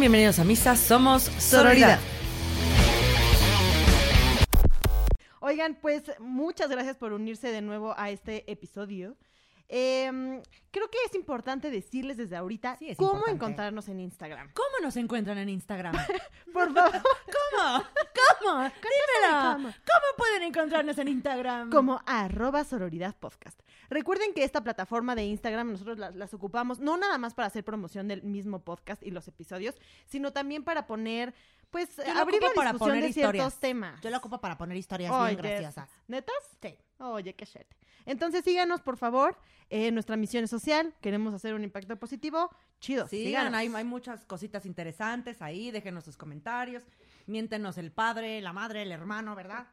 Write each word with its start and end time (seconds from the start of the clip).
Bienvenidos 0.00 0.40
a 0.40 0.44
Misa, 0.44 0.74
somos. 0.74 1.22
Sororidad. 1.38 2.00
Oigan, 5.40 5.76
pues 5.80 6.02
muchas 6.18 6.68
gracias 6.68 6.96
por 6.96 7.12
unirse 7.12 7.52
de 7.52 7.62
nuevo 7.62 7.94
a 7.96 8.10
este 8.10 8.50
episodio. 8.50 9.16
Em, 9.68 10.42
creo 10.70 10.90
que 10.90 10.98
es 11.06 11.14
importante 11.14 11.70
decirles 11.70 12.16
desde 12.16 12.36
ahorita 12.36 12.76
Sí, 12.76 12.94
cómo 12.96 13.12
importante. 13.12 13.30
encontrarnos 13.36 13.88
en 13.88 14.00
Instagram. 14.00 14.50
¿Cómo 14.52 14.68
nos 14.82 14.96
encuentran 14.96 15.38
en 15.38 15.48
Instagram? 15.48 15.94
Por 16.52 16.72
favor, 16.72 16.92
¿Cómo? 16.92 17.82
¿Cómo? 18.40 18.58
Dímelo. 18.62 19.52
cómo. 19.54 19.68
¿Cómo 19.68 20.06
pueden 20.18 20.42
encontrarnos 20.42 20.98
en 20.98 21.08
Instagram? 21.08 21.70
como 21.70 22.00
arroba 22.06 22.62
sororidad 22.64 23.16
podcast. 23.16 23.58
Recuerden 23.90 24.32
que 24.34 24.44
esta 24.44 24.62
plataforma 24.62 25.14
de 25.14 25.24
Instagram 25.24 25.70
nosotros 25.72 25.98
las, 25.98 26.14
las 26.14 26.32
ocupamos 26.34 26.78
no 26.80 26.96
nada 26.96 27.16
más 27.18 27.34
para 27.34 27.46
hacer 27.48 27.64
promoción 27.64 28.08
del 28.08 28.22
mismo 28.22 28.60
podcast 28.60 29.02
y 29.02 29.10
los 29.10 29.28
episodios, 29.28 29.74
sino 30.06 30.32
también 30.32 30.64
para 30.64 30.86
poner, 30.86 31.34
pues, 31.70 31.96
Yo 31.96 32.12
abrir 32.18 32.42
la 32.42 32.50
para 32.54 32.72
discusión 32.72 32.96
poner 32.96 33.04
de 33.04 33.12
ciertos 33.12 33.60
temas. 33.60 34.00
Yo 34.00 34.10
lo 34.10 34.16
ocupo 34.18 34.40
para 34.40 34.56
poner 34.58 34.76
historias 34.76 35.12
Oye, 35.12 35.36
bien 35.36 35.42
graciosas. 35.42 35.88
¿Netas? 36.08 36.34
Sí. 36.60 36.76
Oye, 36.98 37.34
qué 37.34 37.44
shete. 37.44 37.76
Entonces 38.06 38.44
síganos, 38.44 38.80
por 38.80 38.96
favor. 38.96 39.36
Eh, 39.70 39.90
nuestra 39.90 40.16
misión 40.16 40.44
es 40.44 40.50
social. 40.50 40.94
Queremos 41.00 41.34
hacer 41.34 41.54
un 41.54 41.64
impacto 41.64 41.96
positivo. 41.96 42.50
Chido. 42.80 43.08
Sí, 43.08 43.24
síganos. 43.24 43.54
hay, 43.54 43.72
hay 43.74 43.84
muchas 43.84 44.24
cositas 44.24 44.66
interesantes 44.66 45.40
ahí. 45.42 45.70
Déjenos 45.70 46.04
sus 46.04 46.16
comentarios. 46.16 46.84
Miéntenos 47.26 47.78
el 47.78 47.90
padre, 47.90 48.40
la 48.40 48.52
madre, 48.52 48.82
el 48.82 48.92
hermano, 48.92 49.34
¿verdad? 49.34 49.66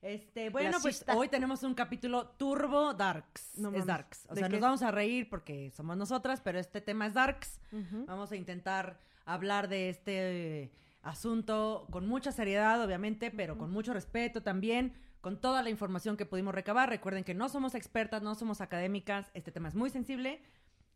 Este, 0.00 0.50
bueno, 0.50 0.70
La 0.70 0.78
pues 0.78 1.04
hoy 1.08 1.28
tenemos 1.28 1.62
un 1.64 1.74
capítulo 1.74 2.28
turbo 2.36 2.94
darks. 2.94 3.58
No 3.58 3.72
es 3.74 3.84
darks. 3.84 4.26
O 4.28 4.34
¿De 4.34 4.40
sea, 4.40 4.48
qué? 4.48 4.52
nos 4.52 4.60
vamos 4.60 4.82
a 4.82 4.90
reír 4.90 5.28
porque 5.28 5.72
somos 5.74 5.96
nosotras, 5.96 6.40
pero 6.40 6.58
este 6.58 6.80
tema 6.80 7.06
es 7.06 7.14
darks. 7.14 7.60
Vamos 8.06 8.30
a 8.30 8.36
intentar 8.36 9.00
hablar 9.24 9.68
de 9.68 9.90
este 9.90 10.70
asunto 11.02 11.86
con 11.90 12.06
mucha 12.06 12.32
seriedad, 12.32 12.82
obviamente, 12.82 13.30
pero 13.30 13.56
con 13.58 13.70
mucho 13.70 13.92
respeto 13.92 14.42
también, 14.42 14.94
con 15.20 15.40
toda 15.40 15.62
la 15.62 15.70
información 15.70 16.16
que 16.16 16.26
pudimos 16.26 16.54
recabar. 16.54 16.88
Recuerden 16.88 17.24
que 17.24 17.34
no 17.34 17.48
somos 17.48 17.74
expertas, 17.74 18.22
no 18.22 18.34
somos 18.34 18.60
académicas, 18.60 19.30
este 19.34 19.52
tema 19.52 19.68
es 19.68 19.74
muy 19.74 19.90
sensible. 19.90 20.42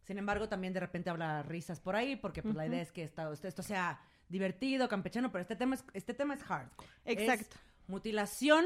Sin 0.02 0.18
embargo, 0.18 0.48
también 0.48 0.72
de 0.72 0.80
repente 0.80 1.10
habla 1.10 1.42
risas 1.42 1.80
por 1.80 1.94
ahí, 1.94 2.16
porque 2.16 2.42
pues 2.42 2.54
la 2.56 2.66
idea 2.66 2.82
es 2.82 2.90
que 2.90 3.04
esto, 3.04 3.32
esto 3.32 3.62
sea 3.62 4.00
divertido, 4.28 4.88
campechano, 4.88 5.30
pero 5.30 5.42
este 5.42 5.54
tema 5.54 5.76
es, 5.76 5.84
este 5.92 6.14
tema 6.14 6.34
es 6.34 6.42
hardcore. 6.42 6.88
Es 7.04 7.18
Exacto. 7.18 7.56
mutilación. 7.86 8.64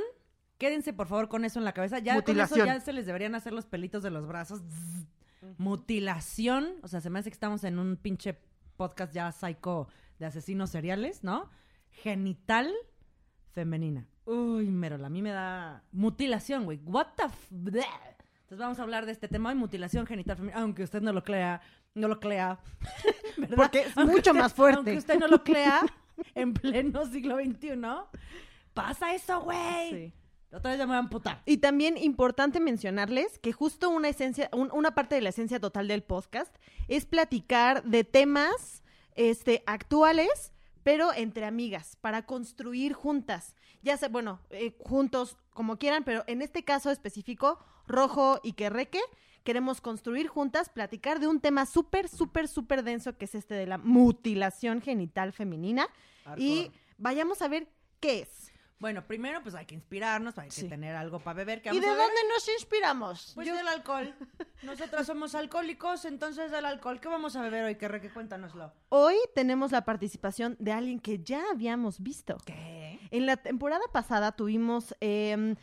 Quédense 0.56 0.94
por 0.94 1.08
favor 1.08 1.28
con 1.28 1.44
eso 1.44 1.58
en 1.58 1.66
la 1.66 1.72
cabeza. 1.72 1.98
Ya 1.98 2.14
con 2.14 2.22
Mutilación. 2.22 2.60
eso 2.60 2.66
ya 2.66 2.80
se 2.80 2.92
les 2.94 3.04
deberían 3.04 3.34
hacer 3.34 3.52
los 3.52 3.66
pelitos 3.66 4.02
de 4.02 4.10
los 4.10 4.26
brazos. 4.26 4.62
Mutilación. 5.58 6.76
O 6.82 6.88
sea, 6.88 7.00
se 7.00 7.10
me 7.10 7.18
hace 7.18 7.30
que 7.30 7.34
estamos 7.34 7.64
en 7.64 7.78
un 7.78 7.96
pinche 7.96 8.38
podcast 8.76 9.12
ya 9.12 9.32
psycho 9.32 9.88
de 10.18 10.26
asesinos 10.26 10.70
seriales, 10.70 11.22
¿no? 11.24 11.50
Genital 11.90 12.72
femenina. 13.52 14.06
Uy, 14.24 14.66
mero, 14.70 15.04
a 15.04 15.08
mí 15.08 15.22
me 15.22 15.30
da 15.30 15.82
mutilación, 15.92 16.64
güey. 16.64 16.80
What 16.84 17.08
the 17.16 17.24
f. 17.24 17.56
Entonces 18.40 18.58
vamos 18.58 18.78
a 18.78 18.82
hablar 18.82 19.06
de 19.06 19.12
este 19.12 19.28
tema 19.28 19.48
de 19.50 19.54
mutilación 19.56 20.06
genital 20.06 20.36
femenina, 20.36 20.60
aunque 20.62 20.82
usted 20.82 21.00
no 21.02 21.12
lo 21.12 21.22
crea, 21.24 21.60
no 21.94 22.08
lo 22.08 22.20
crea. 22.20 22.58
¿verdad? 23.36 23.56
Porque 23.56 23.80
es 23.80 23.96
Aunque 23.96 24.16
mucho 24.16 24.30
usted- 24.30 24.42
más 24.42 24.52
fuerte. 24.52 24.76
Aunque 24.78 24.98
usted 24.98 25.18
no 25.18 25.28
lo 25.28 25.42
crea, 25.42 25.80
en 26.34 26.54
pleno 26.54 27.06
siglo 27.06 27.36
XXI, 27.36 27.70
pasa 28.74 29.14
eso, 29.14 29.40
güey. 29.42 29.90
Sí. 29.90 30.12
Otra 30.52 30.70
vez 30.70 30.78
ya 30.78 30.86
me 30.86 30.90
voy 30.90 30.96
a 30.96 31.00
amputar. 31.00 31.42
Y 31.44 31.58
también 31.58 31.96
importante 31.98 32.60
mencionarles 32.60 33.38
que 33.40 33.52
justo 33.52 33.90
una 33.90 34.08
esencia, 34.08 34.48
un- 34.52 34.70
una 34.72 34.94
parte 34.94 35.14
de 35.16 35.20
la 35.20 35.30
esencia 35.30 35.58
total 35.60 35.88
del 35.88 36.02
podcast 36.02 36.54
es 36.88 37.04
platicar 37.04 37.82
de 37.84 38.04
temas 38.04 38.82
este, 39.16 39.62
actuales, 39.66 40.52
pero 40.82 41.12
entre 41.12 41.44
amigas, 41.44 41.96
para 42.00 42.26
construir 42.26 42.92
juntas. 42.92 43.54
Ya 43.82 43.96
sea, 43.96 44.08
bueno, 44.08 44.40
eh, 44.50 44.76
juntos 44.84 45.36
como 45.50 45.78
quieran, 45.78 46.04
pero 46.04 46.22
en 46.26 46.42
este 46.42 46.64
caso 46.64 46.90
específico, 46.90 47.58
Rojo 47.86 48.40
y 48.42 48.52
Querreque, 48.52 49.00
queremos 49.42 49.80
construir 49.80 50.28
juntas, 50.28 50.68
platicar 50.68 51.20
de 51.20 51.28
un 51.28 51.40
tema 51.40 51.66
súper, 51.66 52.08
súper, 52.08 52.48
súper 52.48 52.82
denso 52.82 53.16
que 53.16 53.26
es 53.26 53.34
este 53.34 53.54
de 53.54 53.66
la 53.66 53.78
mutilación 53.78 54.80
genital 54.80 55.32
femenina. 55.32 55.88
Y 56.36 56.70
vayamos 56.98 57.42
a 57.42 57.48
ver 57.48 57.68
qué 58.00 58.20
es. 58.20 58.52
Bueno, 58.78 59.06
primero 59.06 59.42
pues 59.42 59.54
hay 59.54 59.64
que 59.64 59.74
inspirarnos, 59.74 60.36
hay 60.38 60.48
que 60.50 60.54
Sí. 60.54 60.68
tener 60.68 60.94
algo 60.96 61.18
para 61.18 61.34
beber. 61.34 61.62
¿Qué 61.62 61.70
¿Y 61.70 61.80
de 61.80 61.86
dónde 61.86 62.20
nos 62.34 62.46
inspiramos? 62.48 63.32
Pues 63.34 63.46
Yo- 63.48 63.54
del 63.56 63.66
alcohol. 63.68 64.14
Nosotras 64.62 65.06
somos 65.06 65.34
alcohólicos, 65.34 66.04
entonces 66.04 66.50
del 66.50 66.66
alcohol. 66.66 67.00
¿Qué 67.00 67.08
vamos 67.08 67.36
a 67.36 67.42
beber 67.42 67.64
hoy? 67.64 67.76
Que 67.76 67.88
reque, 67.88 68.10
cuéntanoslo. 68.10 68.72
Hoy 68.90 69.16
tenemos 69.34 69.72
la 69.72 69.84
participación 69.84 70.56
de 70.58 70.72
alguien 70.72 71.00
que 71.00 71.18
ya 71.22 71.42
habíamos 71.50 72.00
visto. 72.00 72.36
¿Qué? 72.44 72.98
En 73.10 73.24
la 73.24 73.38
temporada 73.38 73.84
pasada 73.92 74.32
tuvimos 74.32 74.94
eh, 75.00 75.54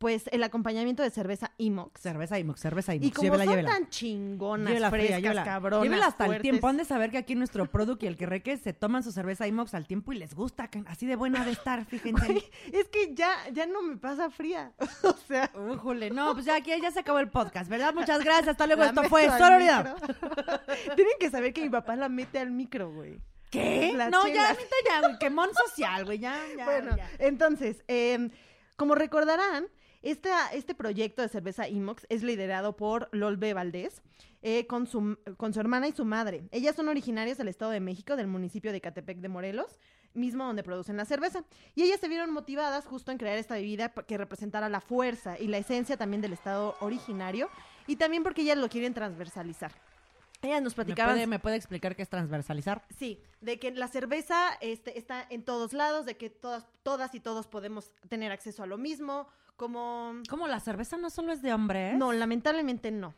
pues 0.00 0.30
el 0.32 0.42
acompañamiento 0.42 1.02
de 1.02 1.10
cerveza 1.10 1.52
Imox. 1.58 2.00
Cerveza 2.00 2.38
Imox, 2.38 2.58
cerveza 2.58 2.94
Imox. 2.94 3.06
Y 3.06 3.10
como 3.10 3.24
llévela, 3.24 3.44
son 3.44 3.52
llévela. 3.54 3.70
tan 3.70 3.90
chingonas, 3.90 4.68
Llévela 4.68 4.90
fría, 4.90 5.02
frescas, 5.02 5.22
llévela. 5.22 5.44
cabronas, 5.44 5.82
Llévela 5.82 6.06
hasta 6.06 6.24
el 6.24 6.40
tiempo. 6.40 6.68
Han 6.68 6.78
de 6.78 6.86
saber 6.86 7.10
que 7.10 7.18
aquí 7.18 7.34
nuestro 7.34 7.66
product 7.66 8.02
y 8.04 8.06
el 8.06 8.16
que 8.16 8.24
reque 8.24 8.56
se 8.56 8.72
toman 8.72 9.02
su 9.02 9.12
cerveza 9.12 9.46
Imox 9.46 9.74
al 9.74 9.86
tiempo 9.86 10.14
y 10.14 10.16
les 10.16 10.34
gusta. 10.34 10.68
que 10.68 10.82
Así 10.86 11.04
de 11.04 11.16
buena 11.16 11.44
de 11.44 11.52
estar, 11.52 11.84
fíjense. 11.84 12.50
Es 12.72 12.88
que 12.88 13.14
ya, 13.14 13.30
ya 13.52 13.66
no 13.66 13.82
me 13.82 13.98
pasa 13.98 14.30
fría. 14.30 14.72
o 15.02 15.12
sea, 15.28 15.50
Újule, 15.54 16.08
no, 16.08 16.32
pues 16.32 16.46
ya 16.46 16.56
aquí 16.56 16.72
ya 16.80 16.90
se 16.90 17.00
acabó 17.00 17.18
el 17.18 17.28
podcast, 17.28 17.68
¿verdad? 17.68 17.92
Muchas 17.92 18.24
gracias. 18.24 18.48
Hasta 18.48 18.66
luego. 18.66 18.82
la 18.82 18.88
Esto 18.88 19.02
fue 19.02 19.28
Sororidad. 19.28 19.96
Tienen 20.96 21.14
que 21.20 21.28
saber 21.30 21.52
que 21.52 21.60
mi 21.60 21.68
papá 21.68 21.94
la 21.96 22.08
mete 22.08 22.38
al 22.38 22.50
micro, 22.50 22.90
güey. 22.90 23.20
¿Qué? 23.50 23.92
La 23.94 24.08
no, 24.08 24.22
chela. 24.22 24.34
ya, 24.34 24.48
ahorita 24.48 24.76
ya, 24.88 25.00
güey. 25.00 25.18
Quemón 25.18 25.50
social, 25.66 26.06
güey. 26.06 26.20
Ya, 26.20 26.40
ya. 26.56 26.64
bueno, 26.64 26.96
ya. 26.96 27.10
entonces, 27.18 27.84
eh, 27.86 28.30
como 28.76 28.94
recordarán, 28.94 29.66
esta, 30.02 30.48
este 30.52 30.74
proyecto 30.74 31.22
de 31.22 31.28
cerveza 31.28 31.68
Imox 31.68 32.06
es 32.08 32.22
liderado 32.22 32.76
por 32.76 33.08
Lolbe 33.12 33.52
Valdés 33.52 34.02
eh, 34.42 34.66
con, 34.66 34.86
su, 34.86 35.18
con 35.36 35.52
su 35.52 35.60
hermana 35.60 35.88
y 35.88 35.92
su 35.92 36.04
madre. 36.06 36.44
Ellas 36.52 36.74
son 36.74 36.88
originarias 36.88 37.36
del 37.36 37.48
Estado 37.48 37.70
de 37.72 37.80
México, 37.80 38.16
del 38.16 38.26
municipio 38.26 38.72
de 38.72 38.80
Catepec 38.80 39.18
de 39.18 39.28
Morelos, 39.28 39.78
mismo 40.14 40.44
donde 40.44 40.62
producen 40.62 40.96
la 40.96 41.04
cerveza. 41.04 41.44
Y 41.74 41.82
ellas 41.82 42.00
se 42.00 42.08
vieron 42.08 42.32
motivadas 42.32 42.86
justo 42.86 43.12
en 43.12 43.18
crear 43.18 43.36
esta 43.36 43.56
bebida 43.56 43.90
que 43.90 44.16
representara 44.16 44.70
la 44.70 44.80
fuerza 44.80 45.38
y 45.38 45.48
la 45.48 45.58
esencia 45.58 45.98
también 45.98 46.22
del 46.22 46.32
Estado 46.32 46.76
originario 46.80 47.50
y 47.86 47.96
también 47.96 48.22
porque 48.22 48.42
ellas 48.42 48.56
lo 48.56 48.68
quieren 48.70 48.94
transversalizar. 48.94 49.72
Ellas 50.42 50.62
nos 50.62 50.72
¿Me 50.72 50.84
platicaban... 50.84 51.14
puede, 51.14 51.26
¿Me 51.26 51.38
puede 51.38 51.56
explicar 51.56 51.94
qué 51.94 52.02
es 52.02 52.08
transversalizar? 52.08 52.82
Sí, 52.98 53.22
de 53.42 53.58
que 53.58 53.72
la 53.72 53.88
cerveza 53.88 54.56
este, 54.62 54.98
está 54.98 55.26
en 55.28 55.44
todos 55.44 55.74
lados, 55.74 56.06
de 56.06 56.16
que 56.16 56.30
todas, 56.30 56.66
todas 56.82 57.14
y 57.14 57.20
todos 57.20 57.46
podemos 57.46 57.92
tener 58.08 58.32
acceso 58.32 58.62
a 58.62 58.66
lo 58.66 58.78
mismo, 58.78 59.28
como... 59.60 60.14
¿Cómo 60.30 60.48
la 60.48 60.58
cerveza 60.58 60.96
no 60.96 61.10
solo 61.10 61.32
es 61.32 61.42
de 61.42 61.52
hombres? 61.52 61.94
No, 61.98 62.14
lamentablemente 62.14 62.90
no. 62.90 63.12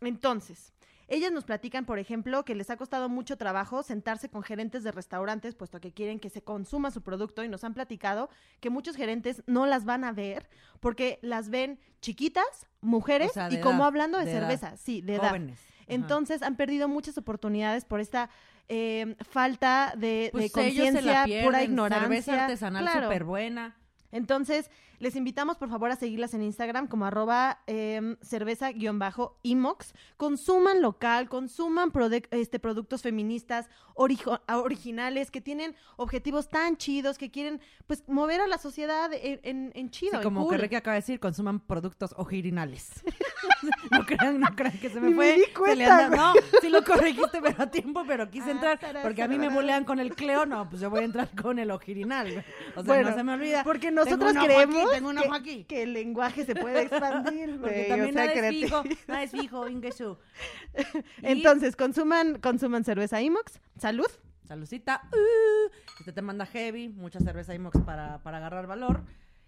Entonces, 0.00 0.72
ellas 1.08 1.32
nos 1.32 1.42
platican, 1.44 1.84
por 1.84 1.98
ejemplo, 1.98 2.44
que 2.44 2.54
les 2.54 2.70
ha 2.70 2.76
costado 2.76 3.08
mucho 3.08 3.36
trabajo 3.36 3.82
sentarse 3.82 4.28
con 4.28 4.44
gerentes 4.44 4.84
de 4.84 4.92
restaurantes, 4.92 5.56
puesto 5.56 5.80
que 5.80 5.92
quieren 5.92 6.20
que 6.20 6.30
se 6.30 6.42
consuma 6.42 6.92
su 6.92 7.02
producto 7.02 7.42
y 7.42 7.48
nos 7.48 7.64
han 7.64 7.74
platicado 7.74 8.30
que 8.60 8.70
muchos 8.70 8.94
gerentes 8.94 9.42
no 9.48 9.66
las 9.66 9.84
van 9.84 10.04
a 10.04 10.12
ver 10.12 10.48
porque 10.78 11.18
las 11.22 11.50
ven 11.50 11.80
chiquitas, 12.00 12.68
mujeres 12.80 13.30
O 13.32 13.34
sea, 13.34 13.48
de 13.48 13.56
y 13.56 13.60
como 13.60 13.84
hablando 13.84 14.16
de, 14.18 14.26
de 14.26 14.30
edad. 14.30 14.40
cerveza, 14.42 14.76
sí, 14.76 15.00
de 15.00 15.16
edad. 15.16 15.30
Jóvenes. 15.30 15.58
Ajá. 15.58 15.84
Entonces 15.88 16.42
han 16.42 16.54
perdido 16.54 16.86
muchas 16.86 17.18
oportunidades 17.18 17.84
por 17.84 17.98
esta 17.98 18.30
eh, 18.68 19.16
falta 19.28 19.92
de, 19.96 20.28
Pues 20.30 20.52
conciencia, 20.52 21.26
pura 21.42 21.64
ignorancia. 21.64 22.08
Cerveza 22.22 22.44
artesanal 22.44 22.84
Claro. 22.84 23.08
súper 23.08 23.24
buena. 23.24 23.76
Entonces, 24.12 24.70
les 25.00 25.16
invitamos 25.16 25.56
por 25.56 25.68
favor 25.68 25.90
a 25.90 25.96
seguirlas 25.96 26.34
en 26.34 26.42
Instagram 26.42 26.86
como 26.86 27.06
arroba 27.06 27.58
em, 27.66 28.16
cerveza-imox. 28.22 29.94
Consuman 30.16 30.80
local, 30.82 31.28
consuman 31.28 31.90
este, 32.30 32.58
productos 32.60 33.02
feministas 33.02 33.68
originales 33.94 35.30
que 35.30 35.40
tienen 35.40 35.74
objetivos 35.96 36.48
tan 36.48 36.76
chidos 36.76 37.18
que 37.18 37.30
quieren 37.30 37.60
pues 37.86 38.04
mover 38.08 38.40
a 38.40 38.46
la 38.46 38.58
sociedad 38.58 39.10
en, 39.12 39.40
en, 39.42 39.72
en 39.74 39.90
chido. 39.90 40.12
Sí, 40.12 40.16
en 40.18 40.22
como 40.22 40.42
cool. 40.42 40.52
que 40.52 40.58
Ricky 40.58 40.76
acaba 40.76 40.94
de 40.94 41.00
decir, 41.00 41.18
consuman 41.20 41.60
productos 41.60 42.14
ojirinales. 42.16 43.02
no 43.90 44.04
crean, 44.06 44.38
no 44.40 44.48
crean 44.54 44.78
que 44.78 44.88
se 44.90 45.00
me 45.00 45.08
Ni 45.08 45.14
me 45.14 45.16
fue. 45.16 45.34
di 45.34 45.52
cuenta, 45.52 46.04
anda- 46.06 46.16
no, 46.16 46.32
sí 46.60 46.68
lo 46.68 46.84
corregiste, 46.84 47.40
pero 47.42 47.62
a 47.62 47.66
tiempo, 47.70 48.04
pero 48.06 48.30
quise 48.30 48.50
Ah, 48.50 48.52
entrar. 48.52 48.78
tará, 48.78 49.02
Porque 49.02 49.22
a 49.22 49.28
mí 49.28 49.36
me 49.38 49.46
tará. 49.46 49.56
bulean 49.56 49.84
con 49.84 49.98
el 49.98 50.14
Cleo, 50.14 50.46
no, 50.46 50.68
pues 50.68 50.80
yo 50.82 50.90
voy 50.90 51.00
a 51.00 51.04
entrar 51.04 51.28
con 51.40 51.58
el 51.58 51.70
ojirinal. 51.70 52.44
O 52.76 52.82
sea, 52.82 52.82
Bueno, 52.84 53.10
no 53.10 53.16
se 53.16 53.24
me 53.24 53.32
olvida. 53.34 53.64
Porque 53.64 53.90
nosotros 53.90 54.32
creemos 54.32 54.89
tengo 54.90 55.10
un 55.10 55.16
que, 55.16 55.22
ojo 55.26 55.34
aquí. 55.34 55.64
que 55.64 55.82
el 55.82 55.92
lenguaje 55.92 56.44
se 56.44 56.54
puede 56.54 56.82
expandir. 56.82 57.58
Porque 57.60 57.86
también 57.88 58.14
nada 58.14 58.32
es 58.32 58.48
fijo, 58.48 58.82
nada 59.08 59.22
es 59.22 59.30
fijo, 59.30 59.66
Entonces, 61.22 61.76
consuman, 61.76 62.38
consuman 62.40 62.84
cerveza 62.84 63.20
Imox. 63.20 63.60
Salud. 63.78 64.08
Salucita. 64.46 65.02
Uh, 65.12 65.70
este 66.00 66.12
te 66.12 66.22
manda 66.22 66.44
heavy, 66.44 66.88
mucha 66.88 67.20
cerveza 67.20 67.54
Imox 67.54 67.80
para, 67.82 68.22
para 68.22 68.38
agarrar 68.38 68.66
valor. 68.66 69.04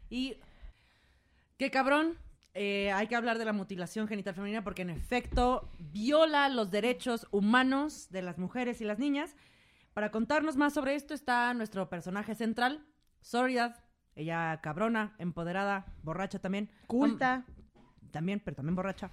Y 0.09 0.37
qué 1.59 1.71
cabrón. 1.71 2.17
eh, 2.55 2.93
hay 2.93 3.07
que 3.07 3.17
hablar 3.17 3.39
de 3.39 3.45
la 3.45 3.53
mutilación 3.53 4.07
genital 4.07 4.35
femenina 4.35 4.63
porque 4.63 4.83
en 4.83 4.91
efecto 4.91 5.69
viola 5.79 6.49
los 6.51 6.71
derechos 6.71 7.27
humanos 7.31 8.09
de 8.11 8.23
las 8.23 8.39
mujeres 8.39 8.81
y 8.81 8.85
las 8.85 8.99
niñas. 8.99 9.35
Para 9.95 10.11
contarnos 10.11 10.57
más 10.57 10.73
sobre 10.75 10.95
esto 10.95 11.15
está 11.15 11.53
nuestro 11.55 11.89
personaje 11.89 12.35
central, 12.35 12.85
Soledad. 13.21 13.77
Ella 14.15 14.61
cabrona, 14.63 15.15
empoderada, 15.19 15.87
borracha 16.03 16.39
también. 16.39 16.69
Culta. 16.87 17.45
También, 18.13 18.41
pero 18.45 18.55
también 18.57 18.77
borracha. 18.77 19.11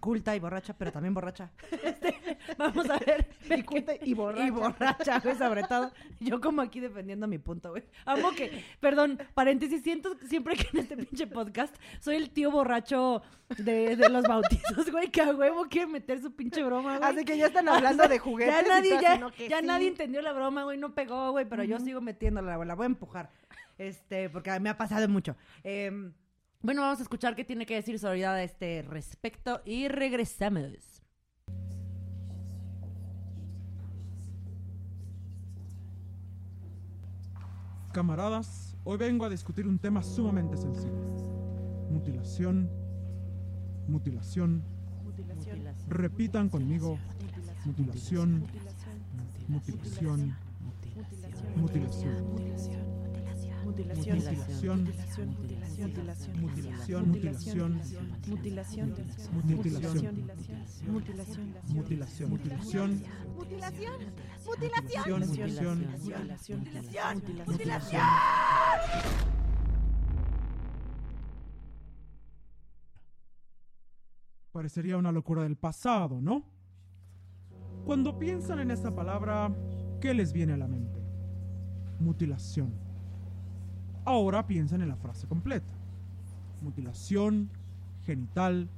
Culta 0.00 0.36
y 0.36 0.38
borracha, 0.38 0.74
pero 0.74 0.92
también 0.92 1.14
borracha. 1.14 1.50
Este, 1.82 2.38
vamos 2.58 2.88
a 2.90 2.98
ver. 2.98 3.26
Y 3.56 3.62
culta 3.62 3.92
y 4.02 4.14
borracha. 4.14 4.46
Y 4.46 4.50
borracha, 4.50 5.20
güey, 5.20 5.36
sobre 5.36 5.62
todo. 5.64 5.90
Yo 6.20 6.40
como 6.40 6.60
aquí 6.60 6.80
defendiendo 6.80 7.26
mi 7.26 7.38
punto, 7.38 7.70
güey. 7.70 7.84
Amo 8.04 8.32
que, 8.32 8.64
perdón, 8.80 9.18
paréntesis, 9.34 9.82
siento 9.82 10.14
siempre 10.28 10.56
que 10.56 10.68
en 10.72 10.80
este 10.80 10.96
pinche 10.96 11.26
podcast 11.26 11.74
soy 12.00 12.16
el 12.16 12.30
tío 12.30 12.50
borracho 12.50 13.22
de, 13.58 13.96
de 13.96 14.08
los 14.10 14.24
bautizos, 14.24 14.90
güey, 14.90 15.10
que 15.10 15.22
a 15.22 15.30
huevo 15.34 15.66
quiere 15.68 15.86
meter 15.86 16.20
su 16.20 16.34
pinche 16.34 16.62
broma, 16.62 16.98
güey. 16.98 17.10
Así 17.10 17.24
que 17.24 17.38
ya 17.38 17.46
están 17.46 17.68
hablando 17.68 18.06
de 18.08 18.18
juguetes. 18.18 18.54
Ya 18.54 18.62
y 18.62 18.68
nadie, 18.68 18.90
ya, 19.00 19.48
ya 19.48 19.60
sí. 19.60 19.66
nadie 19.66 19.88
entendió 19.88 20.20
la 20.20 20.32
broma, 20.32 20.64
güey, 20.64 20.76
no 20.78 20.94
pegó, 20.94 21.30
güey, 21.30 21.46
pero 21.46 21.64
yo 21.64 21.78
sigo 21.78 22.00
metiéndola, 22.00 22.62
la 22.62 22.74
voy 22.74 22.84
a 22.84 22.86
empujar. 22.86 23.30
Este, 23.78 24.30
porque 24.30 24.58
me 24.60 24.70
ha 24.70 24.76
pasado 24.76 25.08
mucho. 25.08 25.36
Em, 25.62 26.12
bueno, 26.62 26.82
vamos 26.82 26.98
a 27.00 27.02
escuchar 27.02 27.34
qué 27.34 27.44
tiene 27.44 27.66
que 27.66 27.74
decir 27.74 27.98
Soledad 27.98 28.34
a 28.34 28.42
este 28.42 28.82
respecto 28.82 29.60
y 29.64 29.88
regresamos. 29.88 31.02
Camaradas, 37.92 38.74
hoy 38.82 38.96
vengo 38.96 39.24
a 39.24 39.28
discutir 39.28 39.68
un 39.68 39.78
tema 39.78 40.02
sumamente 40.02 40.56
sensible. 40.56 41.06
Mutilación, 41.90 42.68
mutilación, 43.86 44.64
repitan 45.86 46.48
conmigo, 46.48 46.98
mutilación, 47.64 48.40
mutilación, 48.40 48.48
mutilación, 49.48 50.36
mutilación, 51.56 52.32
mutilación, 52.32 52.83
mutilación, 53.74 54.84
mutilación, 54.84 55.34
mutilación, 56.40 57.10
mutilación, 57.10 57.80
mutilación, 58.28 58.94
mutilación, 59.32 60.26
mutilación, 61.68 62.30
mutilación. 62.30 63.02
Parecería 74.52 74.96
una 74.96 75.10
locura 75.10 75.42
del 75.42 75.56
pasado, 75.56 76.20
¿no? 76.20 76.44
Cuando 77.84 78.16
piensan 78.20 78.60
en 78.60 78.70
esa 78.70 78.94
palabra, 78.94 79.52
¿qué 80.00 80.14
les 80.14 80.32
viene 80.32 80.52
a 80.52 80.56
la 80.56 80.68
mente? 80.68 81.02
Mutilación. 81.98 82.83
Ahora 84.06 84.46
piensan 84.46 84.82
en 84.82 84.90
la 84.90 84.96
frase 84.96 85.26
completa. 85.26 85.72
Mutilación 86.60 87.48
genital 88.04 88.68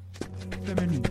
femenina. 0.65 1.09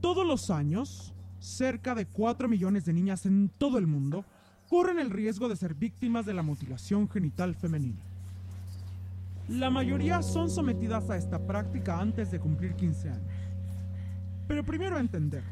Todos 0.00 0.24
los 0.24 0.50
años, 0.50 1.12
cerca 1.40 1.96
de 1.96 2.06
4 2.06 2.48
millones 2.48 2.84
de 2.84 2.92
niñas 2.92 3.26
en 3.26 3.48
todo 3.48 3.78
el 3.78 3.88
mundo 3.88 4.24
corren 4.68 4.98
el 4.98 5.10
riesgo 5.10 5.48
de 5.48 5.56
ser 5.56 5.74
víctimas 5.74 6.26
de 6.26 6.34
la 6.34 6.42
mutilación 6.42 7.08
genital 7.08 7.54
femenina. 7.54 8.00
La 9.48 9.70
mayoría 9.70 10.22
son 10.22 10.50
sometidas 10.50 11.08
a 11.08 11.16
esta 11.16 11.38
práctica 11.38 12.00
antes 12.00 12.30
de 12.32 12.40
cumplir 12.40 12.74
15 12.74 13.10
años. 13.10 13.32
Pero 14.48 14.64
primero 14.64 14.98
entender, 14.98 15.44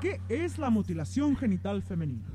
¿qué 0.00 0.20
es 0.28 0.58
la 0.58 0.70
mutilación 0.70 1.36
genital 1.36 1.82
femenina? 1.82 2.26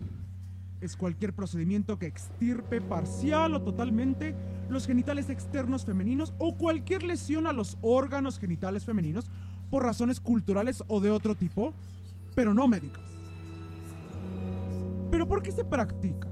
Es 0.79 0.95
cualquier 0.95 1.33
procedimiento 1.33 1.99
que 1.99 2.05
extirpe 2.05 2.79
parcial 2.79 3.53
o 3.55 3.61
totalmente 3.61 4.33
los 4.69 4.85
genitales 4.85 5.29
externos 5.29 5.85
femeninos 5.85 6.33
o 6.37 6.55
cualquier 6.55 7.03
lesión 7.03 7.47
a 7.47 7.53
los 7.53 7.77
órganos 7.81 8.39
genitales 8.39 8.85
femeninos 8.85 9.25
por 9.69 9.83
razones 9.83 10.19
culturales 10.19 10.83
o 10.87 11.01
de 11.01 11.11
otro 11.11 11.35
tipo, 11.35 11.73
pero 12.35 12.53
no 12.53 12.67
médicas. 12.67 13.16
¿Pero 15.09 15.27
por 15.27 15.41
qué 15.41 15.51
se 15.51 15.65
practica? 15.65 16.27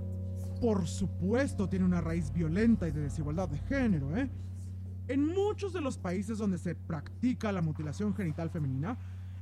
Por 0.62 0.88
supuesto 0.88 1.70
tiene 1.70 1.86
una 1.86 2.02
raíz 2.02 2.32
violenta 2.32 2.88
y 2.88 2.92
de 2.92 3.02
desigualdad 3.02 3.50
de 3.50 3.60
género, 3.60 4.16
¿eh? 4.16 4.30
En 5.08 5.28
muchos 5.28 5.72
de 5.74 5.82
los 5.82 5.98
países 5.98 6.40
donde 6.40 6.58
se 6.58 6.74
practica 6.76 7.52
la 7.52 7.62
mutilación 7.62 8.16
genital 8.16 8.50
femenina, 8.50 8.98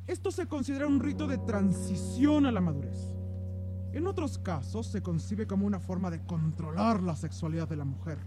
esto 0.07 0.31
se 0.31 0.47
considera 0.47 0.87
un 0.87 0.99
rito 0.99 1.27
de 1.27 1.37
transición 1.37 2.45
a 2.45 2.51
la 2.51 2.59
madurez. 2.59 3.15
En 3.93 4.07
otros 4.07 4.37
casos 4.37 4.87
se 4.87 5.01
concibe 5.01 5.47
como 5.47 5.65
una 5.65 5.79
forma 5.79 6.11
de 6.11 6.19
controlar 6.25 7.01
la 7.01 7.15
sexualidad 7.15 7.69
de 7.69 7.77
la 7.77 7.85
mujer, 7.85 8.17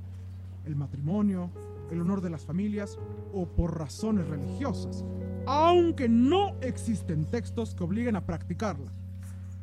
el 0.64 0.76
matrimonio, 0.76 1.50
el 1.90 2.00
honor 2.00 2.20
de 2.20 2.30
las 2.30 2.46
familias 2.46 2.98
o 3.32 3.46
por 3.46 3.78
razones 3.78 4.26
religiosas, 4.28 5.04
aunque 5.46 6.08
no 6.08 6.54
existen 6.60 7.26
textos 7.26 7.74
que 7.74 7.84
obliguen 7.84 8.16
a 8.16 8.24
practicarla. 8.24 8.90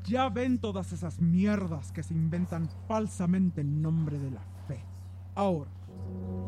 Ya 0.06 0.30
ven 0.30 0.60
todas 0.60 0.92
esas 0.92 1.22
mierdas 1.22 1.92
que 1.92 2.04
se 2.04 2.14
inventan 2.14 2.70
falsamente 2.88 3.62
en 3.62 3.82
nombre 3.82 4.20
de 4.20 4.32
la 4.32 4.42
fe. 4.68 4.80
Ahora, 5.36 5.72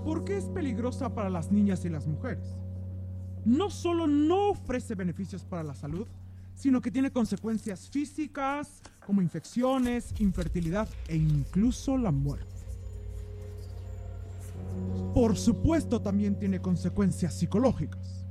¿por 0.04 0.26
qué 0.26 0.38
es 0.38 0.46
peligrosa 0.46 1.14
para 1.14 1.30
las 1.30 1.52
niñas 1.52 1.86
y 1.86 1.90
las 1.90 2.06
mujeres? 2.06 2.58
No 3.46 3.70
solo 3.70 4.08
no 4.08 4.50
ofrece 4.50 4.96
beneficios 4.96 5.44
para 5.44 5.64
la 5.64 5.76
salud, 5.76 6.08
sino 6.54 6.82
que 6.82 6.92
tiene 6.92 7.12
consecuencias 7.12 7.90
físicas 7.90 8.82
como 9.06 9.22
infecciones, 9.22 10.14
infertilidad 10.20 10.90
e 11.08 11.16
incluso 11.16 11.98
la 11.98 12.12
muerte. 12.12 12.48
Por 15.14 15.38
supuesto 15.38 16.02
también 16.02 16.38
tiene 16.38 16.60
consecuencias 16.60 17.34
psicológicas. 17.36 18.26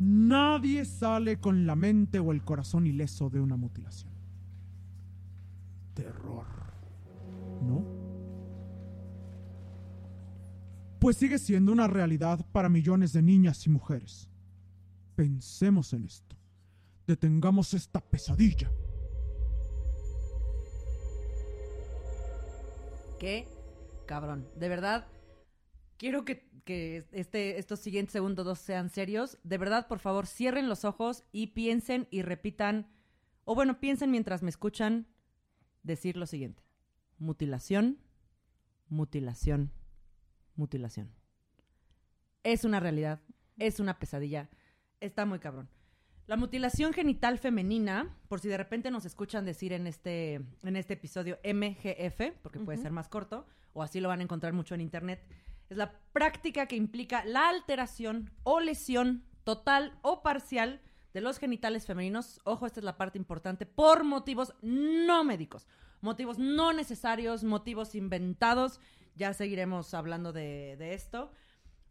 Nadie 0.00 0.84
sale 0.84 1.38
con 1.38 1.66
la 1.66 1.76
mente 1.76 2.18
o 2.18 2.32
el 2.32 2.42
corazón 2.42 2.86
ileso 2.86 3.30
de 3.30 3.40
una 3.40 3.56
mutilación. 3.56 4.07
Terror. 5.98 6.46
¿No? 7.60 7.84
Pues 11.00 11.16
sigue 11.16 11.40
siendo 11.40 11.72
una 11.72 11.88
realidad 11.88 12.46
para 12.52 12.68
millones 12.68 13.12
de 13.12 13.20
niñas 13.20 13.66
y 13.66 13.70
mujeres. 13.70 14.30
Pensemos 15.16 15.92
en 15.92 16.04
esto. 16.04 16.36
Detengamos 17.04 17.74
esta 17.74 18.00
pesadilla. 18.00 18.70
Qué 23.18 23.48
cabrón. 24.06 24.48
De 24.54 24.68
verdad, 24.68 25.08
quiero 25.96 26.24
que, 26.24 26.48
que 26.64 27.08
este, 27.10 27.58
estos 27.58 27.80
siguientes 27.80 28.12
segundos 28.12 28.44
dos 28.44 28.60
sean 28.60 28.88
serios. 28.88 29.36
De 29.42 29.58
verdad, 29.58 29.88
por 29.88 29.98
favor, 29.98 30.28
cierren 30.28 30.68
los 30.68 30.84
ojos 30.84 31.24
y 31.32 31.48
piensen 31.48 32.06
y 32.12 32.22
repitan, 32.22 32.86
o 33.44 33.56
bueno, 33.56 33.80
piensen 33.80 34.12
mientras 34.12 34.44
me 34.44 34.50
escuchan 34.50 35.08
decir 35.88 36.16
lo 36.16 36.26
siguiente. 36.26 36.62
Mutilación, 37.18 37.98
mutilación, 38.88 39.72
mutilación. 40.54 41.12
Es 42.44 42.64
una 42.64 42.78
realidad, 42.78 43.20
es 43.56 43.80
una 43.80 43.98
pesadilla, 43.98 44.48
está 45.00 45.26
muy 45.26 45.40
cabrón. 45.40 45.68
La 46.26 46.36
mutilación 46.36 46.92
genital 46.92 47.38
femenina, 47.38 48.16
por 48.28 48.38
si 48.38 48.48
de 48.48 48.58
repente 48.58 48.90
nos 48.90 49.06
escuchan 49.06 49.44
decir 49.44 49.72
en 49.72 49.86
este, 49.86 50.34
en 50.62 50.76
este 50.76 50.94
episodio 50.94 51.38
MGF, 51.42 52.38
porque 52.42 52.60
puede 52.60 52.78
ser 52.78 52.92
más 52.92 53.08
corto, 53.08 53.46
o 53.72 53.82
así 53.82 53.98
lo 53.98 54.08
van 54.08 54.20
a 54.20 54.24
encontrar 54.24 54.52
mucho 54.52 54.74
en 54.74 54.82
internet, 54.82 55.26
es 55.70 55.76
la 55.76 55.98
práctica 56.12 56.66
que 56.66 56.76
implica 56.76 57.24
la 57.24 57.48
alteración 57.48 58.30
o 58.42 58.60
lesión 58.60 59.24
total 59.42 59.98
o 60.02 60.22
parcial 60.22 60.82
de 61.14 61.20
los 61.20 61.38
genitales 61.38 61.86
femeninos. 61.86 62.40
Ojo, 62.44 62.66
esta 62.66 62.80
es 62.80 62.84
la 62.84 62.96
parte 62.96 63.18
importante, 63.18 63.66
por 63.66 64.04
motivos 64.04 64.54
no 64.62 65.24
médicos, 65.24 65.66
motivos 66.00 66.38
no 66.38 66.72
necesarios, 66.72 67.44
motivos 67.44 67.94
inventados. 67.94 68.80
Ya 69.16 69.32
seguiremos 69.34 69.94
hablando 69.94 70.32
de, 70.32 70.76
de 70.78 70.94
esto. 70.94 71.30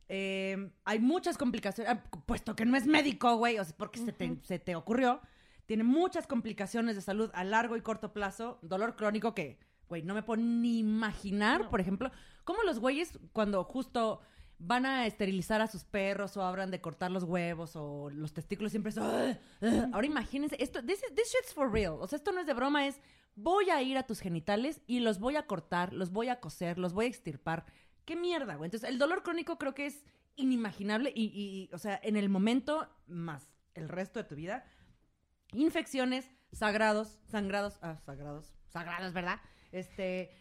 Eh, 0.09 0.71
hay 0.85 0.99
muchas 0.99 1.37
complicaciones, 1.37 1.91
ah, 1.93 2.03
puesto 2.25 2.55
que 2.55 2.65
no 2.65 2.77
es 2.77 2.87
médico, 2.87 3.35
güey, 3.35 3.59
o 3.59 3.65
sea, 3.65 3.75
porque 3.75 3.99
se, 3.99 4.13
te, 4.13 4.37
se 4.43 4.59
te 4.59 4.75
ocurrió. 4.75 5.19
Tiene 5.65 5.83
muchas 5.83 6.27
complicaciones 6.27 6.95
de 6.95 7.01
salud 7.01 7.29
a 7.33 7.43
largo 7.43 7.75
y 7.75 7.81
corto 7.81 8.13
plazo, 8.13 8.57
dolor 8.61 8.95
crónico 8.95 9.35
que, 9.35 9.59
güey, 9.89 10.03
no 10.03 10.13
me 10.13 10.23
puedo 10.23 10.41
ni 10.41 10.79
imaginar, 10.79 11.63
No. 11.63 11.69
por 11.69 11.81
ejemplo, 11.81 12.09
cómo 12.45 12.63
los 12.63 12.79
güeyes 12.79 13.19
cuando 13.33 13.61
justo 13.65 14.21
van 14.59 14.85
a 14.85 15.05
esterilizar 15.05 15.61
a 15.61 15.67
sus 15.67 15.83
perros 15.83 16.35
o 16.37 16.41
hablan 16.43 16.71
de 16.71 16.81
cortar 16.81 17.11
los 17.11 17.23
huevos 17.23 17.75
o 17.75 18.09
los 18.09 18.33
testículos 18.33 18.71
siempre 18.71 18.89
es... 18.89 18.97
"Ugh, 18.97 19.37
ugh". 19.61 19.89
Ahora 19.93 20.07
imagínense, 20.07 20.55
esto, 20.59 20.83
this, 20.83 20.99
is- 21.03 21.15
this 21.15 21.31
shit's 21.33 21.53
for 21.53 21.71
real. 21.71 21.93
O 21.99 22.07
sea, 22.07 22.17
esto 22.17 22.31
no 22.31 22.39
es 22.39 22.47
de 22.47 22.53
broma, 22.53 22.87
es 22.87 22.99
voy 23.35 23.69
a 23.69 23.81
ir 23.83 23.97
a 23.97 24.03
tus 24.07 24.19
genitales 24.19 24.81
y 24.87 24.99
los 24.99 25.19
voy 25.19 25.35
a 25.35 25.45
cortar, 25.45 25.93
los 25.93 26.11
voy 26.11 26.29
a 26.29 26.39
coser, 26.39 26.79
los 26.79 26.93
voy 26.93 27.05
a 27.05 27.09
extirpar. 27.09 27.65
¿Qué 28.05 28.15
mierda, 28.15 28.55
güey? 28.55 28.67
Entonces, 28.67 28.89
el 28.89 28.97
dolor 28.97 29.21
crónico 29.21 29.57
creo 29.59 29.75
que 29.75 29.85
es 29.85 30.03
inimaginable 30.37 31.11
y, 31.15 31.69
o 31.73 31.77
sea, 31.77 31.99
en 32.03 32.15
el 32.15 32.29
momento 32.29 32.87
más 33.05 33.47
el 33.75 33.89
resto 33.89 34.19
de 34.19 34.23
tu 34.27 34.35
vida, 34.35 34.65
infecciones, 35.53 36.29
sagrados, 36.51 37.19
sangrados, 37.25 37.77
ah, 37.81 37.97
sagrados, 38.05 38.53
sagrados, 38.69 39.13
¿verdad? 39.13 39.39
Este, 39.71 40.31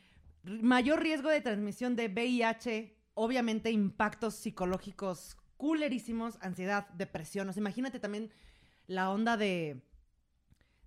mayor 0.43 1.01
riesgo 1.03 1.29
de 1.29 1.41
transmisión 1.41 1.97
de 1.97 2.07
VIH, 2.09 2.96
obviamente 3.17 3.73
impactos 3.73 4.35
psicológicos 4.35 5.37
culerísimos, 5.57 6.39
ansiedad, 6.41 6.89
depresión. 6.91 7.49
O 7.49 7.53
sea, 7.53 7.61
imagínate 7.61 7.99
también 7.99 8.31
la 8.87 9.11
onda 9.11 9.37
de 9.37 9.83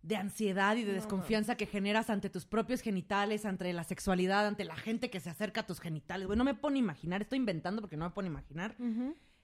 de 0.02 0.16
ansiedad 0.16 0.76
y 0.78 0.84
de 0.84 0.94
No, 0.94 0.96
desconfianza 0.96 1.56
que 1.56 1.66
generas 1.66 2.10
ante 2.10 2.30
tus 2.30 2.46
propios 2.46 2.82
genitales, 2.82 3.46
ante 3.46 3.72
la 3.74 3.84
sexualidad, 3.84 4.48
ante 4.48 4.64
la 4.64 4.76
gente 4.76 5.10
que 5.10 5.20
se 5.20 5.30
acerca 5.30 5.62
a 5.62 5.68
tus 5.68 5.80
genitales. 5.80 6.26
Güey, 6.28 6.38
no 6.38 6.46
me 6.46 6.56
pone 6.56 6.78
a 6.78 6.80
imaginar, 6.80 7.22
estoy 7.22 7.38
inventando 7.38 7.82
porque 7.82 7.98
no 7.98 8.06
me 8.06 8.12
pone 8.12 8.30
a 8.30 8.32
imaginar. 8.32 8.76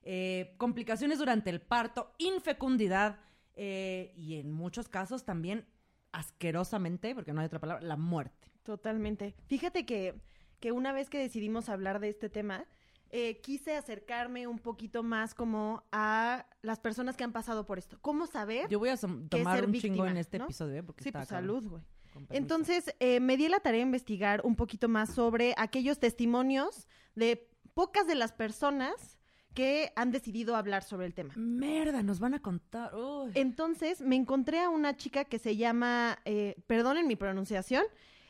Eh, 0.04 0.54
complicaciones 0.58 1.20
durante 1.20 1.50
el 1.50 1.60
parto, 1.60 2.14
infecundidad 2.20 3.20
eh, 3.56 4.14
y 4.16 4.36
en 4.36 4.52
muchos 4.52 4.88
casos 4.88 5.26
también 5.26 5.66
asquerosamente, 6.12 7.14
porque 7.14 7.34
no 7.34 7.42
hay 7.42 7.48
otra 7.48 7.60
palabra, 7.60 7.86
la 7.86 7.98
muerte. 7.98 8.50
Totalmente. 8.64 9.36
Fíjate 9.48 9.86
que, 9.86 10.22
que 10.66 10.72
una 10.72 10.92
vez 10.94 11.12
que 11.12 11.20
decidimos 11.20 11.70
hablar 11.70 12.00
de 12.00 12.10
este 12.10 12.28
tema, 12.28 12.66
eh, 13.12 13.40
quise 13.42 13.78
acercarme 13.78 14.48
un 14.48 14.58
poquito 14.58 15.04
más 15.04 15.36
como 15.36 15.84
a 15.92 16.48
las 16.64 16.80
personas 16.80 17.16
que 17.16 17.24
han 17.24 17.32
pasado 17.34 17.68
por 17.68 17.78
esto. 17.78 18.00
¿Cómo 18.02 18.26
saber? 18.26 18.68
Yo 18.68 18.80
voy 18.80 18.90
a 18.90 18.96
som- 18.98 19.30
¿Qué 19.30 19.38
es 19.38 19.44
tomar 19.44 19.58
ser 19.60 19.66
un 19.68 19.74
chingo 19.74 19.94
víctima, 19.94 20.10
en 20.10 20.18
este 20.18 20.40
no? 20.40 20.46
episodio, 20.46 20.78
¿eh? 20.78 20.82
porque 20.82 21.04
sí, 21.04 21.10
está 21.10 21.20
pues 21.20 21.30
salud, 21.30 21.68
güey. 21.68 21.84
Entonces, 22.32 22.96
eh, 23.00 23.20
me 23.20 23.38
di 23.38 23.48
la 23.48 23.60
tarea 23.60 23.78
de 23.78 23.84
investigar 23.84 24.42
un 24.44 24.56
poquito 24.56 24.90
más 24.90 25.14
sobre 25.14 25.54
aquellos 25.56 26.00
testimonios 26.00 26.88
de 27.14 27.48
pocas 27.76 28.08
de 28.08 28.16
las 28.16 28.32
personas 28.32 29.20
que 29.54 29.92
han 29.96 30.10
decidido 30.10 30.56
hablar 30.56 30.82
sobre 30.82 31.06
el 31.06 31.14
tema. 31.14 31.32
Merda, 31.36 32.02
nos 32.02 32.20
van 32.20 32.34
a 32.34 32.42
contar. 32.42 32.96
Uy. 32.96 33.34
Entonces 33.36 34.02
me 34.02 34.16
encontré 34.16 34.62
a 34.62 34.70
una 34.70 34.98
chica 34.98 35.26
que 35.26 35.38
se 35.38 35.58
llama, 35.58 36.18
eh, 36.26 36.56
perdonen 36.66 37.06
mi 37.06 37.16
pronunciación, 37.16 37.84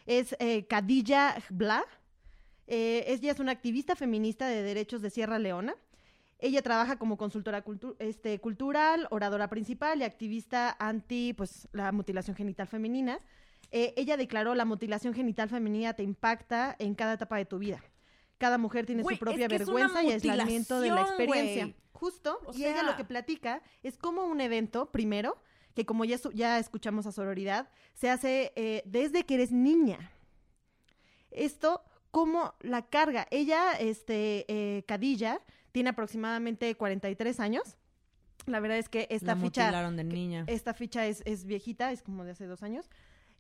es 0.06 0.36
Khadija 0.68 1.38
Bla. 1.50 1.86
Eh, 2.68 3.06
ella 3.08 3.32
es 3.32 3.40
una 3.40 3.52
activista 3.52 3.96
feminista 3.96 4.48
de 4.48 4.62
derechos 4.64 5.02
de 5.02 5.10
Sierra 5.10 5.40
Leona. 5.40 5.76
Ella 6.40 6.62
trabaja 6.62 6.98
como 6.98 7.18
consultora 7.18 7.64
cultu- 7.64 7.96
este, 8.00 8.40
cultural, 8.40 9.08
oradora 9.10 9.50
principal 9.50 10.00
y 10.02 10.04
activista 10.04 10.76
anti 10.80 11.34
pues, 11.34 11.68
la 11.72 11.92
mutilación 11.92 12.36
genital 12.36 12.68
femenina. 12.68 13.20
Eh, 13.72 13.94
ella 13.98 14.18
declaró 14.18 14.54
la 14.56 14.66
mutilación 14.66 15.14
genital 15.14 15.50
femenina 15.50 15.94
te 15.94 16.04
impacta 16.04 16.76
en 16.80 16.94
cada 16.96 17.14
etapa 17.14 17.38
de 17.38 17.46
tu 17.46 17.58
vida. 17.58 17.82
Cada 18.38 18.58
mujer 18.58 18.86
tiene 18.86 19.04
su 19.04 19.08
propia 19.20 19.46
es 19.46 19.50
que 19.50 19.58
vergüenza 19.60 20.04
y 20.04 20.12
aislamiento 20.12 20.82
de 20.82 20.90
la 20.90 21.02
experiencia. 21.02 21.74
Justo, 21.94 22.40
O 22.46 22.52
y 22.54 22.66
ella 22.66 22.84
lo 22.84 22.98
que 22.98 23.06
platica 23.06 23.62
es 23.82 23.98
como 23.98 24.26
un 24.26 24.42
evento, 24.42 24.92
primero, 24.92 25.38
que 25.74 25.86
como 25.86 26.04
ya 26.04 26.60
escuchamos 26.60 27.06
a 27.08 27.14
Sororidad, 27.14 27.70
se 27.94 28.10
hace 28.10 28.52
eh, 28.58 28.84
desde 28.86 29.24
que 29.26 29.36
eres 29.36 29.52
niña. 29.54 30.12
Esto, 31.32 31.82
como 32.16 32.54
la 32.62 32.84
carga. 32.84 33.28
Ella, 33.30 33.74
este, 33.74 34.46
eh, 34.48 34.86
Cadilla, 34.88 35.42
tiene 35.74 35.90
aproximadamente 35.90 36.74
43 36.74 37.42
años. 37.42 37.76
La 38.46 38.62
verdad 38.62 38.78
es 38.78 38.88
que 38.88 39.06
esta 39.10 39.36
la 39.36 39.42
ficha, 39.42 39.92
de 39.92 40.04
niña. 40.06 40.46
esta 40.48 40.74
ficha 40.74 41.06
es, 41.06 41.22
es 41.26 41.44
viejita, 41.44 41.92
es 41.92 42.02
como 42.02 42.24
de 42.24 42.32
hace 42.32 42.46
dos 42.46 42.64
años. 42.64 42.90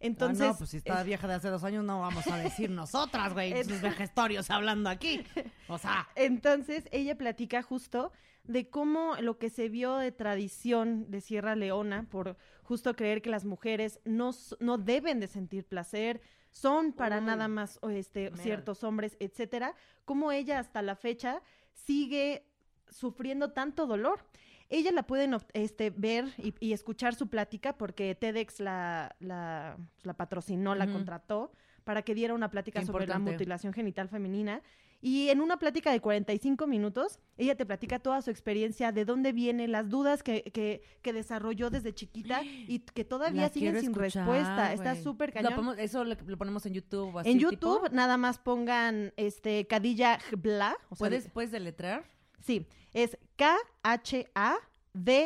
Entonces, 0.01 0.41
Entonces, 0.41 0.47
no, 0.47 0.57
pues 0.57 0.69
si 0.71 0.77
está 0.77 0.99
eh, 0.99 1.03
vieja 1.05 1.25
de 1.25 1.35
hace 1.35 1.47
dos 1.47 1.63
años, 1.63 1.85
no 1.85 2.01
vamos 2.01 2.27
a 2.27 2.35
decir 2.35 2.69
nosotras, 2.69 3.31
güey, 3.33 3.53
sus 3.63 3.79
vejestorios 3.79 4.49
hablando 4.49 4.89
aquí. 4.89 5.23
O 5.69 5.77
sea, 5.77 6.09
Entonces, 6.15 6.89
ella 6.91 7.17
platica 7.17 7.63
justo 7.63 8.11
de 8.43 8.69
cómo 8.69 9.15
lo 9.21 9.37
que 9.37 9.49
se 9.49 9.69
vio 9.69 9.95
de 9.95 10.11
tradición 10.11 11.09
de 11.09 11.21
Sierra 11.21 11.55
Leona, 11.55 12.07
por 12.11 12.35
justo 12.63 12.93
creer 12.93 13.21
que 13.21 13.29
las 13.29 13.45
mujeres 13.45 14.01
no, 14.03 14.31
no 14.59 14.77
deben 14.77 15.21
de 15.21 15.27
sentir 15.27 15.63
placer, 15.63 16.19
son 16.55 16.93
para 16.93 17.19
Uy, 17.19 17.25
nada 17.25 17.49
más 17.49 17.79
este, 17.91 18.31
ciertos 18.37 18.85
hombres, 18.85 19.17
etcétera, 19.19 19.75
cómo 20.05 20.31
ella 20.31 20.57
hasta 20.57 20.81
la 20.81 20.95
fecha 20.95 21.41
sigue 21.73 22.45
sufriendo 22.87 23.51
tanto 23.51 23.87
dolor. 23.87 24.25
Ella 24.69 24.91
la 24.93 25.03
pueden 25.03 25.35
este, 25.51 25.89
ver 25.89 26.33
y, 26.37 26.55
y 26.61 26.71
escuchar 26.71 27.13
su 27.13 27.27
plática 27.27 27.77
porque 27.77 28.15
TEDx 28.15 28.61
la, 28.61 29.15
la, 29.19 29.77
la 30.03 30.13
patrocinó, 30.13 30.75
la 30.75 30.87
contrató 30.87 31.51
para 31.83 32.03
que 32.03 32.15
diera 32.15 32.33
una 32.33 32.49
plática 32.49 32.79
Qué 32.79 32.85
sobre 32.85 33.05
la 33.05 33.19
mutilación 33.19 33.73
genital 33.73 34.07
femenina. 34.07 34.61
Y 35.07 35.29
en 35.29 35.39
una 35.39 35.59
plática 35.59 35.91
de 35.91 35.99
45 36.01 36.65
minutos, 36.65 37.19
ella 37.37 37.53
te 37.55 37.63
platica 37.63 37.99
toda 37.99 38.23
su 38.23 38.31
experiencia, 38.31 38.91
de 38.91 39.05
dónde 39.05 39.33
viene, 39.33 39.67
las 39.67 39.87
dudas 39.87 40.23
que, 40.23 40.41
que, 40.41 40.81
que 41.03 41.13
desarrolló 41.13 41.69
desde 41.69 41.93
chiquita 41.93 42.41
y 42.43 42.79
que 42.79 43.05
todavía 43.05 43.49
siguen 43.49 43.79
sin 43.79 43.91
escuchar, 43.91 44.25
respuesta. 44.25 44.73
Está 44.73 44.95
súper 44.95 45.29
Lo 45.29 45.49
cañón. 45.49 45.77
eso 45.77 46.03
lo, 46.03 46.15
lo 46.25 46.37
ponemos 46.39 46.65
en 46.65 46.73
YouTube. 46.73 47.13
o 47.13 47.19
así, 47.19 47.29
En 47.29 47.37
tipo. 47.37 47.51
YouTube 47.51 47.91
nada 47.91 48.17
más 48.17 48.39
pongan 48.39 49.13
este 49.15 49.67
Cadilla 49.67 50.17
Bla. 50.39 50.75
O 50.89 50.95
sea, 50.95 51.07
¿Puedes, 51.07 51.29
¿Puedes 51.29 51.51
deletrear? 51.51 52.03
Sí, 52.39 52.65
es 52.91 53.15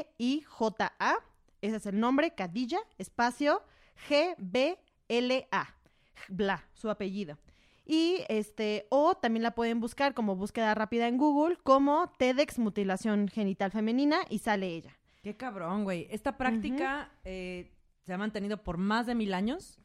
K-H-A-D-I-J-A. 0.10 1.16
Ese 1.62 1.76
es 1.78 1.86
el 1.86 1.98
nombre, 2.02 2.36
Cadilla, 2.36 2.80
espacio 2.98 3.64
G-B-L-A. 4.10 5.76
Bla, 6.28 6.68
su 6.74 6.90
apellido. 6.90 7.38
Y 7.92 8.18
este, 8.30 8.86
o 8.92 9.16
también 9.16 9.42
la 9.42 9.56
pueden 9.56 9.80
buscar 9.80 10.14
como 10.14 10.36
búsqueda 10.36 10.76
rápida 10.76 11.08
en 11.08 11.18
Google 11.18 11.58
como 11.64 12.14
TEDx 12.20 12.60
mutilación 12.60 13.28
genital 13.30 13.72
femenina 13.72 14.20
y 14.30 14.38
sale 14.40 14.68
ella. 14.68 14.96
Qué 15.24 15.36
cabrón, 15.36 15.86
güey. 15.86 16.06
Esta 16.12 16.38
práctica 16.38 17.12
eh, 17.26 17.72
se 18.06 18.14
ha 18.14 18.18
mantenido 18.20 18.62
por 18.62 18.78
más 18.78 19.08
de 19.08 19.16
mil 19.16 19.34
años. 19.34 19.80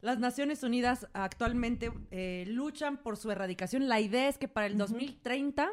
Las 0.00 0.18
Naciones 0.20 0.62
Unidas 0.62 1.06
actualmente 1.12 1.92
eh, 2.12 2.44
luchan 2.48 2.96
por 2.96 3.18
su 3.18 3.30
erradicación. 3.30 3.88
La 3.88 4.00
idea 4.00 4.28
es 4.28 4.38
que 4.38 4.48
para 4.48 4.66
el 4.66 4.78
2030, 4.78 5.68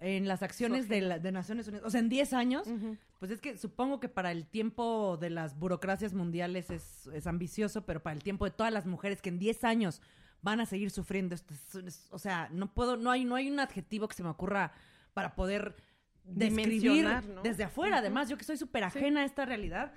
en 0.00 0.28
las 0.28 0.42
acciones 0.42 0.88
de, 0.90 1.00
la- 1.00 1.18
de 1.20 1.32
Naciones 1.32 1.68
Unidas, 1.68 1.86
o 1.86 1.90
sea, 1.90 2.00
en 2.00 2.08
10 2.10 2.32
años, 2.34 2.68
pues 3.18 3.30
es 3.30 3.40
que 3.40 3.56
supongo 3.56 3.98
que 3.98 4.08
para 4.10 4.30
el 4.30 4.46
tiempo 4.46 5.16
de 5.16 5.30
las 5.30 5.58
burocracias 5.58 6.12
mundiales 6.12 6.68
es, 6.70 7.06
es 7.14 7.26
ambicioso, 7.26 7.86
pero 7.86 8.02
para 8.02 8.14
el 8.14 8.22
tiempo 8.22 8.44
de 8.44 8.50
todas 8.50 8.72
las 8.72 8.84
mujeres 8.84 9.22
que 9.22 9.30
en 9.30 9.38
10 9.38 9.64
años 9.64 10.02
van 10.42 10.60
a 10.60 10.66
seguir 10.66 10.90
sufriendo 10.90 11.36
o 12.10 12.18
sea, 12.18 12.48
no 12.52 12.72
puedo, 12.72 12.96
no 12.96 13.10
hay, 13.10 13.24
no 13.24 13.34
hay 13.34 13.50
un 13.50 13.60
adjetivo 13.60 14.08
que 14.08 14.14
se 14.14 14.22
me 14.22 14.28
ocurra 14.28 14.72
para 15.14 15.34
poder 15.34 15.76
describir 16.24 17.06
desde 17.42 17.64
afuera. 17.64 17.98
Además, 17.98 18.28
yo 18.28 18.36
que 18.36 18.44
soy 18.44 18.56
súper 18.56 18.84
ajena 18.84 19.22
a 19.22 19.24
esta 19.24 19.44
realidad, 19.44 19.92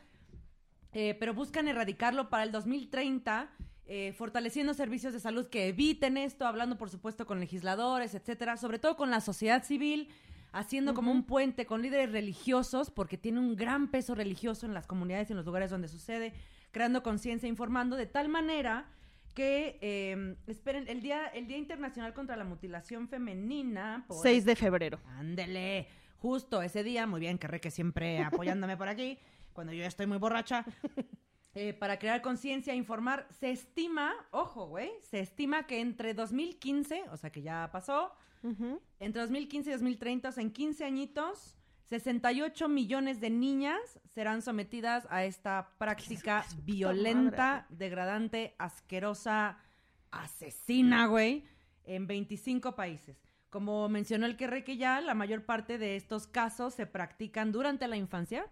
eh, 0.93 1.15
pero 1.19 1.33
buscan 1.33 1.67
erradicarlo 1.67 2.29
para 2.29 2.43
el 2.43 2.51
2030. 2.51 3.50
eh, 3.93 4.13
fortaleciendo 4.13 4.74
servicios 4.74 5.12
de 5.12 5.19
salud 5.19 5.48
que 5.50 5.67
eviten 5.67 6.15
esto, 6.15 6.45
hablando 6.45 6.77
por 6.77 6.89
supuesto 6.89 7.25
con 7.25 7.41
legisladores, 7.41 8.15
etcétera, 8.15 8.55
sobre 8.55 8.79
todo 8.79 8.95
con 8.95 9.10
la 9.10 9.19
sociedad 9.19 9.65
civil, 9.65 10.07
haciendo 10.53 10.93
como 10.93 11.12
un 11.12 11.24
puente 11.24 11.65
con 11.65 11.81
líderes 11.81 12.12
religiosos, 12.12 12.89
porque 12.89 13.17
tiene 13.17 13.39
un 13.39 13.57
gran 13.57 13.89
peso 13.89 14.15
religioso 14.15 14.65
en 14.65 14.74
las 14.74 14.88
comunidades 14.88 15.29
y 15.29 15.33
en 15.33 15.38
los 15.38 15.45
lugares 15.45 15.71
donde 15.71 15.89
sucede, 15.89 16.33
creando 16.71 17.03
conciencia, 17.03 17.50
informando 17.50 17.98
de 17.98 18.05
tal 18.05 18.29
manera 18.29 18.88
que 19.33 19.77
eh, 19.81 20.35
esperen 20.47 20.88
el 20.88 21.01
día 21.01 21.27
el 21.27 21.47
día 21.47 21.57
internacional 21.57 22.13
contra 22.13 22.35
la 22.35 22.43
mutilación 22.43 23.07
femenina 23.07 24.05
por 24.07 24.21
6 24.21 24.45
de 24.45 24.55
febrero. 24.55 25.00
Ándele, 25.05 25.88
justo 26.17 26.61
ese 26.61 26.83
día, 26.83 27.07
muy 27.07 27.19
bien, 27.19 27.38
que 27.38 27.59
que 27.59 27.71
siempre 27.71 28.19
apoyándome 28.19 28.77
por 28.77 28.88
aquí, 28.88 29.17
cuando 29.53 29.73
yo 29.73 29.79
ya 29.79 29.88
estoy 29.88 30.07
muy 30.07 30.17
borracha, 30.17 30.65
eh, 31.55 31.73
para 31.73 31.97
crear 32.00 32.21
conciencia, 32.21 32.73
informar, 32.73 33.27
se 33.39 33.51
estima, 33.51 34.13
ojo, 34.31 34.67
güey, 34.67 34.91
se 35.01 35.19
estima 35.19 35.67
que 35.67 35.81
entre 35.81 36.13
2015, 36.13 37.05
o 37.11 37.17
sea 37.17 37.31
que 37.31 37.41
ya 37.41 37.69
pasó, 37.71 38.13
Ujú. 38.43 38.81
entre 39.00 39.21
2015 39.21 39.69
y 39.69 39.73
2030, 39.73 40.29
o 40.29 40.31
sea, 40.31 40.43
en 40.43 40.51
15 40.51 40.85
añitos, 40.85 41.55
68 41.91 42.69
millones 42.69 43.19
de 43.19 43.29
niñas 43.29 44.00
serán 44.07 44.41
sometidas 44.41 45.05
a 45.10 45.25
esta 45.25 45.71
práctica 45.77 46.45
violenta, 46.63 47.65
degradante, 47.67 48.55
asquerosa, 48.60 49.57
asesina, 50.10 51.07
güey, 51.07 51.43
en 51.83 52.07
25 52.07 52.75
países. 52.75 53.21
Como 53.50 53.89
mencionó 53.89 54.25
el 54.25 54.38
que 54.38 54.77
ya, 54.77 55.01
la 55.01 55.15
mayor 55.15 55.43
parte 55.43 55.77
de 55.77 55.98
estos 55.98 56.27
casos 56.27 56.75
se 56.75 56.86
practican 56.86 57.51
durante 57.51 57.89
la 57.89 57.98
infancia, 57.98 58.45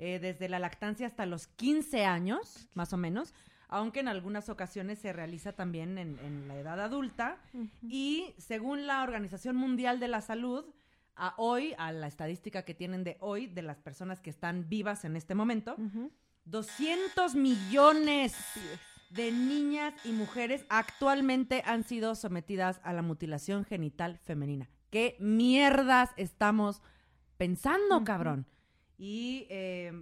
eh, 0.00 0.18
desde 0.18 0.48
la 0.48 0.58
lactancia 0.58 1.06
hasta 1.06 1.26
los 1.26 1.46
15 1.46 2.04
años, 2.06 2.68
más 2.74 2.92
o 2.92 2.96
menos, 2.96 3.34
aunque 3.68 4.00
en 4.00 4.08
algunas 4.08 4.48
ocasiones 4.48 4.98
se 4.98 5.12
realiza 5.12 5.52
también 5.52 5.96
en, 5.96 6.18
en 6.18 6.48
la 6.48 6.58
edad 6.58 6.80
adulta. 6.80 7.38
Y 7.88 8.34
según 8.36 8.88
la 8.88 9.04
Organización 9.04 9.54
Mundial 9.54 10.00
de 10.00 10.08
la 10.08 10.22
Salud, 10.22 10.64
a 11.16 11.34
hoy, 11.38 11.74
a 11.78 11.92
la 11.92 12.06
estadística 12.06 12.64
que 12.64 12.74
tienen 12.74 13.04
de 13.04 13.16
hoy, 13.20 13.46
de 13.46 13.62
las 13.62 13.78
personas 13.80 14.20
que 14.20 14.30
están 14.30 14.68
vivas 14.68 15.04
en 15.04 15.16
este 15.16 15.34
momento, 15.34 15.74
Ujú. 15.78 16.10
200 16.44 17.34
millones 17.34 18.34
de 19.10 19.32
niñas 19.32 19.94
y 20.04 20.12
mujeres 20.12 20.64
actualmente 20.68 21.62
han 21.66 21.84
sido 21.84 22.14
sometidas 22.14 22.80
a 22.84 22.92
la 22.92 23.02
mutilación 23.02 23.64
genital 23.64 24.18
femenina. 24.18 24.68
¿Qué 24.90 25.16
mierdas 25.20 26.10
estamos 26.16 26.82
pensando, 27.36 28.02
cabrón? 28.04 28.46
Y 28.98 29.46
eh, 29.50 29.92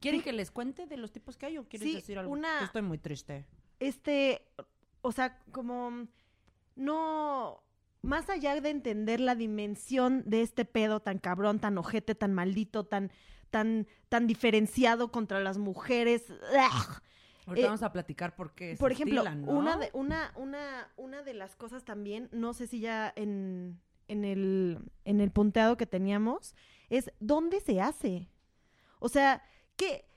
¿quieren 0.00 0.22
que 0.22 0.32
les 0.32 0.50
cuente 0.50 0.86
de 0.86 0.96
los 0.96 1.12
tipos 1.12 1.36
que 1.36 1.46
hay 1.46 1.58
o 1.58 1.68
quieres 1.68 1.88
Sí, 1.88 1.94
decir 1.96 2.18
algo? 2.18 2.32
una- 2.32 2.64
estoy 2.64 2.82
muy 2.82 2.98
triste. 2.98 3.46
este, 3.80 4.42
o 5.02 5.12
sea, 5.12 5.38
como 5.52 6.08
no, 6.76 7.62
más 8.02 8.28
allá 8.30 8.60
de 8.60 8.70
entender 8.70 9.20
la 9.20 9.34
dimensión 9.34 10.22
de 10.26 10.42
este 10.42 10.64
pedo 10.64 11.00
tan 11.00 11.18
cabrón, 11.18 11.58
tan 11.60 11.76
ojete, 11.78 12.14
tan 12.14 12.32
maldito, 12.32 12.84
tan, 12.84 13.10
tan, 13.50 13.86
tan 14.08 14.26
diferenciado 14.26 15.10
contra 15.10 15.40
las 15.40 15.58
mujeres. 15.58 16.30
¡ugh! 16.30 17.02
Ahorita 17.46 17.66
Eh, 17.66 17.68
vamos 17.68 17.82
a 17.82 17.92
platicar 17.92 18.36
por 18.36 18.52
qué 18.54 18.76
Por 18.78 18.92
ejemplo, 18.92 19.22
estilan, 19.22 19.42
¿no? 19.42 19.52
una, 19.52 19.76
de, 19.78 19.90
una, 19.94 20.32
una, 20.36 20.92
una 20.96 21.22
de 21.22 21.34
las 21.34 21.56
cosas 21.56 21.84
también, 21.84 22.28
no 22.30 22.52
sé 22.52 22.66
si 22.66 22.80
ya 22.80 23.12
en, 23.16 23.80
en, 24.06 24.24
el, 24.24 24.78
en 25.04 25.20
el 25.20 25.30
punteado 25.30 25.76
que 25.76 25.86
teníamos, 25.86 26.54
es 26.90 27.10
dónde 27.20 27.60
se 27.60 27.80
hace. 27.80 28.28
O 28.98 29.08
sea, 29.08 29.42
¿qué, 29.76 30.04
qué, 30.06 30.07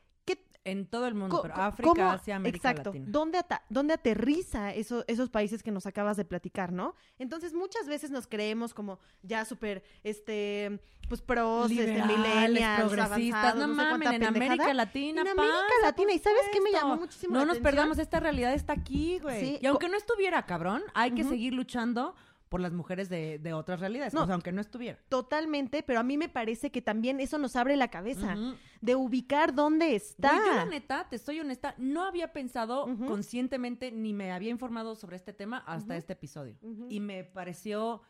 En 0.63 0.85
todo 0.85 1.07
el 1.07 1.15
mundo, 1.15 1.39
pero 1.41 1.55
África, 1.55 2.13
Asia, 2.13 2.35
América 2.35 2.69
exacto, 2.69 2.91
Latina. 2.91 3.05
¿dónde, 3.09 3.39
ata- 3.39 3.63
dónde 3.69 3.95
aterriza 3.95 4.71
eso- 4.73 5.03
esos 5.07 5.29
países 5.29 5.63
que 5.63 5.71
nos 5.71 5.87
acabas 5.87 6.17
de 6.17 6.25
platicar, 6.25 6.71
no? 6.71 6.95
Entonces, 7.17 7.53
muchas 7.55 7.87
veces 7.87 8.11
nos 8.11 8.27
creemos 8.27 8.73
como 8.75 8.99
ya 9.23 9.43
súper, 9.43 9.83
este, 10.03 10.79
pues 11.09 11.19
pros, 11.23 11.71
este, 11.71 12.03
millennials, 12.03 12.91
progresistas, 12.93 13.55
no 13.55 13.67
mames, 13.69 14.11
en 14.11 14.23
América. 14.23 14.71
Latina, 14.73 15.21
En 15.21 15.27
América 15.29 15.55
pasa, 15.67 15.81
Latina, 15.87 16.13
¿y 16.13 16.19
sabes 16.19 16.43
qué 16.53 16.61
me 16.61 16.71
llamó 16.71 16.95
muchísimo 16.95 17.33
No 17.33 17.39
la 17.39 17.45
nos 17.45 17.53
atención? 17.55 17.63
perdamos, 17.75 17.97
esta 17.97 18.19
realidad 18.19 18.53
está 18.53 18.73
aquí, 18.73 19.17
güey. 19.19 19.39
Sí, 19.39 19.59
Y 19.61 19.65
aunque 19.65 19.89
no 19.89 19.97
estuviera, 19.97 20.45
cabrón, 20.45 20.83
hay 20.93 21.11
que 21.11 21.23
seguir 21.23 21.53
luchando 21.53 22.15
por 22.51 22.59
las 22.59 22.73
mujeres 22.73 23.07
de, 23.07 23.39
de 23.39 23.53
otras 23.53 23.79
realidades. 23.79 24.13
No. 24.13 24.23
O 24.23 24.25
sea, 24.25 24.33
aunque 24.33 24.51
no 24.51 24.59
estuviera. 24.59 24.99
Totalmente, 25.07 25.83
pero 25.83 26.01
a 26.01 26.03
mí 26.03 26.17
me 26.17 26.27
parece 26.27 26.69
que 26.69 26.81
también 26.81 27.21
eso 27.21 27.37
nos 27.37 27.55
abre 27.55 27.77
la 27.77 27.87
cabeza, 27.87 28.35
de 28.81 28.95
ubicar 28.95 29.55
dónde 29.55 29.95
está. 29.95 30.35
Güey, 30.35 30.47
yo 30.49 30.55
la 30.55 30.65
neta, 30.65 31.07
te 31.09 31.17
soy 31.17 31.39
honesta, 31.39 31.75
no 31.77 32.03
había 32.03 32.33
pensado 32.33 32.85
conscientemente 33.07 33.93
ni 33.93 34.13
me 34.13 34.33
había 34.33 34.49
informado 34.49 34.95
sobre 34.95 35.15
este 35.15 35.31
tema 35.31 35.59
hasta 35.65 35.95
este 35.95 36.11
episodio. 36.11 36.57
Y 36.89 36.99
me 36.99 37.23
pareció, 37.23 38.01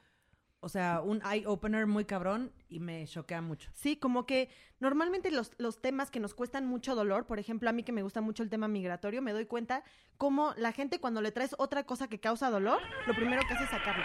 o 0.61 0.69
sea, 0.69 1.01
un 1.01 1.21
eye-opener 1.25 1.87
muy 1.87 2.05
cabrón 2.05 2.53
y 2.69 2.79
me 2.79 3.05
choquea 3.07 3.41
mucho. 3.41 3.71
Sí, 3.73 3.97
como 3.97 4.27
que 4.27 4.47
normalmente 4.79 5.31
los, 5.31 5.51
los 5.57 5.81
temas 5.81 6.11
que 6.11 6.19
nos 6.19 6.35
cuestan 6.35 6.67
mucho 6.67 6.93
dolor, 6.93 7.25
por 7.25 7.39
ejemplo, 7.39 7.67
a 7.69 7.73
mí 7.73 7.81
que 7.83 7.91
me 7.91 8.03
gusta 8.03 8.21
mucho 8.21 8.43
el 8.43 8.49
tema 8.49 8.67
migratorio, 8.67 9.23
me 9.23 9.33
doy 9.33 9.47
cuenta 9.47 9.83
cómo 10.17 10.53
la 10.57 10.71
gente 10.71 10.99
cuando 10.99 11.19
le 11.21 11.31
traes 11.31 11.55
otra 11.57 11.83
cosa 11.83 12.07
que 12.07 12.19
causa 12.19 12.51
dolor, 12.51 12.79
lo 13.07 13.15
primero 13.15 13.41
que 13.47 13.55
hace 13.55 13.63
es 13.63 13.69
sacarlo. 13.71 14.03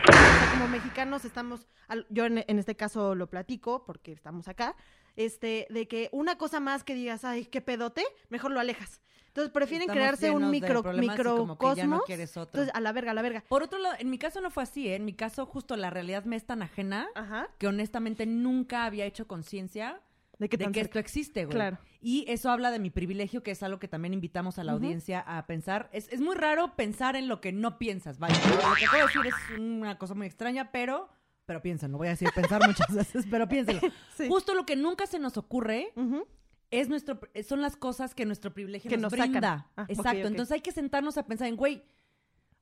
Como 0.52 0.68
mexicanos 0.68 1.26
estamos, 1.26 1.68
yo 2.08 2.24
en, 2.24 2.42
en 2.46 2.58
este 2.58 2.74
caso 2.74 3.14
lo 3.14 3.28
platico 3.28 3.84
porque 3.84 4.12
estamos 4.12 4.48
acá, 4.48 4.76
este, 5.16 5.66
de 5.68 5.86
que 5.88 6.08
una 6.10 6.38
cosa 6.38 6.58
más 6.58 6.84
que 6.84 6.94
digas, 6.94 7.24
ay, 7.24 7.44
qué 7.44 7.60
pedote, 7.60 8.02
mejor 8.30 8.50
lo 8.50 8.60
alejas. 8.60 9.02
Entonces 9.36 9.52
prefieren 9.52 9.90
Estamos 9.90 9.96
crearse 10.16 10.30
un 10.30 10.50
micro, 10.50 10.82
problemas 10.82 11.18
y 11.18 11.22
como 11.22 11.58
que 11.58 11.66
ya 11.66 11.86
no 11.86 11.96
microcosmos. 11.96 12.02
quieres 12.06 12.36
otro. 12.38 12.62
entonces, 12.62 12.74
a 12.74 12.80
la 12.80 12.92
verga, 12.92 13.10
a 13.10 13.14
la 13.14 13.20
verga. 13.20 13.44
Por 13.46 13.62
otro 13.62 13.78
lado, 13.78 13.94
en 13.98 14.08
mi 14.08 14.16
caso 14.16 14.40
no 14.40 14.50
fue 14.50 14.62
así, 14.62 14.88
¿eh? 14.88 14.94
En 14.94 15.04
mi 15.04 15.12
caso, 15.12 15.44
justo 15.44 15.76
la 15.76 15.90
realidad 15.90 16.24
me 16.24 16.36
es 16.36 16.46
tan 16.46 16.62
ajena 16.62 17.06
Ajá. 17.14 17.48
que 17.58 17.66
honestamente 17.66 18.24
nunca 18.24 18.86
había 18.86 19.04
hecho 19.04 19.28
conciencia 19.28 20.00
¿De 20.38 20.48
que 20.48 20.80
esto 20.80 20.98
existe, 20.98 21.44
güey. 21.44 21.54
Claro. 21.54 21.78
Y 22.00 22.24
eso 22.28 22.50
habla 22.50 22.70
de 22.70 22.78
mi 22.78 22.90
privilegio, 22.90 23.42
que 23.42 23.50
es 23.50 23.62
algo 23.62 23.78
que 23.78 23.88
también 23.88 24.14
invitamos 24.14 24.58
a 24.58 24.64
la 24.64 24.72
audiencia 24.72 25.20
a 25.20 25.46
pensar. 25.46 25.88
Es, 25.92 26.08
es 26.12 26.20
muy 26.20 26.34
raro 26.34 26.76
pensar 26.76 27.16
en 27.16 27.28
lo 27.28 27.40
que 27.40 27.52
no 27.52 27.78
piensas, 27.78 28.18
vaya. 28.18 28.34
Lo 28.34 28.74
que 28.74 28.96
de 28.96 29.02
decir 29.02 29.22
es 29.26 29.58
una 29.58 29.98
cosa 29.98 30.14
muy 30.14 30.26
extraña, 30.26 30.70
pero, 30.72 31.08
pero 31.46 31.62
piensen, 31.62 31.90
no 31.92 31.98
voy 31.98 32.08
a 32.08 32.10
decir 32.10 32.28
pensar 32.34 32.66
muchas 32.66 32.86
veces, 32.94 33.26
pero 33.30 33.48
piénsenlo. 33.48 33.80
Sí. 34.16 34.28
Justo 34.28 34.54
lo 34.54 34.66
que 34.66 34.76
nunca 34.76 35.06
se 35.06 35.18
nos 35.18 35.36
ocurre 35.36 35.92
Ujú. 35.96 36.26
Es 36.70 36.88
nuestro, 36.88 37.20
son 37.46 37.62
las 37.62 37.76
cosas 37.76 38.14
que 38.14 38.24
nuestro 38.24 38.52
privilegio 38.52 38.88
Que 38.88 38.96
nos, 38.96 39.12
nos 39.12 39.20
brinda. 39.20 39.70
Ah, 39.76 39.86
Exacto. 39.88 40.26
Entonces 40.26 40.52
hay 40.52 40.60
que 40.60 40.72
sentarnos 40.72 41.16
a 41.18 41.26
pensar 41.26 41.48
en, 41.48 41.56
güey, 41.56 41.84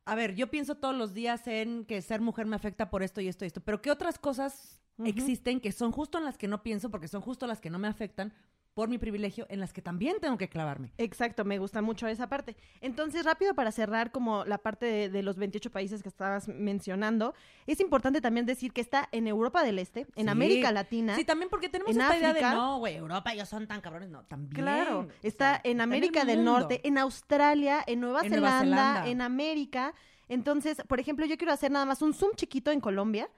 a 0.05 0.15
ver, 0.15 0.35
yo 0.35 0.51
pienso 0.51 0.75
todos 0.75 0.95
los 0.95 1.15
días 1.15 1.47
en 1.47 1.85
que 1.87 2.03
ser 2.03 2.21
mujer 2.21 2.47
me 2.47 2.57
afecta 2.57 2.91
por 2.91 3.03
esto 3.03 3.21
y 3.21 3.29
esto 3.29 3.45
y 3.45 3.49
esto, 3.49 3.61
pero 3.61 3.81
¿qué 3.81 3.91
otras 3.91 4.19
cosas 4.19 4.81
existen 5.05 5.61
que 5.61 5.73
son 5.73 5.93
justo 5.93 6.19
en 6.19 6.25
las 6.25 6.39
que 6.39 6.47
no 6.47 6.63
pienso 6.63 6.91
porque 6.91 7.09
son 7.09 7.21
justo 7.21 7.47
las 7.47 7.61
que 7.61 7.71
no 7.71 7.79
me 7.79 7.89
afectan 7.89 8.33
por 8.75 8.89
mi 8.89 8.99
privilegio, 8.99 9.47
en 9.49 9.61
las 9.61 9.73
que 9.73 9.81
también 9.81 10.17
tengo 10.21 10.37
que 10.37 10.49
clavarme? 10.49 10.91
Exacto, 10.99 11.45
me 11.45 11.59
gusta 11.59 11.81
mucho 11.81 12.07
esa 12.09 12.29
parte. 12.29 12.57
Entonces, 12.81 13.25
rápido 13.25 13.55
para 13.55 13.71
cerrar 13.73 14.11
como 14.11 14.45
la 14.45 14.59
parte 14.59 14.85
de, 14.87 15.09
de 15.09 15.23
los 15.23 15.37
28 15.39 15.71
países 15.71 16.03
que 16.03 16.09
estabas 16.09 16.49
mencionando, 16.49 17.35
es 17.67 17.81
importante 17.81 18.21
también 18.21 18.47
decir 18.47 18.73
que 18.73 18.81
está 18.81 19.09
en 19.13 19.27
Europa 19.29 19.63
del 19.63 19.79
Este, 19.79 20.01
en 20.17 20.25
Sí. 20.25 20.29
América 20.29 20.73
Latina. 20.73 21.15
Sí, 21.17 21.25
también 21.25 21.49
porque 21.49 21.69
tenemos 21.69 21.95
en 21.95 22.03
esta 22.03 22.17
idea 22.19 22.33
de 22.33 22.43
no, 22.43 22.79
güey, 22.79 22.97
Europa 22.97 23.33
ellos 23.33 23.49
son 23.49 23.67
tan 23.67 23.81
cabrones, 23.81 24.11
no, 24.11 24.25
también. 24.25 24.53
Claro, 24.53 25.01
O 25.01 25.09
está 25.23 25.53
sea, 25.55 25.61
en 25.65 25.81
América 25.81 26.25
del. 26.25 26.45
Norte, 26.45 26.81
en 26.87 26.99
Australia, 26.99 27.83
en 27.87 28.01
Nueva, 28.01 28.23
En 28.23 28.31
Nueva 28.31 28.59
Zelanda, 28.61 28.77
Zelanda. 28.77 29.09
en 29.09 29.21
América. 29.23 29.95
Entonces, 30.29 30.83
por 30.89 30.99
ejemplo, 31.01 31.27
yo 31.27 31.37
quiero 31.37 31.53
hacer 31.53 31.71
nada 31.71 31.85
más 31.85 32.03
un 32.03 32.13
zoom 32.15 32.33
chiquito 32.35 32.71
en 32.71 32.81
Colombia. 32.81 33.29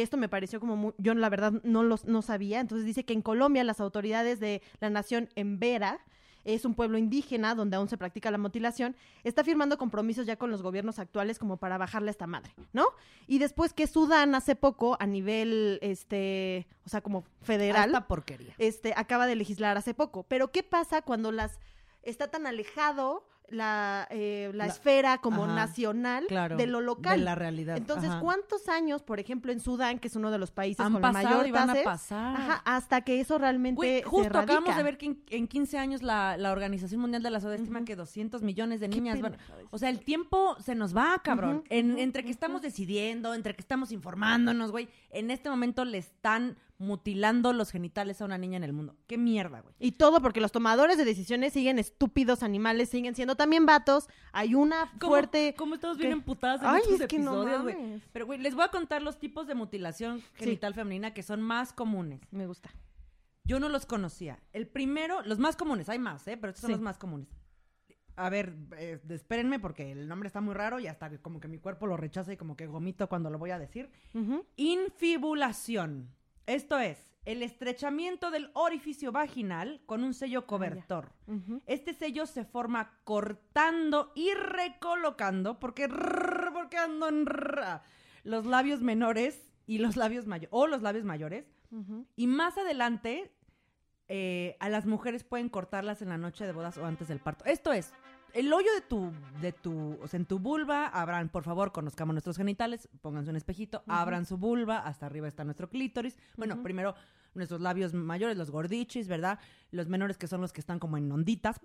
Esto 0.00 0.16
me 0.16 0.28
pareció 0.28 0.58
como 0.58 0.74
muy- 0.76 0.94
yo 0.98 1.14
la 1.14 1.28
verdad 1.28 1.52
no 1.62 1.82
los 1.82 2.04
no 2.06 2.22
sabía. 2.22 2.60
Entonces 2.60 2.86
dice 2.86 3.04
que 3.04 3.12
en 3.12 3.22
Colombia 3.22 3.62
las 3.62 3.80
autoridades 3.80 4.40
de 4.40 4.62
la 4.80 4.90
nación 4.90 5.28
Embera 5.36 6.00
es 6.44 6.64
un 6.64 6.74
pueblo 6.74 6.98
indígena 6.98 7.54
donde 7.54 7.76
aún 7.76 7.88
se 7.88 7.96
practica 7.96 8.30
la 8.32 8.38
mutilación, 8.38 8.96
está 9.22 9.44
firmando 9.44 9.78
compromisos 9.78 10.26
ya 10.26 10.34
con 10.36 10.50
los 10.50 10.60
gobiernos 10.60 10.98
actuales 10.98 11.38
como 11.38 11.56
para 11.56 11.78
bajarle 11.78 12.08
a 12.08 12.10
esta 12.10 12.26
madre, 12.26 12.52
¿no? 12.72 12.86
Y 13.28 13.38
después 13.38 13.72
que 13.72 13.86
Sudán 13.86 14.34
hace 14.34 14.56
poco 14.56 14.96
a 14.98 15.06
nivel 15.06 15.78
este, 15.82 16.66
o 16.84 16.88
sea, 16.88 17.00
como 17.00 17.22
federal, 17.42 17.92
porquería. 18.08 18.54
este, 18.58 18.92
acaba 18.96 19.28
de 19.28 19.36
legislar 19.36 19.76
hace 19.76 19.94
poco. 19.94 20.24
Pero 20.24 20.50
¿qué 20.50 20.64
pasa 20.64 21.02
cuando 21.02 21.30
las 21.30 21.60
está 22.02 22.26
tan 22.28 22.46
alejado 22.48 23.24
la, 23.52 24.06
eh, 24.10 24.50
la, 24.54 24.66
La- 24.66 24.72
esfera 24.72 25.18
como 25.18 25.44
Ajá, 25.44 25.54
nacional 25.54 26.24
Claro. 26.28 26.56
de 26.56 26.66
lo 26.66 26.80
local? 26.80 27.18
De 27.18 27.24
la 27.24 27.34
realidad. 27.34 27.76
Entonces, 27.76 28.10
ajá. 28.10 28.20
¿cuántos 28.20 28.68
años, 28.68 29.02
por 29.02 29.20
ejemplo, 29.20 29.52
en 29.52 29.60
Sudán, 29.60 29.98
que 29.98 30.08
es 30.08 30.16
uno 30.16 30.30
de 30.30 30.38
los 30.38 30.50
países 30.50 30.80
han 30.84 30.92
con 30.92 31.02
la 31.02 31.12
pasado 31.12 31.28
mayor 31.34 31.46
y 31.46 31.50
van 31.50 31.70
a 31.70 31.74
pasar? 31.84 32.36
ajá, 32.36 32.62
hasta 32.64 33.00
que 33.02 33.20
eso 33.20 33.38
realmente 33.38 34.00
se 34.00 34.02
justo 34.04 34.38
acabamos 34.38 34.76
de 34.76 34.82
ver 34.82 34.98
que 34.98 35.06
en, 35.06 35.22
en 35.30 35.46
15 35.48 35.78
años 35.78 36.02
la, 36.02 36.36
la 36.36 36.52
Organización 36.52 37.00
Mundial 37.00 37.22
de 37.22 37.30
la 37.30 37.40
Salud 37.40 37.54
estima 37.54 37.84
que 37.84 37.96
200 37.96 38.42
millones 38.42 38.80
de 38.80 38.88
niñas 38.88 39.20
van... 39.20 39.36
O 39.70 39.78
sea, 39.78 39.90
el 39.90 40.00
tiempo 40.00 40.56
se 40.60 40.74
nos 40.74 40.96
va, 40.96 41.20
cabrón. 41.22 41.64
En- 41.68 41.98
entre 41.98 42.24
que 42.24 42.30
estamos 42.30 42.62
decidiendo, 42.62 43.34
entre 43.34 43.54
que 43.54 43.60
estamos 43.60 43.92
informándonos, 43.92 44.70
güey. 44.70 44.88
En 45.10 45.30
este 45.30 45.50
momento 45.50 45.84
le 45.84 45.98
están 45.98 46.56
mutilando 46.82 47.52
los 47.52 47.70
genitales 47.70 48.20
a 48.20 48.24
una 48.24 48.36
niña 48.36 48.56
en 48.56 48.64
el 48.64 48.72
mundo. 48.72 48.96
Qué 49.06 49.16
mierda, 49.16 49.60
güey. 49.60 49.74
Y 49.78 49.92
todo 49.92 50.20
porque 50.20 50.40
los 50.40 50.52
tomadores 50.52 50.98
de 50.98 51.04
decisiones 51.04 51.52
siguen 51.52 51.78
estúpidos 51.78 52.42
animales, 52.42 52.90
siguen 52.90 53.14
siendo 53.14 53.36
también 53.36 53.64
vatos. 53.64 54.08
Hay 54.32 54.54
una 54.54 54.92
fuerte... 55.00 55.54
¿Cómo 55.56 55.76
estamos 55.76 55.96
bien 55.96 56.10
¿Qué? 56.10 56.14
emputadas 56.14 56.60
en 56.60 56.68
Ay, 56.68 56.82
estos 56.82 57.00
es 57.00 57.06
que 57.06 57.18
no 57.18 57.42
episodios, 57.42 57.62
güey? 57.62 58.02
Pero, 58.12 58.26
güey, 58.26 58.38
les 58.40 58.54
voy 58.54 58.64
a 58.64 58.68
contar 58.68 59.02
los 59.02 59.18
tipos 59.18 59.46
de 59.46 59.54
mutilación 59.54 60.22
genital 60.34 60.74
femenina 60.74 61.14
que 61.14 61.22
son 61.22 61.40
más 61.40 61.72
comunes. 61.72 62.20
Me 62.30 62.46
gusta. 62.46 62.70
Yo 63.44 63.58
no 63.58 63.68
los 63.68 63.86
conocía. 63.86 64.38
El 64.52 64.66
primero, 64.68 65.22
los 65.22 65.38
más 65.38 65.56
comunes, 65.56 65.88
hay 65.88 65.98
más, 65.98 66.26
¿eh? 66.28 66.36
Pero 66.36 66.50
estos 66.50 66.62
son 66.62 66.72
los 66.72 66.80
más 66.80 66.98
comunes. 66.98 67.28
A 68.14 68.28
ver, 68.28 68.54
eh, 68.76 69.00
espérenme 69.08 69.58
porque 69.58 69.90
el 69.92 70.06
nombre 70.06 70.26
está 70.26 70.40
muy 70.40 70.54
raro 70.54 70.78
y 70.78 70.86
hasta 70.86 71.08
que 71.08 71.18
como 71.18 71.40
que 71.40 71.48
mi 71.48 71.58
cuerpo 71.58 71.86
lo 71.86 71.96
rechaza 71.96 72.32
y 72.32 72.36
como 72.36 72.56
que 72.56 72.66
gomito 72.66 73.08
cuando 73.08 73.30
lo 73.30 73.38
voy 73.38 73.50
a 73.50 73.58
decir. 73.58 73.90
Infibulación. 74.56 76.10
Esto 76.46 76.78
es 76.78 77.12
el 77.24 77.42
estrechamiento 77.42 78.30
del 78.30 78.50
orificio 78.54 79.12
vaginal 79.12 79.80
con 79.86 80.02
un 80.02 80.12
sello 80.12 80.46
cobertor. 80.46 81.12
Ujú. 81.26 81.62
Este 81.66 81.94
sello 81.94 82.26
se 82.26 82.44
forma 82.44 82.98
cortando 83.04 84.12
y 84.14 84.32
recolocando, 84.34 85.60
porque, 85.60 85.86
rrr, 85.86 86.52
porque 86.52 86.78
ando 86.78 87.08
en 87.08 87.26
rrr, 87.26 87.82
los 88.24 88.46
labios 88.46 88.82
menores 88.82 89.52
y 89.66 89.78
los 89.78 89.96
labios 89.96 90.26
mayores, 90.26 90.50
o 90.52 90.66
los 90.66 90.82
labios 90.82 91.04
mayores, 91.04 91.46
y 92.16 92.26
más 92.26 92.58
adelante, 92.58 93.32
eh, 94.08 94.56
a 94.60 94.68
las 94.68 94.84
mujeres 94.84 95.24
pueden 95.24 95.48
cortarlas 95.48 96.02
en 96.02 96.10
la 96.10 96.18
noche 96.18 96.44
de 96.44 96.52
bodas 96.52 96.76
o 96.76 96.84
antes 96.84 97.08
del 97.08 97.18
parto. 97.18 97.46
Esto 97.46 97.72
es, 97.72 97.94
el 98.34 98.52
hoyo 98.52 98.72
de 98.74 98.80
tu, 98.82 99.12
de 99.40 99.52
tu, 99.52 99.98
o 100.02 100.08
sea, 100.08 100.18
en 100.18 100.26
tu 100.26 100.38
vulva, 100.38 100.86
abran, 100.86 101.28
por 101.28 101.44
favor, 101.44 101.72
conozcamos 101.72 102.14
nuestros 102.14 102.36
genitales, 102.36 102.88
pónganse 103.00 103.30
un 103.30 103.36
espejito, 103.36 103.82
abran 103.86 104.26
su 104.26 104.36
vulva, 104.36 104.78
hasta 104.78 105.06
arriba 105.06 105.28
está 105.28 105.44
nuestro 105.44 105.68
clítoris. 105.68 106.16
Bueno, 106.36 106.62
primero 106.62 106.94
nuestros 107.34 107.60
labios 107.60 107.94
mayores, 107.94 108.36
los 108.36 108.50
gordichis, 108.50 109.08
¿verdad? 109.08 109.38
Los 109.70 109.88
menores 109.88 110.18
que 110.18 110.26
son 110.26 110.40
los 110.40 110.52
que 110.52 110.60
están 110.60 110.78
como 110.78 110.96
en 110.96 111.10
onditas. 111.10 111.60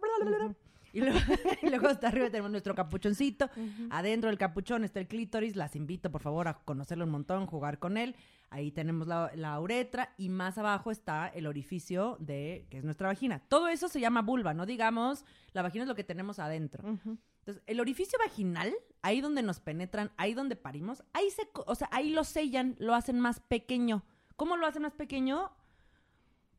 Y 0.93 1.01
luego, 1.01 1.19
y 1.61 1.69
luego 1.69 1.87
hasta 1.87 2.07
arriba 2.07 2.29
tenemos 2.29 2.51
nuestro 2.51 2.73
capuchoncito. 2.75 3.49
Adentro 3.89 4.29
del 4.29 4.37
capuchón 4.37 4.83
está 4.83 4.99
el 4.99 5.07
clítoris. 5.07 5.55
Las 5.55 5.75
invito, 5.75 6.11
por 6.11 6.21
favor, 6.21 6.47
a 6.47 6.59
conocerlo 6.59 7.05
un 7.05 7.11
montón, 7.11 7.45
jugar 7.45 7.79
con 7.79 7.97
él. 7.97 8.15
Ahí 8.49 8.71
tenemos 8.71 9.07
la, 9.07 9.31
la 9.35 9.59
uretra 9.59 10.13
y 10.17 10.29
más 10.29 10.57
abajo 10.57 10.89
está 10.89 11.27
el 11.27 11.47
orificio 11.47 12.15
de, 12.19 12.65
que 12.69 12.77
es 12.77 12.83
nuestra 12.85 13.07
vagina. 13.07 13.39
Todo 13.47 13.67
eso 13.67 13.89
se 13.89 13.99
llama 13.99 14.21
vulva, 14.21 14.53
no 14.53 14.65
digamos, 14.65 15.25
la 15.51 15.61
vagina 15.61 15.83
es 15.83 15.89
lo 15.89 15.95
que 15.95 16.05
tenemos 16.05 16.39
adentro. 16.39 16.87
Entonces, 16.87 17.61
el 17.65 17.79
orificio 17.79 18.17
vaginal, 18.19 18.73
ahí 19.01 19.19
donde 19.19 19.43
nos 19.43 19.59
penetran, 19.59 20.11
ahí 20.17 20.33
donde 20.33 20.55
parimos, 20.55 21.03
ahí 21.13 21.29
se, 21.29 21.49
o 21.53 21.75
sea, 21.75 21.89
ahí 21.91 22.09
lo 22.09 22.23
sellan, 22.23 22.75
lo 22.79 22.93
hacen 22.95 23.19
más 23.19 23.41
pequeño. 23.41 24.03
¿Cómo 24.37 24.55
lo 24.55 24.65
hacen 24.65 24.83
más 24.83 24.93
pequeño? 24.93 25.51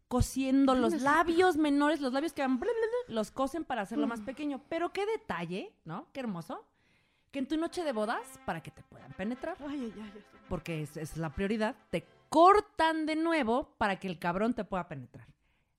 Cosiendo 0.08 0.74
los 0.74 1.00
labios 1.02 1.56
menores, 1.56 2.00
los 2.00 2.12
labios 2.12 2.32
que 2.32 2.42
van, 2.42 2.58
bla, 2.58 2.70
bla, 2.70 2.86
bla, 3.06 3.14
los 3.14 3.30
cosen 3.30 3.64
para 3.64 3.82
hacerlo 3.82 4.06
más 4.06 4.20
pequeño. 4.20 4.62
Pero 4.68 4.92
qué 4.92 5.06
detalle, 5.06 5.74
¿no? 5.84 6.08
Qué 6.12 6.20
hermoso. 6.20 6.66
Que 7.38 7.42
en 7.42 7.46
tu 7.46 7.56
noche 7.56 7.84
de 7.84 7.92
bodas, 7.92 8.26
para 8.44 8.60
que 8.60 8.72
te 8.72 8.82
puedan 8.82 9.12
penetrar, 9.12 9.56
Ay, 9.60 9.80
ay, 9.80 9.92
ay, 9.94 10.12
ay. 10.12 10.24
porque 10.48 10.82
es, 10.82 10.96
es 10.96 11.16
la 11.16 11.32
prioridad, 11.32 11.76
te 11.88 12.04
cortan 12.28 13.06
de 13.06 13.14
nuevo 13.14 13.76
para 13.78 14.00
que 14.00 14.08
el 14.08 14.18
cabrón 14.18 14.54
te 14.54 14.64
pueda 14.64 14.88
penetrar. 14.88 15.28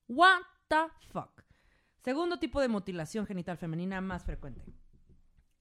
What 0.07 0.43
the 0.69 0.87
fuck. 1.11 1.43
Segundo 1.97 2.39
tipo 2.39 2.61
de 2.61 2.69
mutilación 2.69 3.25
genital 3.25 3.57
femenina 3.57 3.99
más 3.99 4.23
frecuente. 4.23 4.61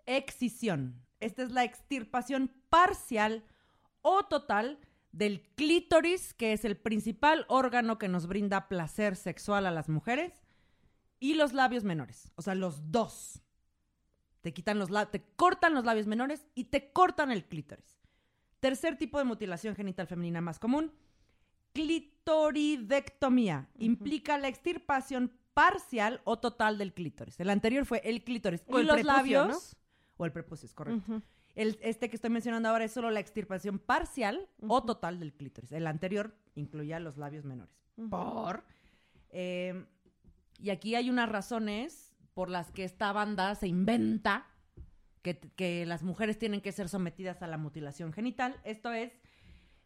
Excisión. 0.07 1.05
Esta 1.19 1.43
es 1.43 1.51
la 1.51 1.65
extirpación 1.65 2.53
parcial 2.71 3.45
o 4.01 4.23
total 4.23 4.79
del 5.11 5.43
clítoris, 5.57 6.33
que 6.33 6.53
es 6.53 6.65
el 6.65 6.77
principal 6.77 7.45
órgano 7.49 7.99
que 7.99 8.07
nos 8.07 8.29
brinda 8.29 8.69
placer 8.69 9.17
sexual 9.17 9.67
a 9.67 9.73
las 9.73 9.89
mujeres, 9.89 10.33
y 11.19 11.35
los 11.35 11.55
labios 11.55 11.83
menores. 11.83 12.31
O 12.37 12.43
sea, 12.43 12.55
los 12.55 12.93
dos. 12.93 13.43
Te 14.49 14.55
quitan 14.55 14.79
los 14.79 14.89
te 15.11 15.23
cortan 15.37 15.75
los 15.75 15.85
labios 15.85 16.07
menores 16.07 16.47
y 16.55 16.65
te 16.65 16.91
cortan 16.91 17.31
el 17.31 17.45
clítoris. 17.45 17.99
Tercer 18.61 18.97
tipo 18.97 19.19
de 19.19 19.25
mutilación 19.25 19.75
genital 19.77 20.07
femenina 20.07 20.41
más 20.41 20.59
común, 20.59 20.91
clitoridectomía. 21.75 23.69
Implica 23.79 24.39
la 24.39 24.49
extirpación 24.49 25.31
parcial 25.53 26.23
o 26.25 26.39
total 26.39 26.79
del 26.79 26.95
clítoris. 26.95 27.39
El 27.41 27.51
anterior 27.51 27.85
fue 27.85 28.01
el 28.05 28.25
clítoris 28.25 28.65
O 28.69 28.79
y 28.79 28.81
el 28.81 28.87
los 28.87 28.95
prepucio, 28.97 29.17
labios. 29.17 29.49
¿no? 29.49 29.59
O 30.17 30.25
el 30.25 30.33
prepucio, 30.33 30.65
es 30.65 30.73
correcto. 30.75 31.21
El- 31.55 31.79
este 31.83 32.09
que 32.09 32.17
estoy 32.17 32.31
mencionando 32.31 32.71
ahora 32.71 32.85
es 32.85 32.93
solo 32.93 33.11
la 33.11 33.21
extirpación 33.21 33.79
parcial 33.79 34.49
o 34.67 34.83
total 34.83 35.19
del 35.21 35.35
clítoris. 35.35 35.73
El 35.73 35.87
anterior 35.87 36.35
incluía 36.55 36.99
los 37.01 37.19
labios 37.19 37.45
menores. 37.45 37.75
Por. 38.09 38.65
eh, 39.29 39.85
y 40.59 40.71
aquí 40.71 40.95
hay 40.95 41.11
unas 41.11 41.29
razones 41.29 42.08
por 42.39 42.51
las 42.51 42.71
que 42.71 42.85
esta 42.85 43.11
banda 43.11 43.53
se 43.57 43.67
inventa 43.67 44.47
que, 45.23 45.41
que 45.57 45.85
las 45.87 46.05
mujeres 46.05 46.39
tienen 46.39 46.61
que 46.61 46.71
ser 46.71 46.89
sometidas 46.89 47.43
a 47.43 47.49
la 47.49 47.59
mutilación 47.59 48.13
genital. 48.13 48.61
Esto 48.63 48.93
es 48.93 49.11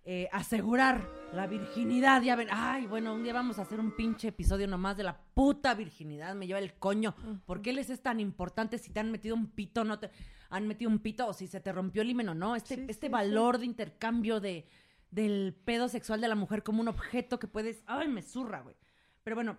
eh, 0.05 0.29
asegurar 0.33 1.09
la 1.33 1.47
virginidad. 1.47 2.21
Ya 2.21 2.37
ven, 2.37 2.49
ay, 2.51 2.87
bueno, 2.87 3.15
un 3.15 3.23
día 3.25 3.33
vamos 3.33 3.59
a 3.59 3.63
hacer 3.63 3.81
un 3.81 3.97
pinche 3.97 4.29
episodio 4.29 4.69
nomás 4.69 4.99
de 4.99 5.05
la 5.05 5.19
puta 5.33 5.73
virginidad. 5.73 6.35
Me 6.35 6.47
lleva 6.47 6.59
el 6.59 6.75
coño. 6.75 7.15
¿Por 7.47 7.63
qué 7.63 7.73
les 7.73 7.89
es 7.89 8.03
tan 8.03 8.21
importante 8.21 8.77
si 8.77 8.91
te 8.91 9.01
han 9.01 9.11
metido 9.11 9.35
un 9.35 9.47
pito, 9.47 9.83
no 9.83 9.99
te 9.99 10.11
han 10.51 10.69
metido 10.69 10.91
un 10.91 10.99
pito 10.99 11.27
o 11.27 11.33
si 11.33 11.47
se 11.47 11.61
te 11.61 11.73
rompió 11.73 12.03
el 12.03 12.11
himen 12.11 12.29
o 12.29 12.35
no? 12.35 12.55
Este, 12.55 12.75
Sí, 12.75 12.85
este 12.87 13.07
sí, 13.07 13.11
valor 13.11 13.61
de 13.61 13.65
intercambio 13.65 14.41
de, 14.41 14.69
del 15.11 15.59
pedo 15.65 15.89
sexual 15.89 16.21
de 16.21 16.29
la 16.29 16.35
mujer 16.35 16.63
como 16.63 16.83
un 16.83 16.89
objeto 16.89 17.39
que 17.39 17.47
puedes. 17.47 17.83
Ay, 17.87 18.09
me 18.09 18.21
zurra, 18.21 18.61
güey. 18.61 18.77
Pero 19.25 19.37
bueno, 19.37 19.57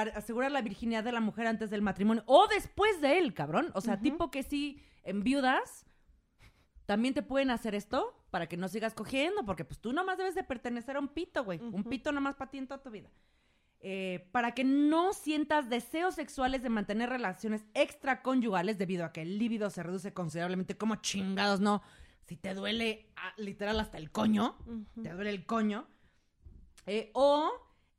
asegurar 0.00 0.52
la 0.52 0.62
virginidad 0.62 1.04
de 1.04 1.12
la 1.12 1.20
mujer 1.20 1.46
antes 1.46 1.70
del 1.70 1.82
matrimonio 1.82 2.22
o 2.26 2.46
después 2.48 3.00
de 3.00 3.18
él, 3.18 3.34
cabrón. 3.34 3.70
O 3.74 3.80
sea, 3.80 4.00
tipo 4.00 4.30
que 4.30 4.42
si 4.42 4.82
en 5.02 5.22
viudas 5.22 5.86
también 6.86 7.14
te 7.14 7.22
pueden 7.22 7.50
hacer 7.50 7.74
esto 7.74 8.14
para 8.30 8.46
que 8.46 8.56
no 8.56 8.68
sigas 8.68 8.94
cogiendo, 8.94 9.44
porque 9.44 9.64
pues 9.64 9.80
tú 9.80 9.92
nomás 9.92 10.18
debes 10.18 10.34
de 10.34 10.44
pertenecer 10.44 10.96
a 10.96 11.00
un 11.00 11.08
pito, 11.08 11.44
güey. 11.44 11.60
Un 11.60 11.84
pito 11.84 12.12
nomás 12.12 12.36
para 12.36 12.50
ti 12.50 12.58
en 12.58 12.66
toda 12.66 12.82
tu 12.82 12.90
vida. 12.90 13.10
Eh, 13.86 14.28
para 14.32 14.52
que 14.52 14.64
no 14.64 15.12
sientas 15.12 15.68
deseos 15.68 16.14
sexuales 16.14 16.62
de 16.62 16.70
mantener 16.70 17.10
relaciones 17.10 17.66
extraconyugales 17.74 18.78
debido 18.78 19.04
a 19.04 19.12
que 19.12 19.20
el 19.20 19.38
líbido 19.38 19.68
se 19.68 19.82
reduce 19.82 20.14
considerablemente 20.14 20.78
como 20.78 20.96
chingados, 20.96 21.60
¿no? 21.60 21.82
Si 22.26 22.36
te 22.36 22.54
duele 22.54 23.12
ah, 23.16 23.34
literal 23.36 23.78
hasta 23.78 23.98
el 23.98 24.10
coño, 24.10 24.56
te 25.02 25.10
duele 25.10 25.28
el 25.28 25.44
coño. 25.44 25.86
Eh, 26.86 27.10
o, 27.12 27.52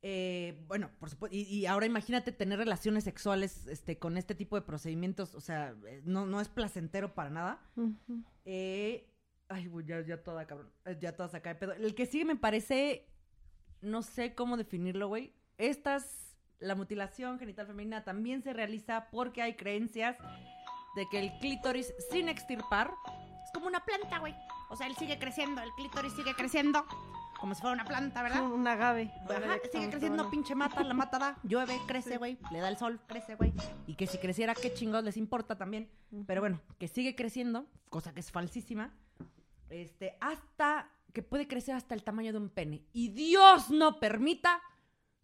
eh, 0.08 0.62
bueno, 0.68 0.88
por 1.00 1.10
supuesto, 1.10 1.36
y, 1.36 1.40
y 1.42 1.66
ahora 1.66 1.84
imagínate 1.84 2.30
tener 2.30 2.60
relaciones 2.60 3.02
sexuales 3.02 3.66
este, 3.66 3.98
con 3.98 4.16
este 4.16 4.36
tipo 4.36 4.54
de 4.54 4.62
procedimientos, 4.62 5.34
o 5.34 5.40
sea, 5.40 5.74
eh, 5.88 6.00
no, 6.04 6.26
no 6.26 6.40
es 6.40 6.48
placentero 6.48 7.12
para 7.12 7.28
nada. 7.28 7.60
Ujú. 7.74 8.22
Eh, 8.44 9.12
ay, 9.48 9.66
güey, 9.66 9.84
ya, 9.84 10.00
ya 10.02 10.22
toda, 10.22 10.46
cabrón, 10.46 10.70
eh, 10.84 10.96
ya 11.00 11.16
toda 11.16 11.28
se 11.28 11.42
cae 11.42 11.56
pedo. 11.56 11.72
El 11.72 11.96
que 11.96 12.06
sigue 12.06 12.24
me 12.24 12.36
parece, 12.36 13.08
no 13.80 14.02
sé 14.02 14.36
cómo 14.36 14.56
definirlo, 14.56 15.08
güey. 15.08 15.34
Estas, 15.58 16.36
la 16.60 16.76
mutilación 16.76 17.40
genital 17.40 17.66
femenina 17.66 18.04
también 18.04 18.44
se 18.44 18.52
realiza 18.52 19.08
porque 19.10 19.42
hay 19.42 19.56
creencias 19.56 20.16
de 20.94 21.08
que 21.10 21.18
el 21.18 21.36
clítoris 21.40 21.92
sin 22.12 22.28
extirpar 22.28 22.92
Es 23.44 23.50
como 23.52 23.66
una 23.66 23.84
planta, 23.84 24.20
güey. 24.20 24.36
O 24.70 24.76
sea, 24.76 24.86
él 24.86 24.94
sigue 24.94 25.18
creciendo, 25.18 25.62
el 25.62 25.70
clítoris 25.72 26.12
sigue 26.12 26.32
creciendo. 26.34 26.86
Como 27.38 27.54
si 27.54 27.60
fuera 27.60 27.74
una 27.74 27.84
planta, 27.84 28.22
¿verdad? 28.22 28.42
Un, 28.42 28.66
agave. 28.66 29.12
Ajá, 29.28 29.58
sigue 29.70 29.90
creciendo, 29.90 30.30
pinche 30.30 30.54
mata, 30.54 30.82
la 30.82 30.94
mata 30.94 31.18
da, 31.18 31.38
llueve, 31.42 31.78
crece, 31.86 32.16
güey, 32.16 32.38
le 32.50 32.60
da 32.60 32.68
el 32.68 32.76
sol, 32.76 33.00
crece, 33.06 33.34
güey. 33.34 33.52
Y 33.86 33.94
que 33.94 34.06
si 34.06 34.18
creciera, 34.18 34.54
qué 34.54 34.72
chingados 34.72 35.04
les 35.04 35.16
importa 35.16 35.56
también. 35.56 35.88
Pero 36.26 36.40
bueno, 36.40 36.60
que 36.78 36.88
sigue 36.88 37.14
creciendo, 37.14 37.66
cosa 37.90 38.14
que 38.14 38.20
es 38.20 38.30
falsísima, 38.30 38.92
este, 39.68 40.16
hasta 40.20 40.90
que 41.12 41.22
puede 41.22 41.46
crecer 41.48 41.74
hasta 41.74 41.94
el 41.94 42.02
tamaño 42.02 42.32
de 42.32 42.38
un 42.38 42.48
pene. 42.48 42.82
Y 42.92 43.08
Dios 43.08 43.70
no 43.70 44.00
permita 44.00 44.60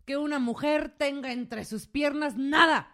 que 0.04 0.16
una 0.16 0.38
mujer 0.38 0.94
tenga 0.96 1.32
entre 1.32 1.64
sus 1.64 1.86
piernas 1.86 2.36
nada 2.36 2.88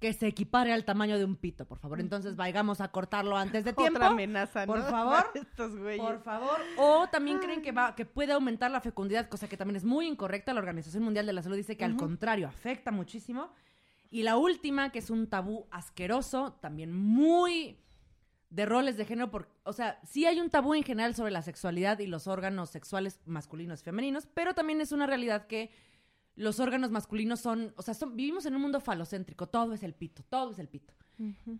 que 0.00 0.14
se 0.14 0.26
equipare 0.26 0.72
al 0.72 0.84
tamaño 0.86 1.18
de 1.18 1.26
un 1.26 1.36
pito, 1.36 1.66
por 1.66 1.78
favor. 1.78 2.00
Entonces 2.00 2.34
vayamos 2.34 2.80
a 2.80 2.88
cortarlo 2.88 3.36
antes 3.36 3.64
de 3.64 3.72
tiempo. 3.74 3.98
Otra 3.98 4.08
amenaza, 4.08 4.64
¿no? 4.64 4.72
Por 4.72 4.82
favor. 4.90 5.26
Estos 5.34 5.76
güeyes. 5.76 6.00
Por 6.00 6.22
favor. 6.22 6.58
O 6.78 7.06
también 7.08 7.38
creen 7.38 7.60
que 7.60 7.70
va, 7.70 7.94
que 7.94 8.06
puede 8.06 8.32
aumentar 8.32 8.70
la 8.70 8.80
fecundidad, 8.80 9.28
cosa 9.28 9.46
que 9.46 9.58
también 9.58 9.76
es 9.76 9.84
muy 9.84 10.06
incorrecta. 10.06 10.54
La 10.54 10.60
Organización 10.60 11.02
Mundial 11.04 11.26
de 11.26 11.34
la 11.34 11.42
Salud 11.42 11.56
dice 11.56 11.76
que 11.76 11.84
al 11.84 11.96
contrario, 11.96 12.48
afecta 12.48 12.90
muchísimo. 12.90 13.52
Y 14.10 14.22
la 14.22 14.38
última, 14.38 14.90
que 14.90 14.98
es 14.98 15.10
un 15.10 15.28
tabú 15.28 15.66
asqueroso, 15.70 16.54
también 16.60 16.92
muy 16.92 17.78
de 18.48 18.66
roles 18.66 18.96
de 18.96 19.04
género, 19.04 19.30
por, 19.30 19.48
o 19.62 19.72
sea, 19.72 20.00
sí 20.02 20.26
hay 20.26 20.40
un 20.40 20.50
tabú 20.50 20.74
en 20.74 20.82
general 20.82 21.14
sobre 21.14 21.30
la 21.30 21.42
sexualidad 21.42 22.00
y 22.00 22.06
los 22.08 22.26
órganos 22.26 22.70
sexuales 22.70 23.20
masculinos 23.26 23.82
y 23.82 23.84
femeninos, 23.84 24.26
pero 24.34 24.54
también 24.54 24.80
es 24.80 24.90
una 24.90 25.06
realidad 25.06 25.46
que 25.46 25.70
los 26.40 26.58
órganos 26.58 26.90
masculinos 26.90 27.40
son, 27.40 27.72
o 27.76 27.82
sea, 27.82 27.94
son- 27.94 28.16
vivimos 28.16 28.46
en 28.46 28.54
un 28.56 28.62
mundo 28.62 28.80
falocéntrico, 28.80 29.46
todo 29.48 29.72
es 29.74 29.82
el 29.82 29.94
pito, 29.94 30.22
todo 30.28 30.52
es 30.52 30.58
el 30.58 30.68
pito. 30.68 30.94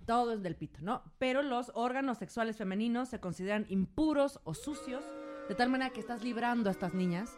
Todo 0.06 0.32
es 0.32 0.42
del 0.42 0.56
pito, 0.56 0.80
¿no? 0.80 1.02
Pero 1.18 1.42
los 1.42 1.70
órganos 1.74 2.16
sexuales 2.16 2.56
femeninos 2.56 3.10
se 3.10 3.20
consideran 3.20 3.66
impuros 3.68 4.40
o 4.44 4.54
sucios, 4.54 5.04
de 5.50 5.54
tal 5.54 5.68
manera 5.68 5.90
que 5.90 6.00
estás 6.00 6.24
librando 6.24 6.70
a 6.70 6.72
estas 6.72 6.94
niñas 6.94 7.30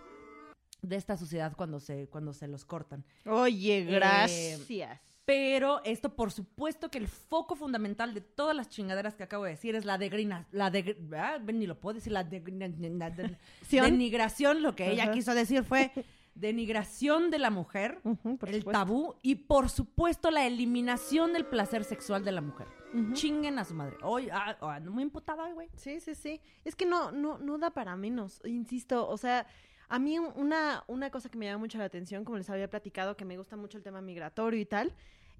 de 0.82 0.94
esta 0.94 1.16
suciedad 1.16 1.54
cuando 1.56 1.80
se, 1.80 2.08
cuando 2.08 2.32
se 2.32 2.46
los 2.46 2.64
cortan. 2.64 3.04
Oye, 3.26 3.78
Eh, 3.78 3.84
gracias. 3.86 5.00
Pero 5.24 5.80
esto, 5.84 6.14
por 6.14 6.30
supuesto, 6.30 6.90
que 6.90 6.98
el 6.98 7.08
foco 7.08 7.56
fundamental 7.56 8.14
de 8.14 8.20
todas 8.20 8.54
las 8.56 8.68
chingaderas 8.68 9.14
que 9.16 9.22
acabo 9.24 9.42
de 9.44 9.50
decir 9.50 9.74
es 9.74 9.84
la 9.84 9.98
degrina, 9.98 10.46
la 10.52 10.70
de, 10.70 10.96
ah, 11.16 11.38
ni 11.52 11.66
lo 11.66 11.80
puedo 11.80 11.94
decir, 11.94 12.12
la 12.12 12.22
de- 12.22 12.40
la 12.98 13.10
de- 13.10 13.36
¿Sion? 13.66 13.84
denigración, 13.84 14.62
lo 14.62 14.76
que 14.76 14.90
ella 14.92 15.10
quiso 15.12 15.34
decir 15.34 15.62
fue 15.64 15.90
denigración 16.34 17.30
de 17.30 17.38
la 17.38 17.50
mujer, 17.50 18.00
el 18.04 18.12
supuesto. 18.28 18.70
tabú 18.70 19.14
y, 19.22 19.34
por 19.36 19.68
supuesto, 19.68 20.30
la 20.30 20.46
eliminación 20.46 21.32
del 21.32 21.46
placer 21.46 21.84
sexual 21.84 22.24
de 22.24 22.32
la 22.32 22.40
mujer. 22.40 22.66
Ujú. 22.94 23.12
Chinguen 23.12 23.58
a 23.58 23.64
su 23.64 23.74
madre. 23.74 23.96
Hoy, 24.02 24.28
ah, 24.32 24.56
oh, 24.60 24.90
muy 24.90 25.02
emputada 25.02 25.44
hoy, 25.44 25.52
güey. 25.52 25.68
Sí, 25.76 26.00
sí, 26.00 26.14
sí. 26.14 26.40
Es 26.64 26.74
que 26.76 26.86
no, 26.86 27.10
no, 27.12 27.38
no 27.38 27.58
da 27.58 27.70
para 27.70 27.96
menos, 27.96 28.40
insisto. 28.44 29.08
O 29.08 29.16
sea, 29.16 29.46
a 29.88 29.98
mí 29.98 30.18
un- 30.18 30.32
una, 30.36 30.84
una 30.88 31.10
cosa 31.10 31.28
que 31.28 31.38
me 31.38 31.46
llama 31.46 31.58
mucho 31.58 31.78
la 31.78 31.84
atención, 31.84 32.24
como 32.24 32.38
les 32.38 32.50
había 32.50 32.68
platicado, 32.68 33.16
que 33.16 33.24
me 33.24 33.36
gusta 33.36 33.56
mucho 33.56 33.78
el 33.78 33.84
tema 33.84 34.00
migratorio 34.00 34.60
y 34.60 34.66
tal. 34.66 34.92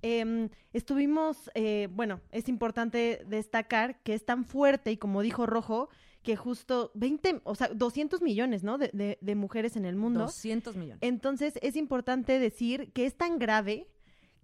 em, 0.05 0.49
estuvimos, 0.73 1.49
eh, 1.55 1.89
bueno, 1.93 2.21
es 2.33 2.49
importante 2.49 3.23
destacar 3.29 4.01
que 4.03 4.15
es 4.15 4.25
tan 4.27 4.45
fuerte 4.45 4.91
y 4.91 4.97
como 4.97 5.23
dijo 5.23 5.47
Rojo, 5.47 5.91
que 6.23 6.37
justo 6.37 6.91
20, 6.95 7.41
o 7.45 7.55
sea, 7.55 7.69
200 7.69 8.23
millones, 8.23 8.63
¿no? 8.63 8.79
De, 8.79 8.91
de- 8.93 9.19
de 9.21 9.35
mujeres 9.35 9.77
en 9.77 9.85
el 9.85 9.97
mundo. 9.97 10.21
200 10.21 10.77
millones. 10.77 10.99
Entonces 11.03 11.55
es 11.63 11.77
importante 11.77 12.39
decir 12.39 12.93
que 12.93 13.07
es 13.07 13.17
tan 13.17 13.39
grave 13.39 13.89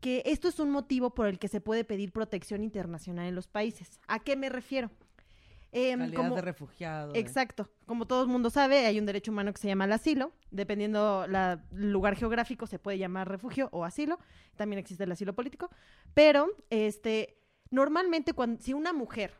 que 0.01 0.23
esto 0.27 0.49
es 0.49 0.59
un 0.61 0.71
motivo 0.71 1.15
por 1.15 1.27
el 1.29 1.39
que 1.39 1.49
se 1.49 1.61
puede 1.61 1.85
pedir 1.85 2.13
protección 2.13 2.63
internacional 2.63 3.27
en 3.27 3.35
los 3.35 3.47
países. 3.49 4.01
¿A 4.09 4.21
qué 4.21 4.37
me 4.37 4.49
refiero? 4.49 4.91
Calidad 6.05 6.17
como- 6.17 6.35
de 6.37 6.41
refugiado. 6.43 7.13
Exacto. 7.15 7.69
Como 7.85 8.07
todo 8.07 8.23
el 8.23 8.29
mundo 8.29 8.49
sabe, 8.49 8.87
hay 8.87 8.99
un 8.99 9.07
derecho 9.07 9.31
humano 9.31 9.53
que 9.53 9.61
se 9.61 9.69
llama 9.69 9.85
el 9.85 9.93
asilo. 9.93 10.33
Dependiendo 10.51 11.25
el 11.25 11.61
lugar 11.93 12.17
geográfico, 12.17 12.67
se 12.67 12.79
puede 12.79 12.97
llamar 12.99 13.29
refugio 13.29 13.69
o 13.73 13.85
asilo. 13.85 14.19
También 14.57 14.79
existe 14.79 15.05
el 15.05 15.13
asilo 15.13 15.35
político. 15.35 15.69
Pero, 16.15 16.49
este, 16.71 17.37
normalmente 17.71 18.33
cuando, 18.33 18.63
si 18.63 18.73
una 18.73 18.93
mujer 18.95 19.33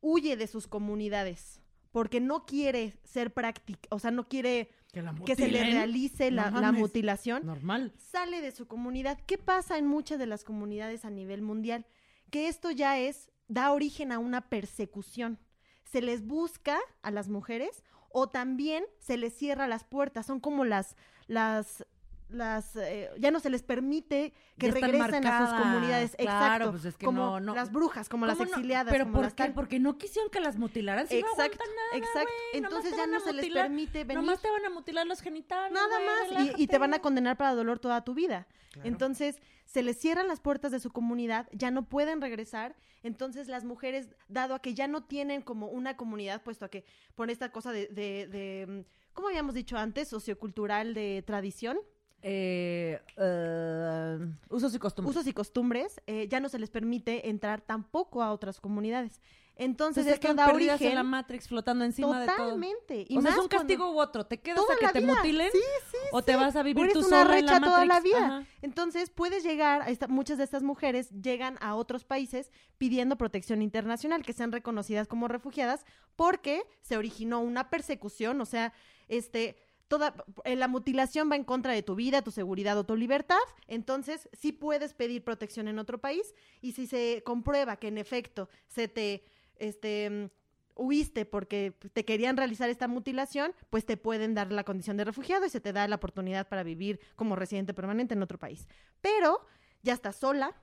huye 0.00 0.36
de 0.36 0.46
sus 0.46 0.66
comunidades 0.66 1.60
porque 1.96 2.20
no 2.20 2.44
quiere 2.44 2.92
ser 3.04 3.32
práctica, 3.32 3.88
o 3.90 3.98
sea, 3.98 4.10
no 4.10 4.28
quiere 4.28 4.68
Que, 4.92 5.00
la 5.00 5.14
que 5.14 5.34
se 5.34 5.48
le 5.48 5.64
realice 5.64 6.30
la, 6.30 6.50
No 6.50 6.60
la 6.60 6.70
mutilación, 6.70 7.46
Normal. 7.46 7.94
sale 7.96 8.42
de 8.42 8.52
su 8.52 8.66
comunidad. 8.66 9.18
¿Qué 9.24 9.38
pasa 9.38 9.78
en 9.78 9.86
muchas 9.86 10.18
de 10.18 10.26
las 10.26 10.44
comunidades 10.44 11.06
a 11.06 11.10
nivel 11.10 11.40
mundial? 11.40 11.86
Que 12.30 12.48
esto 12.48 12.70
ya 12.70 12.98
es, 12.98 13.30
da 13.48 13.72
origen 13.72 14.12
a 14.12 14.18
una 14.18 14.50
persecución. 14.50 15.38
Se 15.84 16.02
les 16.02 16.22
busca 16.26 16.78
a 17.00 17.10
las 17.10 17.30
mujeres 17.30 17.82
o 18.10 18.28
también 18.28 18.84
se 18.98 19.16
les 19.16 19.32
cierra 19.32 19.66
las 19.66 19.84
puertas. 19.84 20.26
Son 20.26 20.38
como 20.38 20.66
las, 20.66 20.96
las, 21.28 21.86
las, 22.28 22.74
eh, 22.76 23.10
ya 23.18 23.30
no 23.30 23.38
se 23.40 23.50
les 23.50 23.62
permite 23.62 24.32
que 24.58 24.70
regresen 24.70 25.26
a 25.26 25.46
sus 25.50 25.60
comunidades. 25.60 26.16
Claro, 26.18 26.32
Exacto. 26.44 26.70
pues 26.72 26.84
es 26.86 26.96
que 26.96 27.06
como 27.06 27.22
no- 27.22 27.40
no- 27.40 27.54
las 27.54 27.70
brujas, 27.70 28.08
como 28.08 28.26
las 28.26 28.36
¿Cómo 28.36 28.50
no? 28.50 28.56
exiliadas, 28.56 28.92
¿Pero 28.92 29.04
como 29.04 29.14
por 29.16 29.24
las 29.24 29.34
qué? 29.34 29.44
tal. 29.44 29.52
Porque 29.54 29.78
no 29.78 29.96
quisieron 29.98 30.30
que 30.30 30.40
las 30.40 30.56
mutilaran. 30.58 31.06
Si 31.06 31.20
no 31.20 31.28
Exacto, 31.28 31.58
nada, 31.64 32.04
exacto. 32.04 32.32
Entonces 32.52 32.96
ya 32.96 33.06
no 33.06 33.20
se 33.20 33.32
les 33.32 33.48
permite 33.50 34.04
venir. 34.04 34.22
Nomás 34.22 34.40
te 34.42 34.50
van 34.50 34.64
a 34.64 34.70
mutilar 34.70 35.06
los 35.06 35.20
genitales. 35.20 35.72
Nada 35.72 35.98
más. 36.00 36.44
Y, 36.58 36.62
y 36.62 36.66
te 36.66 36.78
van 36.78 36.94
a 36.94 36.98
condenar 37.00 37.36
para 37.36 37.54
dolor 37.54 37.78
toda 37.78 38.02
tu 38.04 38.14
vida. 38.14 38.46
Entonces, 38.84 39.40
se 39.64 39.82
les 39.82 39.98
cierran 39.98 40.28
las 40.28 40.40
puertas 40.40 40.70
de 40.70 40.80
su 40.80 40.90
comunidad, 40.90 41.48
ya 41.52 41.70
no 41.70 41.88
pueden 41.88 42.20
regresar. 42.20 42.76
Entonces, 43.02 43.48
las 43.48 43.64
mujeres, 43.64 44.08
dado 44.28 44.54
a 44.54 44.60
que 44.60 44.74
ya 44.74 44.86
no 44.86 45.04
tienen 45.04 45.40
como 45.40 45.68
una 45.68 45.96
comunidad, 45.96 46.42
puesto 46.42 46.66
a 46.66 46.68
que 46.68 46.84
por 47.14 47.30
esta 47.30 47.50
cosa 47.52 47.72
de, 47.72 47.86
de, 47.86 48.26
de, 48.26 48.66
mm, 48.68 49.12
¿cómo 49.14 49.28
habíamos 49.28 49.54
dicho 49.54 49.78
antes? 49.78 50.08
Sociocultural 50.08 50.92
de 50.92 51.22
tradición, 51.26 51.78
Eh, 52.22 53.00
eh, 53.16 54.18
usos 54.50 54.74
y 54.74 54.78
costumbres. 54.78 55.16
usos 55.16 55.26
y 55.28 55.32
costumbres, 55.32 56.00
eh, 56.06 56.26
ya 56.28 56.40
no 56.40 56.48
se 56.48 56.58
les 56.58 56.70
permite 56.70 57.28
entrar 57.28 57.60
tampoco 57.60 58.22
a 58.22 58.32
otras 58.32 58.60
comunidades. 58.60 59.20
Entonces, 59.58 60.04
se 60.04 60.12
esto 60.12 60.34
da 60.34 60.46
perdidas 60.46 60.80
en 60.82 60.86
origen 60.88 60.94
la 60.96 61.02
Matrix 61.02 61.48
flotando 61.48 61.82
encima 61.84 62.20
de 62.20 62.26
todo. 62.26 62.36
totalmente. 62.36 63.06
Y 63.08 63.16
o 63.16 63.22
sea, 63.22 63.30
es 63.30 63.38
un 63.38 63.48
castigo 63.48 63.90
u 63.90 63.98
otro. 63.98 64.26
¿Te 64.26 64.38
quedas 64.38 64.60
a 64.60 64.76
que 64.78 64.92
te 64.92 65.00
vida. 65.00 65.14
mutilen? 65.14 65.48
Sí, 65.50 65.58
sí, 65.90 65.96
¿O 66.12 66.20
te 66.22 66.36
vas 66.36 66.56
a 66.56 66.62
vivir 66.62 66.84
eres 66.84 66.92
tú 66.92 66.98
una 67.06 67.22
sola 67.22 67.38
en 67.38 67.46
la 67.46 67.52
recha 67.54 67.64
toda 67.64 67.86
la 67.86 68.00
vida. 68.00 68.18
Ajá. 68.26 68.46
Entonces, 68.60 69.08
puedes 69.08 69.44
llegar, 69.44 69.80
a 69.80 69.88
esta- 69.88 70.08
muchas 70.08 70.36
de 70.36 70.44
estas 70.44 70.62
mujeres 70.62 71.08
llegan 71.22 71.56
a 71.62 71.74
otros 71.74 72.04
países 72.04 72.50
pidiendo 72.76 73.16
protección 73.16 73.62
internacional, 73.62 74.24
que 74.24 74.34
sean 74.34 74.52
reconocidas 74.52 75.08
como 75.08 75.26
refugiadas, 75.26 75.86
porque 76.16 76.62
se 76.82 76.98
originó 76.98 77.40
una 77.40 77.70
persecución, 77.70 78.38
o 78.42 78.44
sea, 78.44 78.74
este, 79.08 79.56
toda, 79.88 80.14
eh, 80.44 80.56
la 80.56 80.68
mutilación 80.68 81.30
va 81.30 81.36
en 81.36 81.44
contra 81.44 81.72
de 81.72 81.82
tu 81.82 81.94
vida, 81.94 82.22
tu 82.22 82.30
seguridad 82.30 82.76
o 82.78 82.84
tu 82.84 82.96
libertad, 82.96 83.38
entonces 83.68 84.28
sí 84.32 84.52
puedes 84.52 84.94
pedir 84.94 85.22
protección 85.24 85.68
en 85.68 85.78
otro 85.78 85.98
país, 85.98 86.34
y 86.60 86.72
si 86.72 86.86
se 86.86 87.22
comprueba 87.24 87.76
que 87.76 87.88
en 87.88 87.98
efecto 87.98 88.48
se 88.66 88.88
te, 88.88 89.24
este, 89.56 90.30
huiste 90.74 91.24
porque 91.24 91.72
te 91.92 92.04
querían 92.04 92.36
realizar 92.36 92.68
esta 92.68 92.86
mutilación, 92.88 93.54
pues 93.70 93.86
te 93.86 93.96
pueden 93.96 94.34
dar 94.34 94.52
la 94.52 94.64
condición 94.64 94.96
de 94.96 95.04
refugiado 95.04 95.46
y 95.46 95.50
se 95.50 95.60
te 95.60 95.72
da 95.72 95.88
la 95.88 95.96
oportunidad 95.96 96.48
para 96.48 96.62
vivir 96.62 97.00
como 97.14 97.34
residente 97.36 97.72
permanente 97.72 98.12
en 98.14 98.22
otro 98.22 98.38
país. 98.38 98.68
Pero 99.00 99.40
ya 99.82 99.94
estás 99.94 100.16
sola, 100.16 100.54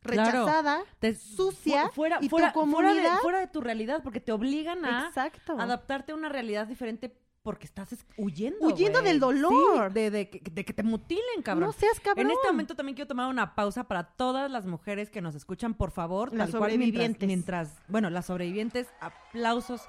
rechazada, 0.00 0.84
Te- 1.00 1.14
sucia 1.14 1.88
fu- 1.88 1.94
fuera, 1.96 2.18
y 2.20 2.28
tu 2.28 2.30
fuera, 2.30 2.52
fuera, 2.52 2.94
de, 2.94 3.08
fuera 3.20 3.40
de 3.40 3.48
tu 3.48 3.60
realidad, 3.60 4.00
porque 4.02 4.20
te 4.20 4.32
obligan 4.32 4.84
a 4.84 5.08
Exacto. 5.08 5.58
adaptarte 5.58 6.12
a 6.12 6.14
una 6.14 6.28
realidad 6.28 6.66
diferente 6.66 7.14
porque 7.48 7.64
estás 7.64 7.94
es- 7.94 8.04
huyendo. 8.18 8.58
Huyendo 8.60 8.98
güey. 9.00 9.10
del 9.10 9.20
dolor. 9.20 9.88
Sí, 9.88 9.94
de, 9.94 10.10
de 10.10 10.28
que- 10.28 10.50
de 10.50 10.64
que 10.66 10.74
te 10.74 10.82
mutilen, 10.82 11.40
cabrón. 11.42 11.68
No 11.68 11.72
seas 11.72 11.98
cabrón. 11.98 12.26
En 12.26 12.32
este 12.32 12.46
momento 12.48 12.74
también 12.76 12.94
quiero 12.94 13.08
tomar 13.08 13.30
una 13.30 13.54
pausa 13.54 13.84
para 13.84 14.04
todas 14.04 14.50
las 14.50 14.66
mujeres 14.66 15.08
que 15.08 15.22
nos 15.22 15.34
escuchan, 15.34 15.72
por 15.72 15.90
favor. 15.90 16.28
Las 16.34 16.50
tal 16.50 16.58
cual, 16.58 16.72
mientras- 16.76 16.88
sobrevivientes. 16.90 17.26
Mientras, 17.26 17.74
bueno, 17.88 18.10
las 18.10 18.26
sobrevivientes, 18.26 18.86
aplausos, 19.00 19.80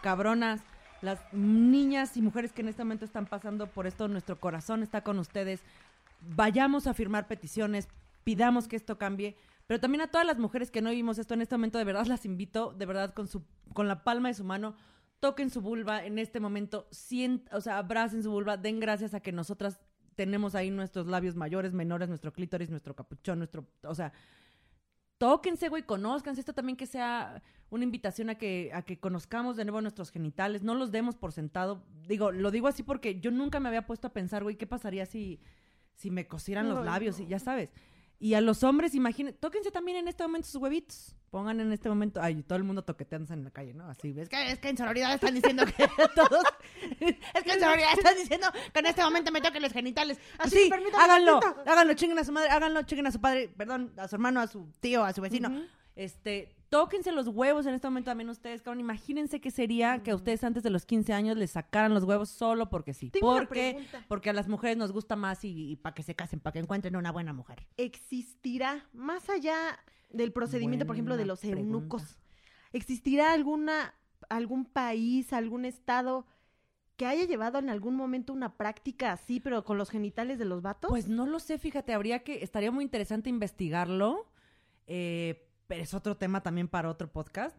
cabronas, 0.00 0.62
las 1.02 1.20
niñas 1.34 2.16
y 2.16 2.22
mujeres 2.22 2.50
que 2.54 2.62
en 2.62 2.68
este 2.68 2.82
momento 2.82 3.04
están 3.04 3.26
pasando 3.26 3.66
por 3.66 3.86
esto, 3.86 4.08
nuestro 4.08 4.40
corazón 4.40 4.82
está 4.82 5.02
con 5.04 5.18
ustedes. 5.18 5.60
Vayamos 6.34 6.86
a 6.86 6.94
firmar 6.94 7.26
peticiones, 7.26 7.88
pidamos 8.24 8.68
que 8.68 8.76
esto 8.76 8.96
cambie. 8.96 9.36
Pero 9.66 9.80
también 9.80 10.00
a 10.00 10.06
todas 10.06 10.26
las 10.26 10.38
mujeres 10.38 10.70
que 10.70 10.80
no 10.80 10.88
vivimos 10.88 11.18
esto 11.18 11.34
en 11.34 11.42
este 11.42 11.56
momento, 11.56 11.76
de 11.76 11.84
verdad 11.84 12.06
las 12.06 12.24
invito, 12.24 12.72
de 12.72 12.86
verdad 12.86 13.12
con 13.12 13.28
su, 13.28 13.42
con 13.74 13.86
la 13.86 14.02
palma 14.02 14.28
de 14.28 14.34
su 14.34 14.44
mano, 14.44 14.74
toquen 15.22 15.50
su 15.50 15.60
vulva 15.60 16.04
en 16.04 16.18
este 16.18 16.40
momento, 16.40 16.88
sient, 16.90 17.48
o 17.54 17.60
sea, 17.60 17.78
abracen 17.78 18.24
su 18.24 18.32
vulva, 18.32 18.56
den 18.56 18.80
gracias 18.80 19.14
a 19.14 19.20
que 19.20 19.30
nosotras 19.30 19.78
tenemos 20.16 20.56
ahí 20.56 20.72
nuestros 20.72 21.06
labios 21.06 21.36
mayores, 21.36 21.72
menores, 21.72 22.08
nuestro 22.08 22.32
clítoris, 22.32 22.70
nuestro 22.70 22.96
capuchón, 22.96 23.38
nuestro, 23.38 23.64
o 23.84 23.94
sea, 23.94 24.12
tóquense, 25.18 25.68
güey, 25.68 25.84
conózcanse. 25.84 26.40
Esto 26.40 26.54
también 26.54 26.76
que 26.76 26.88
sea 26.88 27.40
una 27.70 27.84
invitación 27.84 28.30
a 28.30 28.34
que, 28.34 28.72
a 28.74 28.82
que 28.82 28.98
conozcamos 28.98 29.56
de 29.56 29.64
nuevo 29.64 29.80
nuestros 29.80 30.10
genitales, 30.10 30.64
no 30.64 30.74
los 30.74 30.90
demos 30.90 31.14
por 31.14 31.30
sentado. 31.30 31.84
Digo, 32.08 32.32
lo 32.32 32.50
digo 32.50 32.66
así 32.66 32.82
porque 32.82 33.20
yo 33.20 33.30
nunca 33.30 33.60
me 33.60 33.68
había 33.68 33.86
puesto 33.86 34.08
a 34.08 34.12
pensar, 34.12 34.42
güey, 34.42 34.56
¿qué 34.56 34.66
pasaría 34.66 35.06
si, 35.06 35.38
si 35.94 36.10
me 36.10 36.26
cosieran 36.26 36.68
los 36.68 36.84
labios? 36.84 37.20
no. 37.20 37.24
Y 37.24 37.28
ya 37.28 37.38
sabes. 37.38 37.70
Y 38.22 38.34
a 38.34 38.40
los 38.40 38.62
hombres, 38.62 38.94
imaginen, 38.94 39.34
tóquense 39.34 39.72
también 39.72 39.96
en 39.98 40.06
este 40.06 40.22
momento 40.22 40.46
sus 40.46 40.62
huevitos. 40.62 41.16
Pongan 41.30 41.58
en 41.58 41.72
este 41.72 41.88
momento, 41.88 42.20
ay, 42.22 42.44
todo 42.44 42.56
el 42.56 42.62
mundo 42.62 42.84
toqueteándose 42.84 43.34
en 43.34 43.42
la 43.42 43.50
calle, 43.50 43.74
¿no? 43.74 43.88
Así. 43.88 44.14
Es 44.16 44.28
que, 44.28 44.52
es 44.52 44.60
que 44.60 44.68
en 44.68 44.76
sororidad 44.76 45.12
están 45.12 45.34
diciendo 45.34 45.64
que 45.66 45.88
todos. 46.14 46.44
Es 47.00 47.42
que 47.42 47.52
en 47.52 47.58
sororidad 47.58 47.98
están 47.98 48.14
diciendo 48.14 48.46
que 48.72 48.78
en 48.78 48.86
este 48.86 49.02
momento 49.02 49.32
me 49.32 49.40
toquen 49.40 49.60
los 49.60 49.72
genitales. 49.72 50.20
Así, 50.38 50.56
sí, 50.56 50.70
háganlo, 50.96 51.40
háganlo, 51.66 51.94
chinguen 51.94 52.20
a 52.20 52.22
su 52.22 52.30
madre, 52.30 52.50
háganlo, 52.50 52.82
chinguen 52.84 53.08
a 53.08 53.10
su 53.10 53.20
padre, 53.20 53.52
perdón, 53.56 53.92
a 53.96 54.06
su 54.06 54.14
hermano, 54.14 54.40
a 54.40 54.46
su 54.46 54.70
tío, 54.78 55.02
a 55.02 55.12
su 55.12 55.20
vecino. 55.20 55.50
Este, 55.96 56.54
tóquense 56.72 57.12
los 57.12 57.28
huevos 57.28 57.66
en 57.66 57.74
este 57.74 57.86
momento 57.86 58.10
también 58.10 58.30
ustedes, 58.30 58.62
cabrón. 58.62 58.80
Imagínense 58.80 59.42
qué 59.42 59.50
sería 59.50 60.02
que 60.02 60.10
a 60.10 60.14
ustedes 60.14 60.42
antes 60.42 60.62
de 60.62 60.70
los 60.70 60.86
15 60.86 61.12
años 61.12 61.36
les 61.36 61.50
sacaran 61.50 61.92
los 61.92 62.04
huevos 62.04 62.30
solo 62.30 62.70
porque 62.70 62.94
sí. 62.94 63.10
Tengo 63.10 63.34
porque, 63.34 63.86
porque 64.08 64.30
a 64.30 64.32
las 64.32 64.48
mujeres 64.48 64.78
nos 64.78 64.90
gusta 64.90 65.14
más 65.14 65.44
y, 65.44 65.76
para 65.76 65.94
que 65.94 66.02
se 66.02 66.14
casen, 66.14 66.40
para 66.40 66.54
que 66.54 66.60
encuentren 66.60 66.96
una 66.96 67.12
buena 67.12 67.34
mujer. 67.34 67.66
¿Existirá, 67.76 68.88
más 68.94 69.28
allá 69.28 69.54
del 70.08 70.32
procedimiento, 70.32 70.86
por 70.86 70.96
ejemplo, 70.96 71.18
de 71.18 71.26
los 71.26 71.44
eunucos, 71.44 72.02
pregunta. 72.04 72.22
existirá 72.72 73.34
alguna, 73.34 73.94
algún 74.30 74.64
país, 74.64 75.34
algún 75.34 75.66
estado 75.66 76.26
que 76.96 77.04
haya 77.04 77.26
llevado 77.26 77.58
en 77.58 77.68
algún 77.68 77.96
momento 77.96 78.32
una 78.32 78.56
práctica 78.56 79.12
así, 79.12 79.40
pero 79.40 79.62
con 79.62 79.76
los 79.76 79.90
genitales 79.90 80.38
de 80.38 80.46
los 80.46 80.62
vatos? 80.62 80.88
Pues 80.88 81.06
no 81.06 81.26
lo 81.26 81.38
sé, 81.38 81.58
fíjate, 81.58 81.92
habría 81.92 82.20
que, 82.20 82.42
estaría 82.42 82.70
muy 82.70 82.82
interesante 82.82 83.28
investigarlo, 83.28 84.26
eh, 84.86 85.51
pero 85.72 85.82
es 85.84 85.94
otro 85.94 86.18
tema 86.18 86.42
también 86.42 86.68
para 86.68 86.90
otro 86.90 87.10
podcast. 87.10 87.56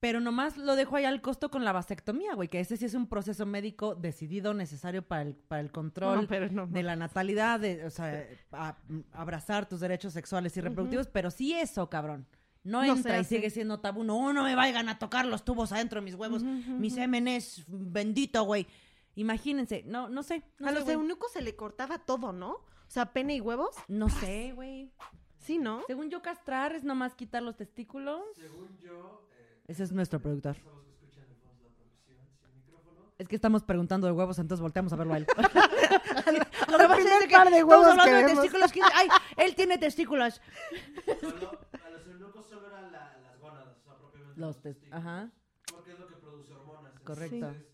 Pero 0.00 0.20
nomás 0.20 0.58
lo 0.58 0.76
dejo 0.76 0.96
ahí 0.96 1.06
al 1.06 1.22
costo 1.22 1.50
con 1.50 1.64
la 1.64 1.72
vasectomía, 1.72 2.34
güey, 2.34 2.48
que 2.48 2.60
ese 2.60 2.76
sí 2.76 2.84
es 2.84 2.92
un 2.92 3.06
proceso 3.08 3.46
médico 3.46 3.94
decidido, 3.94 4.52
necesario 4.52 5.00
para 5.00 5.22
el, 5.22 5.34
para 5.34 5.62
el 5.62 5.72
control 5.72 6.20
No, 6.20 6.28
pero 6.28 6.50
no. 6.52 6.66
de 6.66 6.82
la 6.82 6.94
natalidad, 6.94 7.58
de, 7.58 7.86
o 7.86 7.90
sea, 7.90 8.22
a- 8.52 8.76
abrazar 9.12 9.66
tus 9.66 9.80
derechos 9.80 10.12
sexuales 10.12 10.54
y 10.58 10.60
reproductivos, 10.60 11.06
pero 11.06 11.30
sí 11.30 11.54
eso, 11.54 11.88
cabrón. 11.88 12.26
No, 12.64 12.84
No 12.84 12.92
entra 12.96 13.18
y 13.18 13.24
sigue 13.24 13.48
siendo 13.48 13.80
tabú. 13.80 14.04
No, 14.04 14.34
no 14.34 14.44
me 14.44 14.54
vayan 14.54 14.90
a 14.90 14.98
tocar 14.98 15.24
los 15.24 15.42
tubos 15.42 15.72
adentro 15.72 16.00
de 16.00 16.04
mis 16.04 16.14
huevos. 16.16 16.42
Ujú, 16.42 16.52
ujú, 16.52 16.70
Mi 16.72 16.88
ujú. 16.88 16.96
semen 16.96 17.26
es 17.28 17.64
bendito, 17.66 18.42
güey. 18.42 18.66
Imagínense. 19.14 19.84
No, 19.86 20.10
no 20.10 20.22
sé. 20.22 20.42
A 20.62 20.68
sé, 20.68 20.74
los 20.74 20.88
eunucos 20.88 21.32
se 21.32 21.40
le 21.40 21.56
cortaba 21.56 21.98
todo, 22.00 22.32
¿no? 22.32 22.50
O 22.52 22.90
sea, 22.90 23.12
pene 23.14 23.36
y 23.36 23.40
huevos. 23.40 23.74
No 23.88 24.08
sé, 24.10 24.52
güey. 24.54 24.92
Sí, 25.48 25.56
¿no? 25.56 25.80
Según 25.86 26.10
yo, 26.10 26.20
castrar 26.20 26.74
es 26.74 26.84
nomás 26.84 27.14
quitar 27.14 27.42
los 27.42 27.56
testículos. 27.56 28.20
Según 28.36 28.76
yo, 28.80 29.26
eh, 29.32 29.62
Ese 29.68 29.82
es 29.84 29.92
nuestro 29.92 30.20
productor. 30.20 30.56
estamos 30.56 30.84
que 30.84 30.90
escuchan 30.90 31.24
en 31.24 31.36
fondo 31.40 31.64
la 31.64 31.74
producción 31.74 32.18
sin 32.38 32.54
micrófono. 32.54 33.12
Es 33.16 33.28
que 33.28 33.34
estamos 33.34 33.62
preguntando 33.64 34.06
de 34.06 34.12
huevos, 34.12 34.38
entonces 34.38 34.60
volteamos 34.60 34.92
a 34.92 34.96
verlo 34.96 35.14
a 35.14 35.16
él. 35.16 35.26
Lo 36.70 36.76
que 36.76 36.84
pasa 36.86 37.18
es 37.18 37.26
que 37.26 37.34
par 37.34 37.48
de 37.48 37.56
estamos 37.60 37.64
huevos 37.64 37.86
hablando 37.88 38.04
que 38.04 38.10
de 38.12 38.34
testículos. 38.34 38.72
¿quién- 38.72 38.84
Ay, 38.94 39.08
él 39.38 39.54
tiene 39.54 39.78
testículos. 39.78 40.42
Solo, 41.18 41.58
a 41.82 41.88
los 41.88 42.06
eunucos 42.06 42.44
solo 42.46 42.66
eran 42.66 42.92
la- 42.92 43.16
las 43.22 43.40
gónadas, 43.40 43.74
o 43.78 43.82
sea, 43.82 43.94
propiamente 43.96 44.38
Los 44.38 44.62
los 44.62 44.76
ajá. 44.92 45.30
Porque 45.72 45.92
es 45.92 45.98
lo 45.98 46.08
que 46.08 46.16
produce 46.16 46.52
hormonas. 46.52 46.92
Correcto. 47.04 47.36
Entonces, 47.36 47.66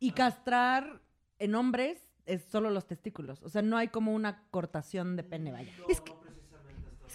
Y 0.00 0.10
castrar 0.10 1.00
en 1.38 1.54
hombres 1.54 2.08
es 2.26 2.42
solo 2.46 2.70
los 2.70 2.88
testículos. 2.88 3.40
O 3.44 3.48
sea, 3.48 3.62
no 3.62 3.76
hay 3.76 3.86
como 3.86 4.12
una 4.14 4.48
cortación 4.50 5.14
de 5.14 5.22
pene, 5.22 5.52
vaya. 5.52 5.72
no, 5.78 5.86
Es 5.88 6.00
que- 6.00 6.23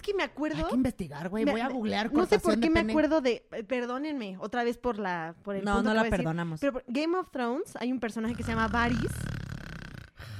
hasta 0.00 0.02
Es 0.02 0.02
que 0.02 0.14
me 0.14 0.22
acuerdo. 0.22 0.56
Hay 0.58 0.64
que 0.70 0.74
investigar, 0.74 1.28
güey. 1.28 1.44
Voy 1.44 1.60
a 1.60 1.68
googlear 1.68 2.12
No 2.12 2.26
sé 2.26 2.38
por 2.38 2.58
qué 2.58 2.70
me 2.70 2.80
pene. 2.80 2.92
acuerdo 2.92 3.20
de. 3.20 3.46
eh, 3.52 3.64
Perdónenme 3.64 4.36
otra 4.38 4.64
vez 4.64 4.78
por 4.78 4.98
la 4.98 5.34
por 5.42 5.56
el 5.56 5.64
No, 5.64 5.74
punto 5.74 5.84
no 5.84 5.90
que 5.90 5.94
la 5.94 6.00
voy 6.02 6.06
a 6.08 6.10
decir, 6.10 6.16
perdonamos. 6.24 6.60
Pero 6.60 6.72
por 6.72 6.84
Game 6.88 7.16
of 7.16 7.30
Thrones 7.30 7.76
hay 7.76 7.92
un 7.92 8.00
personaje 8.00 8.34
que 8.34 8.42
se 8.42 8.50
llama 8.50 8.68
Varys. 8.68 9.10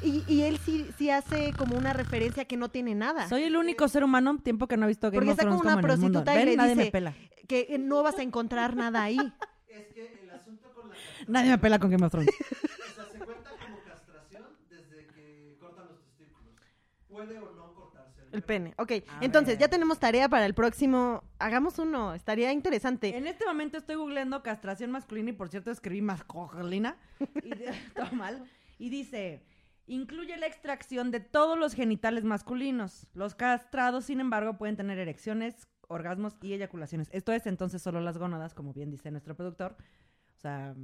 Y, 0.02 0.24
y 0.26 0.42
él 0.42 0.58
sí, 0.58 0.88
sí 0.96 1.10
hace 1.10 1.52
como 1.58 1.76
una 1.76 1.92
referencia 1.92 2.46
que 2.46 2.56
no 2.56 2.70
tiene 2.70 2.94
nada. 2.94 3.28
Soy 3.28 3.42
el 3.42 3.56
único 3.56 3.86
ser 3.86 4.02
humano 4.02 4.38
tiempo 4.42 4.66
que 4.66 4.78
no 4.78 4.86
he 4.86 4.88
visto 4.88 5.08
Game 5.10 5.16
Porque 5.18 5.32
of 5.32 5.38
está 5.38 5.42
con 5.50 5.58
Thrones 5.60 5.72
una 5.74 5.82
como 5.82 5.86
en 5.86 5.92
el 5.92 6.00
mundo. 6.00 6.24
prostituta 6.24 6.34
y 6.34 6.38
¿Ven? 6.38 6.48
le 6.48 6.56
Nadie 6.56 6.74
me 6.74 6.82
dice- 6.84 6.92
pela. 6.92 7.14
Que 7.46 7.66
eh, 7.68 7.78
no 7.78 8.02
vas 8.02 8.18
a 8.18 8.22
encontrar 8.22 8.76
nada 8.76 9.02
ahí. 9.02 9.18
Es 9.68 9.86
que 9.94 10.20
el 10.24 10.30
asunto 10.30 10.72
con 10.74 10.88
la 10.88 10.94
castración, 10.96 11.32
Nadie 11.32 11.50
me 11.50 11.58
pela 11.58 11.78
con 11.78 11.90
Game 11.90 12.04
of 12.06 12.10
Thrones. 12.12 12.28
o 12.40 12.94
sea, 12.94 13.04
se 13.12 13.18
cuenta 13.24 13.50
como 13.50 13.78
castración 13.84 14.44
desde 14.68 15.06
que 15.14 15.56
cortan 15.60 15.86
los 15.88 16.00
testículos. 16.00 16.54
Puede 17.08 17.38
o 17.38 17.52
no 17.52 17.59
El 18.32 18.42
pene. 18.42 18.74
Ok, 18.78 18.92
A 19.08 19.24
entonces 19.24 19.54
ver. 19.54 19.58
ya 19.62 19.68
tenemos 19.68 19.98
tarea 19.98 20.28
para 20.28 20.46
el 20.46 20.54
próximo. 20.54 21.24
Hagamos 21.38 21.78
uno. 21.78 22.14
Estaría 22.14 22.52
interesante. 22.52 23.16
En 23.16 23.26
este 23.26 23.44
momento 23.44 23.78
estoy 23.78 23.96
googleando 23.96 24.42
castración 24.42 24.90
masculina 24.90 25.30
y 25.30 25.32
por 25.32 25.48
cierto 25.48 25.70
escribí 25.70 26.00
masculina 26.02 26.96
y 27.42 27.50
todo 27.94 28.12
mal. 28.12 28.44
Y 28.78 28.88
dice, 28.90 29.42
incluye 29.86 30.36
la 30.36 30.46
extracción 30.46 31.10
de 31.10 31.20
todos 31.20 31.58
los 31.58 31.74
genitales 31.74 32.24
masculinos. 32.24 33.06
Los 33.14 33.34
castrados, 33.34 34.04
sin 34.04 34.20
embargo, 34.20 34.56
pueden 34.56 34.76
tener 34.76 34.98
erecciones, 34.98 35.66
orgasmos 35.88 36.36
y 36.40 36.52
eyaculaciones. 36.52 37.08
Esto 37.12 37.32
es 37.32 37.46
entonces 37.46 37.82
solo 37.82 38.00
las 38.00 38.16
gónadas, 38.16 38.54
como 38.54 38.72
bien 38.72 38.90
dice 38.90 39.10
nuestro 39.10 39.34
productor. 39.34 39.76
O 40.36 40.40
sea, 40.40 40.74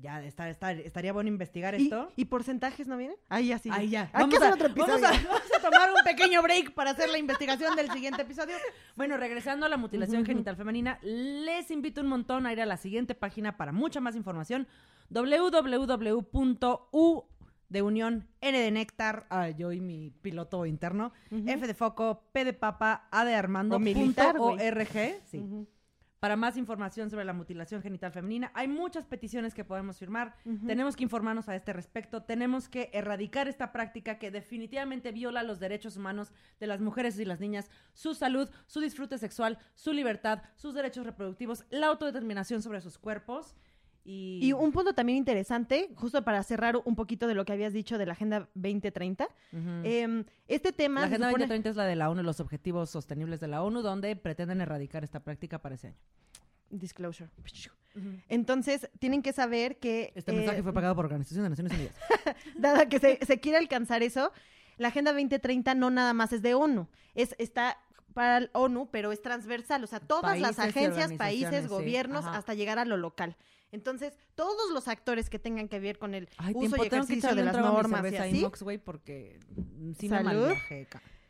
ya 0.00 0.22
está, 0.24 0.48
está- 0.50 0.72
estaría 0.72 1.12
bueno 1.12 1.28
investigar 1.28 1.78
¿Y, 1.80 1.84
esto. 1.84 2.08
y 2.16 2.24
porcentajes 2.26 2.86
no 2.86 2.96
vienen? 2.96 3.16
Ahí 3.28 3.48
ya 3.48 3.58
sí. 3.58 3.70
Ahí 3.72 3.88
ya. 3.90 4.10
Hay 4.12 4.28
que 4.28 4.36
hacer 4.36 4.52
otro 4.54 4.68
vamos, 4.74 4.88
episodio. 5.00 5.06
a, 5.06 5.10
vamos 5.28 5.42
a 5.58 5.62
tomar 5.62 5.88
un 5.90 6.04
pequeño 6.04 6.42
break 6.42 6.74
para 6.74 6.90
hacer 6.90 7.08
la 7.10 7.18
investigación 7.18 7.76
del 7.76 7.90
siguiente 7.90 8.22
episodio. 8.22 8.54
Bueno, 8.96 9.16
regresando 9.16 9.66
a 9.66 9.68
la 9.68 9.76
mutilación 9.76 10.24
genital 10.26 10.56
femenina, 10.56 10.98
les 11.02 11.70
invito 11.70 12.00
un 12.00 12.08
montón 12.08 12.46
a 12.46 12.52
ir 12.52 12.60
a 12.60 12.66
la 12.66 12.76
siguiente 12.76 13.14
página 13.14 13.56
para 13.56 13.72
mucha 13.72 14.00
más 14.00 14.16
información. 14.16 14.66
www.u 15.10 17.24
de 17.68 17.82
unión, 17.82 18.28
N 18.40 18.56
de 18.56 18.70
néctar, 18.70 19.26
ah, 19.28 19.48
yo 19.50 19.72
y 19.72 19.80
mi 19.80 20.10
piloto 20.22 20.66
interno. 20.66 21.12
F 21.32 21.66
de 21.66 21.74
foco, 21.74 22.22
P 22.32 22.44
de 22.44 22.52
papa, 22.52 23.08
A 23.10 23.24
de 23.24 23.34
Armando, 23.34 23.74
O 23.76 23.78
militar, 23.80 24.36
punto. 24.36 24.62
ORG, 24.64 25.20
sí. 25.24 25.38
Ujú. 25.38 25.66
Para 26.26 26.34
más 26.34 26.56
información 26.56 27.08
sobre 27.08 27.24
la 27.24 27.32
mutilación 27.32 27.82
genital 27.82 28.10
femenina, 28.10 28.50
hay 28.52 28.66
muchas 28.66 29.06
peticiones 29.06 29.54
que 29.54 29.62
podemos 29.62 29.96
firmar. 29.96 30.34
Tenemos 30.66 30.96
que 30.96 31.04
informarnos 31.04 31.48
a 31.48 31.54
este 31.54 31.72
respecto. 31.72 32.24
Tenemos 32.24 32.68
que 32.68 32.90
erradicar 32.92 33.46
esta 33.46 33.70
práctica 33.70 34.18
que 34.18 34.32
definitivamente 34.32 35.12
viola 35.12 35.44
los 35.44 35.60
derechos 35.60 35.96
humanos 35.96 36.32
de 36.58 36.66
las 36.66 36.80
mujeres 36.80 37.16
y 37.20 37.24
las 37.24 37.38
niñas, 37.38 37.70
su 37.94 38.12
salud, 38.12 38.50
su 38.66 38.80
disfrute 38.80 39.18
sexual, 39.18 39.60
su 39.76 39.92
libertad, 39.92 40.42
sus 40.56 40.74
derechos 40.74 41.06
reproductivos, 41.06 41.64
la 41.70 41.86
autodeterminación 41.86 42.60
sobre 42.60 42.80
sus 42.80 42.98
cuerpos. 42.98 43.54
Y, 44.08 44.38
Y 44.40 44.52
un 44.52 44.70
punto 44.70 44.94
también 44.94 45.18
interesante, 45.18 45.90
justo 45.96 46.22
para 46.22 46.40
cerrar 46.44 46.76
un 46.84 46.94
poquito 46.94 47.26
de 47.26 47.34
lo 47.34 47.44
que 47.44 47.52
habías 47.52 47.72
dicho 47.72 47.98
de 47.98 48.06
la 48.06 48.12
Agenda 48.12 48.48
2030, 48.54 49.24
Ujú. 49.24 49.60
em, 49.82 50.24
este 50.46 50.72
tema... 50.72 51.00
la 51.00 51.06
Agenda 51.08 51.26
supone- 51.28 51.48
2030 51.48 51.70
es 51.70 51.76
la 51.76 51.84
de 51.86 51.96
la 51.96 52.08
ONU, 52.08 52.22
los 52.22 52.38
Objetivos 52.38 52.88
Sostenibles 52.88 53.40
de 53.40 53.48
la 53.48 53.64
ONU, 53.64 53.82
donde 53.82 54.14
pretenden 54.14 54.60
erradicar 54.60 55.02
esta 55.02 55.18
práctica 55.18 55.58
para 55.58 55.74
ese 55.74 55.88
año. 55.88 55.96
Disclosure. 56.70 57.28
Entonces, 58.28 58.88
tienen 59.00 59.22
que 59.22 59.32
saber 59.32 59.78
que... 59.78 60.12
Este 60.14 60.32
eh, 60.32 60.36
mensaje 60.36 60.62
fue 60.62 60.72
pagado 60.72 60.94
por 60.94 61.04
Organización 61.06 61.42
de 61.44 61.50
Naciones 61.50 61.72
Unidas. 61.72 61.94
dada 62.56 62.88
que 62.88 63.00
se, 63.00 63.18
se 63.24 63.40
quiere 63.40 63.58
alcanzar 63.58 64.02
eso, 64.04 64.32
la 64.76 64.88
Agenda 64.88 65.12
2030 65.12 65.74
no 65.74 65.90
nada 65.90 66.12
más 66.12 66.32
es 66.32 66.42
de 66.42 66.54
ONU, 66.54 66.86
es 67.14 67.34
está 67.38 67.78
para 68.14 68.38
el 68.38 68.50
ONU, 68.52 68.88
pero 68.90 69.12
es 69.12 69.20
transversal, 69.20 69.84
o 69.84 69.86
sea, 69.86 70.00
todas 70.00 70.38
las 70.40 70.56
Países 70.56 70.76
agencias, 70.76 71.12
países, 71.12 71.68
gobiernos, 71.68 72.24
Ajá. 72.24 72.38
hasta 72.38 72.54
llegar 72.54 72.78
a 72.78 72.84
lo 72.84 72.96
local. 72.96 73.36
Entonces, 73.72 74.14
todos 74.34 74.70
los 74.72 74.88
actores 74.88 75.28
que 75.28 75.38
tengan 75.38 75.68
que 75.68 75.80
ver 75.80 75.98
con 75.98 76.14
el 76.14 76.28
Ay, 76.38 76.54
uso 76.54 76.76
tiempo, 76.76 76.84
y 76.84 76.86
ejercicio 76.86 77.34
de 77.34 77.44
las 77.44 77.56
normas 77.56 78.12
y 78.12 78.16
así, 78.16 78.46
porque 78.84 79.38
sí 79.98 80.08
Salud. 80.08 80.52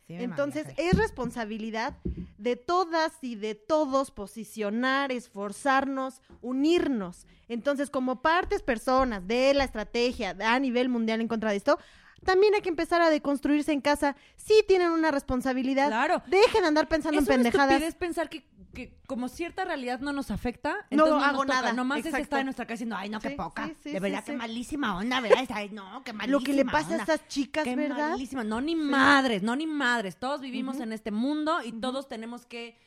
sí 0.07 0.13
me 0.15 0.23
Entonces, 0.23 0.69
es 0.77 0.97
responsabilidad 0.97 1.97
de 2.39 2.57
todas 2.57 3.13
y 3.23 3.35
de 3.35 3.55
todos 3.55 4.11
posicionar, 4.11 5.11
esforzarnos, 5.11 6.23
unirnos. 6.43 7.27
Entonces, 7.49 7.91
como 7.91 8.23
partes 8.23 8.63
personas 8.63 9.27
de 9.27 9.55
la 9.55 9.65
estrategia 9.65 10.37
a 10.41 10.59
nivel 10.61 10.89
mundial 10.89 11.21
en 11.21 11.29
contra 11.29 11.51
de 11.51 11.57
esto, 11.57 11.79
también 12.27 12.55
hay 12.55 12.61
que 12.61 12.69
empezar 12.69 13.01
a 13.01 13.09
deconstruirse 13.09 13.73
en 13.73 13.81
casa. 13.81 14.15
Sí 14.37 14.63
tienen 14.69 14.91
una 14.91 15.11
responsabilidad. 15.11 15.87
Claro. 15.89 16.23
Dejen 16.27 16.63
de 16.63 16.69
andar 16.69 16.89
pensando 16.89 17.19
Es 17.21 17.27
en 17.27 17.33
una 17.33 17.35
pendejadas. 17.45 17.71
estupidez 17.73 17.95
pensar 17.95 18.29
que, 18.29 18.45
que 18.75 18.99
como 19.07 19.29
cierta 19.29 19.65
realidad 19.65 20.01
no 20.01 20.13
nos 20.13 20.31
afecta, 20.31 20.75
No 20.91 21.05
entonces 21.07 21.29
hago 21.29 21.45
nos 21.45 21.47
toca. 21.47 21.61
nada, 21.63 21.73
Nomás 21.73 22.01
es 22.01 22.07
exacto. 22.07 22.23
estar 22.25 22.41
en 22.41 22.47
nuestra 22.47 22.67
casa 22.67 22.75
diciendo, 22.75 22.97
ay, 22.99 23.09
no, 23.09 23.21
qué 23.21 23.31
poca. 23.31 23.67
sí, 23.69 23.75
sí, 23.85 23.93
de 23.93 24.01
verdad, 24.01 24.23
qué 24.25 24.33
malísima 24.35 24.97
onda, 24.99 25.21
¿verdad? 25.21 25.47
Ay, 25.55 25.71
no, 25.71 26.03
qué 26.05 26.13
malísima 26.13 26.39
Lo 26.39 26.45
que 26.45 26.53
le 26.53 26.65
pasa 26.67 26.95
a 26.95 26.97
estas 26.99 27.27
chicas, 27.29 27.65
Qué 27.65 27.75
¿verdad? 27.77 28.11
malísima. 28.11 28.45
No, 28.45 28.61
ni 28.61 28.75
madres, 28.77 29.43
no, 29.43 29.57
ni 29.57 29.67
madres. 29.67 30.17
Todos 30.19 30.41
vivimos 30.43 30.81
en 30.81 30.93
este 30.93 31.11
mundo 31.11 31.63
y 31.63 31.73
todos 31.73 32.09
tenemos 32.09 32.45
que... 32.45 32.79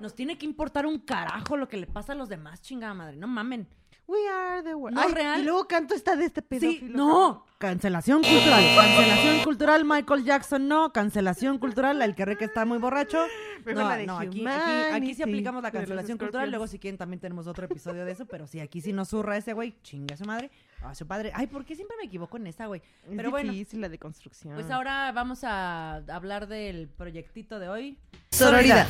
Nos 0.00 0.14
tiene 0.14 0.36
que 0.38 0.46
importar 0.46 0.84
un 0.86 0.98
carajo 0.98 1.56
lo 1.56 1.68
que 1.68 1.76
le 1.76 1.86
pasa 1.86 2.12
a 2.12 2.16
los 2.16 2.28
demás, 2.28 2.60
chingada 2.62 2.92
madre. 2.94 3.16
No 3.16 3.28
mamen. 3.28 3.68
We 4.08 4.18
are 4.28 4.62
the 4.62 4.74
world. 4.74 4.94
No, 4.94 5.02
Ay, 5.02 5.12
real. 5.12 5.40
Y 5.40 5.44
luego 5.44 5.66
canto 5.66 5.94
esta 5.94 6.14
de 6.14 6.26
este 6.26 6.40
Sí, 6.40 6.46
pedófilo. 6.48 6.96
no. 6.96 7.46
Cancelación 7.58 8.22
cultural. 8.22 8.62
Cancelación 8.76 9.42
cultural, 9.42 9.84
Michael 9.84 10.24
Jackson, 10.24 10.68
no. 10.68 10.92
Cancelación 10.92 11.58
cultural, 11.58 12.00
el 12.02 12.14
que 12.14 12.24
re 12.24 12.36
que 12.36 12.44
está 12.44 12.64
muy 12.64 12.78
borracho. 12.78 13.18
Mejor 13.64 13.82
No, 13.82 14.06
no, 14.06 14.18
aquí, 14.18 14.46
aquí, 14.46 14.92
aquí 14.92 15.14
sí 15.14 15.22
aplicamos 15.22 15.62
la 15.62 15.70
cancelación 15.72 16.18
cultural. 16.18 16.50
Luego, 16.50 16.66
si 16.68 16.78
quieren, 16.78 16.98
también 16.98 17.18
tenemos 17.18 17.46
otro 17.46 17.64
episodio 17.64 18.04
de 18.04 18.12
eso. 18.12 18.26
Pero 18.26 18.46
sí, 18.46 18.60
aquí 18.60 18.80
sí 18.80 18.92
nos 18.92 19.08
zurra 19.08 19.36
ese 19.38 19.54
güey. 19.54 19.74
Chinga 19.82 20.14
a 20.14 20.18
su 20.18 20.24
madre. 20.24 20.50
A 20.82 20.94
su 20.94 21.06
padre. 21.06 21.32
Ay, 21.34 21.46
¿por 21.48 21.64
qué 21.64 21.74
siempre 21.74 21.96
me 21.96 22.04
equivoco 22.04 22.36
en 22.36 22.46
esa, 22.46 22.66
güey? 22.66 22.82
Es 23.08 23.16
Pero 23.16 23.30
bueno. 23.30 23.50
difícil 23.52 23.80
la 23.80 23.88
deconstrucción. 23.88 24.54
Pues 24.54 24.70
ahora 24.70 25.10
vamos 25.12 25.42
a 25.42 25.96
hablar 26.12 26.46
del 26.46 26.88
proyectito 26.88 27.58
de 27.58 27.68
hoy. 27.70 27.98
Sororidad. 28.30 28.86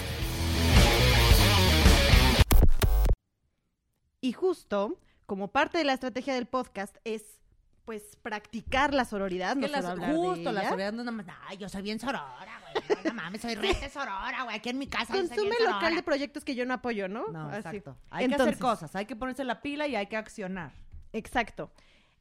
Y 4.27 4.33
justo, 4.33 4.99
como 5.27 5.49
parte 5.49 5.79
de 5.79 5.85
la 5.85 5.93
estrategia 5.93 6.35
del 6.35 6.47
podcast, 6.47 6.97
es 7.05 7.23
pues 7.85 8.17
practicar 8.21 8.93
la 8.93 9.05
sororidad. 9.05 9.55
No 9.55 9.69
las- 9.69 9.85
solo 9.85 10.05
de 10.05 10.12
justo, 10.12 10.51
la 10.51 10.69
soledad 10.69 10.93
no 10.93 11.03
es 11.03 11.07
nada 11.07 11.12
más. 11.12 11.27
Ay, 11.47 11.57
yo 11.59 11.69
soy 11.69 11.83
bien 11.83 12.01
sorora, 12.01 12.61
güey. 12.73 12.99
No 13.05 13.15
mames, 13.15 13.41
soy 13.43 13.55
rete 13.55 13.89
sorora, 13.91 14.43
güey. 14.43 14.57
Aquí 14.57 14.71
en 14.71 14.79
mi 14.79 14.89
casa 14.89 15.15
yo 15.15 15.21
soy 15.21 15.29
Consume 15.29 15.51
bien 15.51 15.62
local 15.62 15.79
sorora. 15.81 15.95
de 15.97 16.03
proyectos 16.03 16.45
que 16.45 16.57
yo 16.57 16.67
no 16.67 16.75
apoyo, 16.75 17.07
¿no? 17.07 17.29
No, 17.29 17.49
Así. 17.49 17.59
exacto. 17.59 17.97
Hay 18.11 18.27
que 18.27 18.35
hacer 18.35 18.59
cosas, 18.59 18.97
hay 18.97 19.07
que 19.07 19.15
ponerse 19.15 19.45
la 19.45 19.62
pila 19.62 19.87
y 19.87 19.95
hay 19.95 20.09
que 20.09 20.17
accionar. 20.17 20.73
Exacto. 21.12 21.71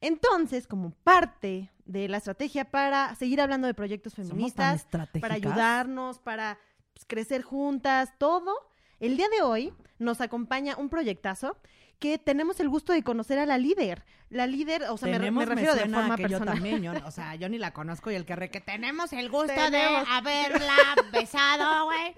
Entonces, 0.02 0.68
como 0.68 0.92
parte 0.92 1.72
de 1.86 2.08
la 2.10 2.18
estrategia 2.18 2.66
para 2.70 3.16
seguir 3.16 3.42
hablando 3.42 3.66
de 3.66 3.74
proyectos 3.74 4.14
feministas, 4.14 4.86
para 5.20 5.34
ayudarnos, 5.34 6.20
para 6.20 6.60
pues, 6.94 7.06
crecer 7.08 7.42
juntas, 7.42 8.14
todo, 8.20 8.54
el 9.00 9.18
día 9.18 9.30
de 9.30 9.42
hoy 9.42 9.74
nos 9.98 10.22
acompaña 10.22 10.78
un 10.78 10.90
proyectazo 10.90 11.58
que 12.00 12.18
tenemos 12.18 12.60
el 12.60 12.70
gusto 12.70 12.94
de 12.94 13.04
conocer 13.04 13.40
a 13.40 13.46
la 13.46 13.58
líder. 13.58 14.04
La 14.30 14.48
líder, 14.48 14.84
o 14.90 14.98
sea, 14.98 15.08
me, 15.08 15.18
refiero 15.46 15.76
de 15.76 15.82
forma 15.88 16.16
que 16.18 16.24
yo 16.24 16.40
personal. 16.40 16.56
también, 16.56 16.82
yo, 16.84 16.92
o 17.06 17.12
sea, 17.12 17.36
yo 17.36 17.48
ni 17.48 17.58
la 17.58 17.72
conozco 17.74 18.12
y 18.12 18.16
el 18.16 18.26
que 18.26 18.36
re 18.36 18.50
que 18.50 18.60
Tenemos 18.60 19.14
el 19.14 19.30
gusto 19.30 19.54
Tenemos. 19.54 20.06
de 20.06 20.12
haberla 20.12 20.76
besado, 21.14 21.86
güey. 21.86 22.14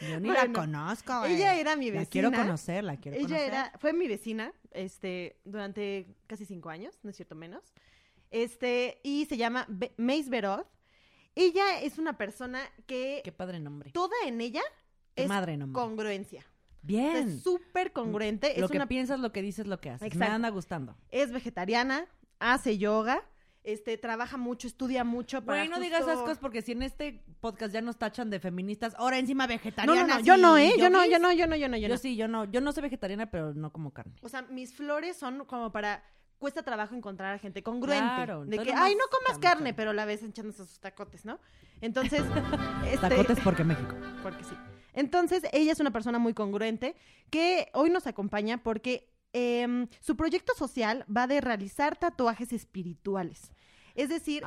yo 0.00 0.20
ni 0.20 0.28
Bueno, 0.28 0.44
la 0.44 0.52
conozco, 0.52 1.18
güey. 1.20 1.34
Ella 1.36 1.54
era 1.56 1.76
mi 1.76 1.86
La 1.90 2.00
vecina. 2.00 2.10
quiero 2.10 2.32
conocer, 2.32 2.84
la 2.84 2.96
quiero 2.96 3.16
Ella 3.16 3.26
conocer. 3.28 3.48
era, 3.48 3.72
fue 3.78 3.92
mi 3.92 4.08
vecina, 4.08 4.52
este, 4.72 5.38
durante 5.44 6.06
casi 6.26 6.44
cinco 6.44 6.68
años, 6.70 6.98
no 7.02 7.10
es 7.10 7.16
cierto 7.16 7.34
menos. 7.34 7.62
Este, 8.30 9.00
y 9.02 9.26
se 9.26 9.36
llama 9.36 9.64
Be- 9.68 9.92
Mace. 9.96 10.30
Ella 11.34 11.80
es 11.80 11.98
una 11.98 12.18
persona 12.18 12.60
que 12.86 13.22
Qué 13.24 13.32
padre 13.32 13.60
nombre. 13.60 13.90
toda 13.92 14.14
en 14.26 14.40
ella 14.40 14.62
Qué 15.14 15.22
es 15.22 15.28
madre 15.28 15.56
nombre. 15.56 15.80
congruencia. 15.80 16.44
Bien. 16.82 17.28
Es 17.28 17.42
súper 17.42 17.92
congruente. 17.92 18.54
lo 18.58 18.66
es 18.66 18.70
que 18.70 18.76
una 18.78 18.86
piensas, 18.86 19.20
lo 19.20 19.32
que 19.32 19.42
dices, 19.42 19.66
lo 19.66 19.80
que 19.80 19.90
haces. 19.90 20.02
Me 20.02 20.08
Exacto. 20.08 20.34
anda 20.34 20.48
gustando. 20.50 20.96
es 21.10 21.32
vegetariana, 21.32 22.06
hace 22.38 22.78
yoga, 22.78 23.22
este, 23.64 23.96
trabaja 23.96 24.36
mucho, 24.36 24.66
estudia 24.66 25.04
mucho 25.04 25.44
para 25.44 25.58
Güey, 25.60 25.68
no 25.70 25.78
digas 25.78 26.02
esas 26.02 26.18
cosas 26.18 26.38
porque 26.38 26.62
si 26.62 26.72
en 26.72 26.82
este 26.82 27.22
podcast 27.40 27.72
ya 27.72 27.80
nos 27.80 27.96
tachan 27.96 28.28
de 28.28 28.40
feministas, 28.40 28.94
ahora 28.98 29.18
encima 29.18 29.44
No, 29.44 29.48
vegetarianas. 29.48 30.08
no, 30.08 30.14
no, 30.16 30.20
yo 30.24 30.36
no, 30.36 30.58
¿eh? 30.58 30.72
Yo 30.76 30.90
no, 30.90 31.04
yo 31.06 31.18
no, 31.20 31.32
yo 31.32 31.46
no, 31.46 31.54
yo 31.54 31.68
no, 31.68 31.76
yo 31.76 31.86
Yo 31.86 31.94
no. 31.94 31.96
sí, 31.96 32.16
yo 32.16 32.26
no. 32.26 32.44
Yo 32.46 32.60
no 32.60 32.72
soy 32.72 32.82
vegetariana, 32.82 33.30
pero 33.30 33.54
no 33.54 33.70
como 33.72 33.92
carne. 33.92 34.14
O 34.22 34.28
sea, 34.28 34.42
mis 34.42 34.74
flores 34.74 35.16
son 35.16 35.44
como 35.44 35.70
para 35.70 36.02
cuesta 36.38 36.64
trabajo 36.64 36.96
encontrar 36.96 37.32
a 37.34 37.38
gente 37.38 37.62
congruente. 37.62 38.02
Claro, 38.04 38.44
de 38.44 38.58
que, 38.58 38.72
ay, 38.72 38.96
no 38.96 39.04
comas 39.16 39.38
carne, 39.38 39.74
pero 39.74 39.92
la 39.92 40.04
ves 40.06 40.24
echándose 40.24 40.66
sus 40.66 40.80
tacotes, 40.80 41.24
¿no? 41.24 41.38
Entonces, 41.80 42.20
este, 42.84 43.08
Tacotes 43.08 43.38
porque 43.44 43.62
México. 43.62 43.94
porque 44.24 44.42
sí. 44.42 44.56
Entonces, 44.92 45.42
ella 45.52 45.72
es 45.72 45.80
una 45.80 45.90
persona 45.90 46.18
muy 46.18 46.34
congruente 46.34 46.94
que 47.30 47.68
hoy 47.74 47.90
nos 47.90 48.06
acompaña 48.06 48.62
porque 48.62 49.08
em, 49.32 49.86
su 50.00 50.16
proyecto 50.16 50.52
social 50.54 51.04
va 51.14 51.26
de 51.26 51.40
realizar 51.40 51.96
tatuajes 51.98 52.52
espirituales. 52.52 53.50
Es 53.94 54.08
decir, 54.08 54.42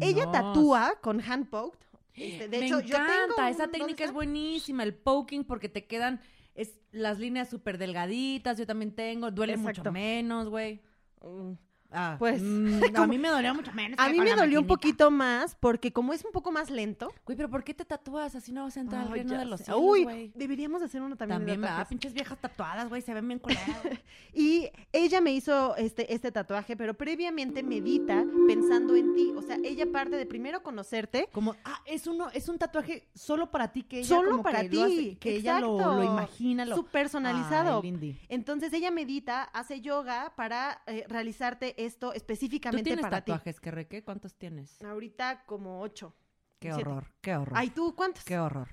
ella 0.00 0.30
tatúa 0.32 0.94
con 1.02 1.20
hand 1.20 1.48
poked. 1.50 1.80
Este, 2.14 2.48
de 2.48 2.60
Me 2.60 2.66
hecho, 2.66 2.80
yo 2.80 2.96
encanta, 2.96 3.12
tengo 3.16 3.32
esa 3.34 3.48
un- 3.50 3.56
¿dónde 3.72 3.78
técnica 3.78 4.04
es 4.04 4.12
buenísima, 4.12 4.82
el 4.84 4.94
poking, 4.94 5.44
porque 5.44 5.68
te 5.68 5.86
quedan 5.86 6.20
es, 6.54 6.78
las 6.92 7.18
líneas 7.18 7.50
súper 7.50 7.76
delgaditas, 7.78 8.56
yo 8.56 8.66
también 8.66 8.94
tengo, 8.94 9.30
duele 9.32 9.56
mucho 9.56 9.82
menos, 9.92 10.48
güey. 10.48 10.80
Mm. 11.20 11.52
Ah, 11.94 12.16
Pues, 12.18 12.42
mm, 12.42 12.80
A 12.96 13.06
mí 13.06 13.18
me 13.18 13.28
dolió 13.28 13.54
mucho 13.54 13.72
menos. 13.72 13.98
A 13.98 14.08
mí 14.08 14.18
me 14.18 14.34
dolió 14.34 14.60
un 14.60 14.66
poquito 14.66 15.10
más 15.10 15.54
porque 15.60 15.92
como 15.92 16.12
es 16.12 16.24
un 16.24 16.32
poco 16.32 16.50
más 16.52 16.70
lento. 16.70 17.12
Güey, 17.24 17.36
pero 17.36 17.48
¿por 17.50 17.64
qué 17.64 17.74
te 17.74 17.84
tatúas? 17.84 18.34
Así 18.34 18.52
no 18.52 18.64
vas 18.64 18.76
a 18.76 18.80
entrar 18.80 19.02
al 19.02 19.08
Ay, 19.08 19.14
reino 19.20 19.38
de 19.38 19.44
los 19.44 19.60
cielos, 19.60 19.80
Uy, 19.82 20.04
güey. 20.04 20.32
deberíamos 20.34 20.82
hacer 20.82 21.00
uno 21.02 21.16
también. 21.16 21.38
También, 21.40 21.60
tatuajes. 21.60 21.88
Pinches 21.88 22.12
viejas 22.14 22.38
tatuadas, 22.40 22.88
güey, 22.88 23.02
se 23.02 23.14
ven 23.14 23.26
bien 23.28 23.38
coladas. 23.38 23.64
Y 24.36 24.68
ella 24.92 25.20
me 25.20 25.32
hizo 25.32 25.76
este, 25.76 26.12
este 26.12 26.32
tatuaje, 26.32 26.76
pero 26.76 26.94
previamente 26.94 27.62
medita 27.62 28.24
pensando 28.48 28.96
en 28.96 29.14
ti. 29.14 29.32
O 29.36 29.42
sea, 29.42 29.56
ella 29.62 29.86
parte 29.92 30.16
de 30.16 30.26
primero 30.26 30.62
conocerte. 30.62 31.28
Como, 31.32 31.54
ah, 31.64 31.80
es 31.86 32.08
uno, 32.08 32.28
es 32.32 32.48
un 32.48 32.58
tatuaje 32.58 33.06
solo 33.14 33.52
para 33.52 33.70
ti, 33.72 33.84
que 33.84 33.98
ella 34.00 34.08
Solo 34.08 34.30
como 34.32 34.42
para 34.42 34.62
que 34.62 34.68
ti. 34.70 34.76
lo 34.76 34.84
hace- 34.84 35.16
que 35.18 35.36
ella 35.36 35.60
lo, 35.60 35.76
exacto. 35.76 35.94
lo 35.96 36.02
imagina, 36.04 36.64
lo... 36.64 36.74
Su 36.74 36.84
personalizado. 36.86 37.80
Ay. 37.82 38.18
Entonces 38.28 38.72
ella 38.72 38.90
medita, 38.90 39.42
hace 39.44 39.80
yoga 39.80 40.32
para 40.36 40.82
eh, 40.86 41.04
realizarte 41.08 41.83
esto 41.84 42.10
¿Tú 42.10 42.16
específicamente 42.16 42.84
tienes 42.84 43.02
para 43.02 43.18
tatuajes, 43.18 43.60
que 43.60 43.70
reque? 43.70 44.02
¿Cuántos 44.04 44.34
tienes? 44.34 44.78
ti. 44.78 44.84
Ahorita 44.86 45.44
como 45.46 45.80
ocho. 45.80 46.14
Qué 46.58 46.72
Siete. 46.72 46.88
horror, 46.88 47.12
qué 47.20 47.36
horror. 47.36 47.58
Ay, 47.58 47.70
¿tú 47.70 47.94
cuántos? 47.94 48.24
Qué 48.24 48.38
horror. 48.38 48.68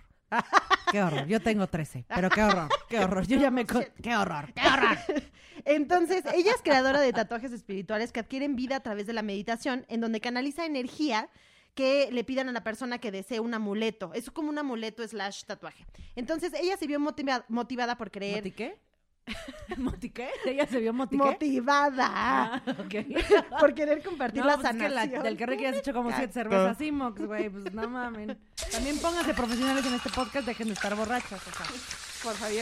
Qué 0.92 1.02
horror. 1.04 1.26
Yo 1.28 1.42
tengo 1.42 1.68
13, 1.68 2.06
pero 2.08 2.30
qué 2.30 2.42
horror, 2.44 2.70
qué 2.88 3.00
horror. 3.00 3.28
Yo 3.28 3.38
ya 3.38 3.52
me... 3.52 3.66
Qué 3.66 4.16
horror, 4.16 4.54
qué 4.54 4.68
horror. 4.68 4.98
Entonces, 5.66 6.24
ella 6.34 6.52
es 6.52 6.62
creadora 6.64 7.02
de 7.02 7.12
tatuajes 7.14 7.52
espirituales 7.52 8.12
que 8.12 8.22
adquieren 8.22 8.56
vida 8.56 8.78
a 8.78 8.80
través 8.80 9.08
de 9.08 9.14
la 9.14 9.22
meditación, 9.22 9.86
en 9.90 10.00
donde 10.02 10.22
canaliza 10.22 10.66
energía 10.66 11.30
que 11.76 12.10
le 12.12 12.24
pidan 12.24 12.50
a 12.50 12.52
la 12.52 12.64
persona 12.64 12.98
que 13.00 13.12
desee 13.12 13.40
un 13.40 13.54
amuleto. 13.54 14.12
Es 14.14 14.30
como 14.32 14.50
un 14.50 14.58
amuleto 14.58 15.06
slash 15.08 15.44
tatuaje. 15.46 15.86
Entonces, 16.16 16.54
ella 16.54 16.78
se 16.78 16.88
vio 16.88 17.00
motiva- 17.00 17.46
motivada 17.50 17.98
por 17.98 18.12
creer... 18.12 18.38
¿Motiqué? 18.38 18.78
¿Motiqué? 19.78 20.30
¿Ella 20.46 20.66
se 20.68 20.80
vio 20.80 20.94
motiqué? 20.94 21.24
Motivada 21.24 22.10
Ah, 22.14 22.62
por 23.60 23.74
querer 23.74 24.04
compartir 24.04 24.42
No, 24.42 24.48
la 24.48 24.56
pues 24.56 24.66
es 24.68 24.72
que 24.76 24.90
sanación. 24.90 25.24
la- 25.24 25.24
del 25.24 25.38
que 25.38 25.68
has 25.68 25.78
hecho 25.78 25.94
como 25.94 26.12
siete 26.12 26.34
cervezas 26.34 26.78
Simox, 26.78 27.22
güey. 27.26 27.50
Pues 27.50 27.74
no 27.74 27.88
mamen. 27.90 28.38
También 28.72 28.98
pónganse 29.00 29.34
profesionales 29.34 29.86
en 29.86 29.94
este 29.94 30.10
podcast, 30.10 30.46
dejen 30.48 30.68
de 30.68 30.74
estar 30.74 30.96
borrachas. 30.96 31.42
O 31.48 31.52
sea. 31.52 31.66
Por 32.24 32.34
favor. 32.36 32.56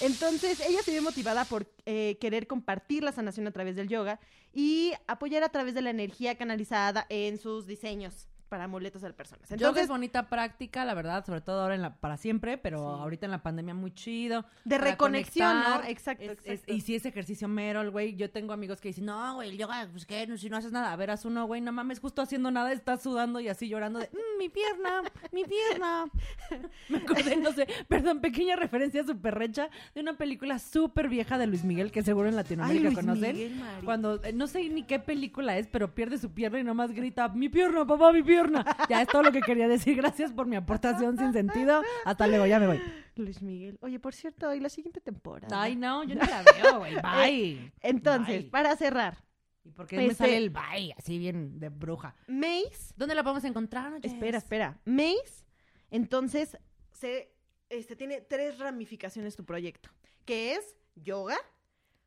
Entonces, 0.00 0.60
ella 0.60 0.82
se 0.82 0.90
vio 0.90 1.02
motivada 1.02 1.44
por 1.44 1.66
eh, 1.86 2.16
querer 2.20 2.46
compartir 2.46 3.02
la 3.04 3.12
sanación 3.12 3.46
a 3.46 3.50
través 3.52 3.76
del 3.76 3.88
yoga 3.88 4.18
y 4.52 4.92
apoyar 5.06 5.42
a 5.44 5.50
través 5.50 5.74
de 5.74 5.82
la 5.82 5.90
energía 5.90 6.36
canalizada 6.36 7.06
en 7.08 7.38
sus 7.38 7.66
diseños 7.66 8.28
para 8.52 8.64
amuletos 8.64 9.00
de 9.00 9.10
personas. 9.14 9.48
Yoga 9.48 9.54
Entonces, 9.56 9.84
es 9.84 9.88
bonita 9.88 10.28
práctica, 10.28 10.84
la 10.84 10.92
verdad, 10.92 11.24
sobre 11.24 11.40
todo 11.40 11.62
ahora 11.62 11.74
en 11.74 11.80
la, 11.80 11.94
para 11.96 12.18
siempre, 12.18 12.58
pero 12.58 12.86
ahorita 12.86 13.24
en 13.24 13.32
la 13.32 13.42
pandemia 13.42 13.72
muy 13.72 13.92
chido. 13.94 14.44
de 14.66 14.76
reconexión, 14.76 15.58
¿no? 15.62 15.82
Exacto, 15.84 16.24
Es- 16.24 16.30
es- 16.32 16.46
exacto. 16.46 16.72
y 16.74 16.80
si 16.82 16.94
es 16.94 17.06
ejercicio 17.06 17.48
mero, 17.48 17.90
güey, 17.90 18.14
yo 18.14 18.30
tengo 18.30 18.52
amigos 18.52 18.78
que 18.82 18.88
dicen, 18.88 19.06
no, 19.06 19.36
güey, 19.36 19.48
el 19.48 19.56
yoga, 19.56 19.88
pues 19.90 20.04
qué, 20.04 20.26
no, 20.26 20.36
si 20.36 20.50
no 20.50 20.58
haces 20.58 20.70
nada. 20.70 20.92
A 20.92 20.96
ver, 20.96 21.10
haz 21.10 21.24
uno, 21.24 21.46
güey, 21.46 21.62
no 21.62 21.72
mames, 21.72 21.98
justo 21.98 22.20
haciendo 22.20 22.50
nada, 22.50 22.72
estás 22.72 23.02
sudando 23.02 23.40
y 23.40 23.48
así 23.48 23.68
llorando 23.68 24.00
de, 24.00 24.10
"Mm, 24.12 24.38
mi 24.38 24.50
pierna, 24.50 25.00
mi 25.32 25.44
pierna. 25.44 26.04
Me 26.90 26.98
acordé, 26.98 27.36
no 27.36 27.52
sé, 27.52 27.66
perdón, 27.88 28.20
pequeña 28.20 28.56
referencia 28.56 29.02
súper 29.04 29.34
recha 29.34 29.70
de 29.94 30.02
una 30.02 30.12
película 30.18 30.58
súper 30.58 31.08
vieja 31.08 31.38
de 31.38 31.46
Luis 31.46 31.64
Miguel, 31.64 31.90
que 31.90 32.02
seguro 32.02 32.28
en 32.28 32.36
Latinoamérica 32.36 32.84
Luis 32.84 32.94
conocen. 32.98 33.34
Miguel. 33.34 33.60
Cuando, 33.86 34.22
eh, 34.22 34.34
no 34.34 34.46
sé 34.46 34.68
ni 34.68 34.82
qué 34.82 34.98
película 34.98 35.56
es, 35.56 35.68
pero 35.68 35.94
pierde 35.94 36.18
su 36.18 36.30
pierna 36.30 36.58
y 36.60 36.64
nomás 36.64 36.92
grita, 36.92 37.28
mi 37.28 37.48
pierna, 37.48 37.86
papá, 37.86 38.12
mi 38.12 38.22
pierna. 38.22 38.41
Ya 38.88 39.02
es 39.02 39.08
todo 39.08 39.22
lo 39.22 39.32
que 39.32 39.40
quería 39.40 39.68
decir. 39.68 39.96
Gracias 39.96 40.32
por 40.32 40.46
mi 40.46 40.56
aportación 40.56 41.16
sin 41.18 41.32
sentido. 41.32 41.82
Hasta 42.04 42.26
luego, 42.26 42.46
ya 42.46 42.58
me 42.58 42.66
voy. 42.66 42.82
Luis 43.16 43.42
Miguel. 43.42 43.78
Oye, 43.82 43.98
por 43.98 44.14
cierto, 44.14 44.54
y 44.54 44.60
la 44.60 44.68
siguiente 44.68 45.00
temporada. 45.00 45.62
Ay, 45.62 45.76
no, 45.76 46.04
yo 46.04 46.14
no 46.14 46.22
la 46.26 46.42
veo, 46.42 46.78
güey. 46.78 46.94
Bye. 46.94 47.72
Entonces, 47.80 48.42
Bye. 48.42 48.50
para 48.50 48.76
cerrar, 48.76 49.18
¿Y 49.64 49.70
por 49.70 49.86
qué 49.86 49.96
me 49.96 50.14
sale 50.14 50.36
el 50.36 50.50
bye? 50.50 50.94
Así 50.98 51.18
bien 51.18 51.60
de 51.60 51.68
bruja. 51.68 52.16
Mace 52.26 52.92
¿Dónde 52.96 53.14
la 53.14 53.22
podemos 53.22 53.44
encontrar? 53.44 54.00
Jess? 54.02 54.12
Espera, 54.12 54.38
espera. 54.38 54.80
Mace, 54.84 55.46
entonces, 55.90 56.56
se, 56.92 57.32
este, 57.68 57.96
tiene 57.96 58.20
tres 58.22 58.58
ramificaciones 58.58 59.36
tu 59.36 59.44
proyecto, 59.44 59.90
que 60.24 60.54
es 60.54 60.76
yoga, 60.94 61.36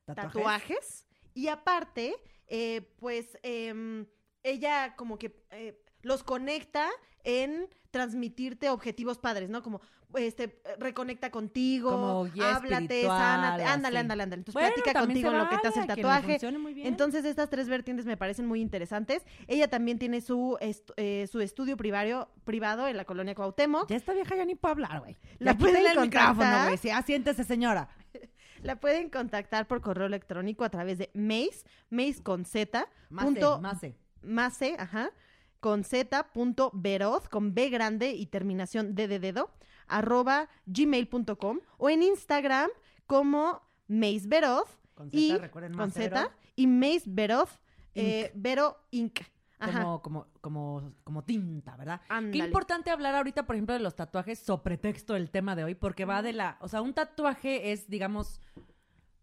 tatuajes, 0.06 1.06
y 1.34 1.48
aparte, 1.48 2.16
eh, 2.48 2.82
pues, 2.98 3.38
em, 3.44 4.06
ella 4.44 4.96
como 4.96 5.18
que 5.18 5.44
eh, 5.52 5.82
los 6.06 6.24
conecta 6.24 6.88
en 7.24 7.68
transmitirte 7.90 8.70
objetivos 8.70 9.18
padres, 9.18 9.50
¿no? 9.50 9.64
Como, 9.64 9.82
este, 10.16 10.62
reconecta 10.78 11.32
contigo, 11.32 11.90
Como 11.92 12.26
guía 12.26 12.56
háblate, 12.58 13.04
sánate, 13.04 13.64
ándale, 13.64 13.98
ándale, 14.00 14.24
ándale. 14.24 14.40
Entonces, 14.42 14.54
Bueno, 14.54 14.74
platica 14.76 15.00
contigo 15.00 15.32
en 15.32 15.38
lo 15.40 15.50
que 15.50 15.58
te 15.58 15.68
hace 15.70 15.80
el 15.80 15.88
tatuaje. 15.88 16.34
funcione 16.34 16.58
muy 16.60 16.74
bien. 16.74 16.88
Entonces, 16.88 17.26
estas 17.26 17.50
tres 17.50 17.68
vertientes 17.68 18.06
me 18.06 18.16
parecen 18.18 18.46
muy 18.46 18.62
interesantes. 18.62 19.24
Ella 19.48 19.68
también 19.70 19.98
tiene 19.98 20.22
su, 20.22 20.58
est- 20.62 20.92
eh, 20.98 21.28
su 21.32 21.42
estudio 21.42 21.76
privado, 21.78 22.30
privado 22.44 22.88
en 22.88 22.98
la 22.98 23.06
colonia 23.06 23.34
Cuauhtémoc. 23.34 23.90
Ya 23.90 23.96
esta 23.96 24.14
vieja 24.14 24.36
ya 24.36 24.46
ni 24.46 24.56
puede 24.56 24.74
hablar, 24.74 25.00
güey. 25.00 25.18
La 25.40 25.58
pueden 25.58 25.86
el 25.88 26.00
micrófono, 26.00 26.64
güey. 26.66 26.78
Sí, 26.78 26.90
siéntese, 27.06 27.44
señora. 27.44 27.90
La 28.62 28.80
pueden 28.80 29.10
contactar 29.10 29.68
por 29.68 29.82
correo 29.82 30.08
electrónico 30.08 30.64
a 30.64 30.70
través 30.70 30.98
de 30.98 31.12
mace, 31.14 31.64
mace 31.90 32.24
con 32.24 32.46
z, 32.46 32.88
Mase, 33.10 33.26
punto, 33.28 33.60
mase. 33.62 33.96
mace, 34.24 34.76
ajá, 34.80 35.12
con 35.60 35.84
z, 35.84 36.32
punto, 36.34 36.72
veroz, 36.74 37.30
con 37.30 37.54
B 37.54 37.70
grande 37.70 38.12
y 38.12 38.28
terminación 38.28 38.96
D 38.96 39.08
de 39.08 39.20
dedo, 39.20 39.52
arroba 39.88 40.50
gmail.com 40.66 41.60
o 41.78 41.90
en 41.90 42.04
Instagram 42.04 42.70
como 43.08 43.62
mace 43.88 44.28
veroz 44.28 44.80
Con 44.96 45.10
y 45.12 45.38
recuerden, 45.38 45.74
con 45.74 45.92
z 45.92 46.32
y 46.56 46.68
mace 46.68 47.04
veroz, 47.06 47.60
eh, 47.94 48.32
vero 48.36 48.78
inc. 48.92 49.22
Ajá, 49.58 49.84
Como, 49.84 50.02
como, 50.02 50.28
como, 50.42 50.94
como 51.04 51.24
tinta, 51.24 51.78
¿verdad? 51.78 52.02
Qué 52.32 52.40
importante 52.40 52.92
hablar 52.92 53.16
ahorita, 53.16 53.46
por 53.46 53.56
ejemplo, 53.56 53.74
de 53.74 53.80
los 53.80 53.96
tatuajes 53.96 54.38
sobre 54.38 54.78
texto 54.78 55.14
del 55.14 55.32
tema 55.32 55.56
de 55.56 55.64
hoy, 55.64 55.76
porque 55.76 56.04
va 56.04 56.22
de 56.22 56.34
la, 56.34 56.58
o 56.60 56.68
sea, 56.68 56.82
un 56.82 56.94
tatuaje 56.94 57.72
es, 57.72 57.90
digamos, 57.90 58.42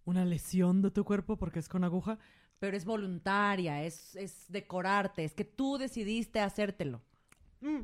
una 0.04 0.24
lesión 0.24 0.80
de 0.82 0.90
tu 0.90 1.04
cuerpo 1.04 1.36
porque 1.36 1.58
es 1.58 1.68
con 1.68 1.84
aguja, 1.84 2.18
pero 2.62 2.76
es 2.76 2.84
voluntaria, 2.84 3.82
es, 3.82 4.14
es 4.14 4.44
decorarte, 4.48 5.24
es 5.24 5.34
que 5.34 5.44
tú 5.44 5.78
decidiste 5.78 6.38
hacértelo. 6.38 7.02
Mm. 7.60 7.80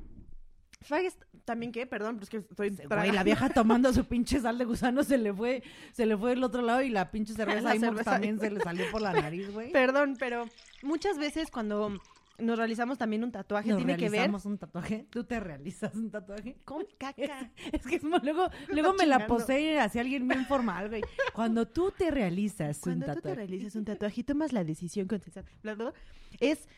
¿Sabes 0.82 1.18
también 1.44 1.72
qué? 1.72 1.84
Perdón, 1.84 2.14
pero 2.14 2.22
es 2.22 2.30
que 2.30 2.36
estoy... 2.36 2.86
Güey, 2.86 3.10
la 3.10 3.24
vieja 3.24 3.48
tomando 3.48 3.92
su 3.92 4.04
pinche 4.04 4.38
sal 4.38 4.56
de 4.56 4.64
gusano 4.64 5.02
se 5.02 5.18
le 5.18 5.34
fue, 5.34 5.64
se 5.92 6.06
le 6.06 6.16
fue 6.16 6.30
del 6.30 6.44
otro 6.44 6.62
lado 6.62 6.82
y 6.82 6.90
la 6.90 7.10
pinche 7.10 7.34
cerveza 7.34 7.74
La 7.74 7.80
cerveza 7.80 8.12
también 8.12 8.38
se 8.38 8.52
le 8.52 8.60
salió 8.60 8.88
por 8.92 9.02
la 9.02 9.12
nariz, 9.12 9.50
güey. 9.52 9.72
Perdón, 9.72 10.14
pero 10.16 10.46
muchas 10.84 11.18
veces 11.18 11.50
cuando 11.50 12.00
nos 12.38 12.56
realizamos 12.58 12.98
también 12.98 13.24
un 13.24 13.32
tatuaje 13.32 13.68
Nos 13.70 13.78
tiene 13.78 13.96
que 13.96 14.04
ver 14.04 14.12
realizamos 14.12 14.44
un 14.46 14.58
tatuaje. 14.58 15.06
¿Tú 15.10 15.24
te 15.24 15.40
realizas 15.40 15.94
un 15.94 16.10
tatuaje? 16.10 16.56
con 16.64 16.84
caca. 16.98 17.50
es 17.72 17.86
que 17.86 17.96
es 17.96 18.02
luego, 18.02 18.48
luego 18.68 18.94
me 18.94 19.06
la 19.06 19.26
posee 19.26 19.78
hacia 19.80 20.00
alguien 20.00 20.26
bien 20.28 20.46
formal, 20.46 20.88
güey. 20.88 21.02
Cuando 21.34 21.66
tú 21.66 21.90
te 21.90 22.10
realizas 22.10 22.76
un 22.78 22.82
Cuando 22.82 23.06
tú 23.06 23.12
te 23.12 23.16
tatuaje. 23.16 23.36
realizas 23.36 23.74
un 23.76 23.84
tatuaje 23.84 24.20
y 24.20 24.24
tomas 24.24 24.52
la 24.52 24.64
decisión 24.64 25.08
consensual, 25.08 25.44
bla, 25.62 25.74
bla, 25.74 25.90
bla, 25.90 26.00
es 26.40 26.68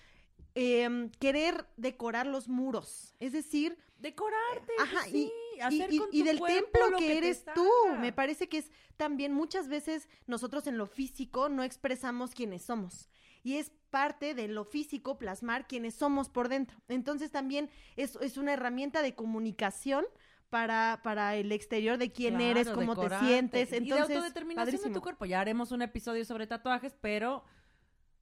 em, 0.55 1.11
querer 1.21 1.67
decorar 1.77 2.27
los 2.27 2.49
muros. 2.49 3.15
Es 3.21 3.33
decir, 3.33 3.77
Decorarte, 4.01 4.73
Ajá, 4.81 5.01
pues 5.03 5.09
y- 5.09 5.13
sí, 5.27 5.33
y, 5.57 5.61
hacer 5.61 5.93
y- 5.93 5.99
con 5.99 6.09
y 6.11 6.21
tu 6.21 6.25
del 6.25 6.41
templo 6.41 6.91
lo 6.91 6.97
que, 6.97 7.07
te 7.07 7.19
eres 7.19 7.45
tú. 7.55 7.69
Me 8.01 8.15
parece 8.15 8.49
que 8.49 8.57
es 8.57 8.71
también 8.97 9.35
muchas 9.35 9.69
veces 9.69 10.09
nosotros 10.27 10.67
en 10.67 10.79
lo 10.79 10.87
físico 10.87 11.51
no 11.51 11.63
expresamos 11.63 12.31
quiénes 12.35 12.63
somos. 12.63 13.11
Y 13.43 13.57
es 13.57 13.73
parte 13.91 14.35
de 14.35 14.49
lo 14.49 14.65
físico 14.65 15.19
plasmar 15.19 15.67
quiénes 15.67 15.95
somos 15.95 16.29
por 16.29 16.49
dentro. 16.49 16.79
Entonces 16.89 17.31
también 17.31 17.71
es, 17.97 18.17
es 18.21 18.37
una 18.37 18.53
herramienta 18.53 19.03
de 19.03 19.15
comunicación 19.15 20.05
para, 20.51 21.01
para 21.03 21.37
el 21.37 21.53
exterior 21.53 21.97
de 21.97 22.13
quién 22.13 22.35
Claro, 22.35 22.51
eres, 22.51 22.69
cómo 22.69 22.97
te 22.97 23.09
sientes. 23.21 23.73
y 23.73 23.77
Entonces, 23.77 24.09
de 24.09 24.15
autodeterminación 24.17 24.83
de 24.83 24.91
tu 24.91 25.01
cuerpo. 25.01 25.25
Ya 25.25 25.41
haremos 25.41 25.73
un 25.73 25.83
episodio 25.83 26.25
sobre 26.25 26.47
tatuajes, 26.47 26.97
pero 27.01 27.45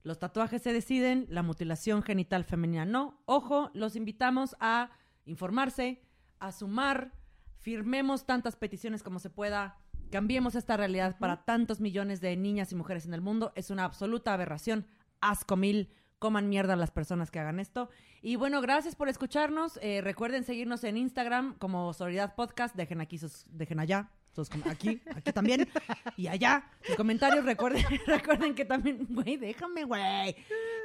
los 0.03 0.19
tatuajes 0.19 0.63
se 0.63 0.73
deciden, 0.73 1.27
la 1.29 1.43
mutilación 1.43 2.03
genital 2.03 2.45
femenina 2.45 2.85
no. 2.85 3.21
Ojo, 3.25 3.71
los 3.75 3.97
invitamos 3.97 4.57
a 4.61 4.91
informarse, 5.25 6.03
a 6.39 6.53
sumar, 6.53 7.13
firmemos 7.59 8.25
tantas 8.25 8.57
peticiones 8.57 9.03
como 9.03 9.19
se 9.19 9.31
pueda, 9.31 9.79
cambiemos 10.11 10.55
esta 10.55 10.77
realidad 10.77 11.19
para 11.19 11.45
tantos 11.45 11.81
millones 11.81 12.21
de 12.21 12.37
niñas 12.37 12.73
y 12.73 12.77
mujeres 12.77 13.07
en 13.07 13.15
el 13.15 13.21
mundo. 13.21 13.53
Es 13.57 13.71
una 13.71 13.85
absoluta 13.85 14.33
aberración. 14.33 14.87
Asco 15.21 15.57
mil. 15.57 15.91
Coman 16.19 16.49
mierda 16.49 16.75
las 16.75 16.91
personas 16.91 17.31
que 17.31 17.39
hagan 17.39 17.61
esto. 17.61 17.91
Y 18.23 18.37
bueno, 18.37 18.61
gracias 18.61 18.97
por 18.97 19.09
escucharnos. 19.09 19.79
Eh, 19.83 20.01
recuerden 20.01 20.43
seguirnos 20.43 20.83
en 20.83 20.97
Instagram 20.97 21.55
como 21.59 21.93
Solidaridad 21.93 22.35
Podcast. 22.35 22.75
Dejen 22.75 23.01
aquí 23.01 23.19
sus, 23.19 23.47
dejen 23.51 23.79
allá. 23.79 24.11
Sus, 24.39 24.51
com- 24.51 24.63
aquí, 24.71 25.01
aquí 25.17 25.33
también. 25.33 25.69
Y 26.17 26.29
allá. 26.29 26.63
Sus 26.83 26.95
comentarios. 26.95 27.45
Recuerden, 27.45 27.85
recuerden 28.07 28.55
que 28.55 28.65
también, 28.65 29.05
güey, 29.11 29.37
déjame, 29.37 29.83
güey. 29.83 30.37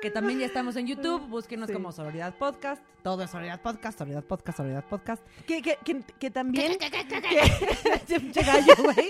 Que 0.02 0.10
también 0.10 0.40
ya 0.40 0.48
estamos 0.48 0.76
en 0.76 0.88
YouTube. 0.88 1.22
Búsquenos 1.28 1.68
Sí. 1.68 1.74
como 1.74 1.92
Solidaridad 1.92 2.36
Podcast. 2.36 2.84
Todo 3.04 3.22
es 3.24 3.30
Solidaridad 3.30 3.62
Podcast, 3.62 4.00
Solidaridad 4.00 4.28
Podcast, 4.28 4.58
Solidaridad 4.58 4.90
Podcast. 4.90 5.24
Que, 5.46 5.62
que, 5.62 5.78
que, 5.86 6.02
que 6.20 6.32
también 6.32 6.78
güey. 8.78 9.10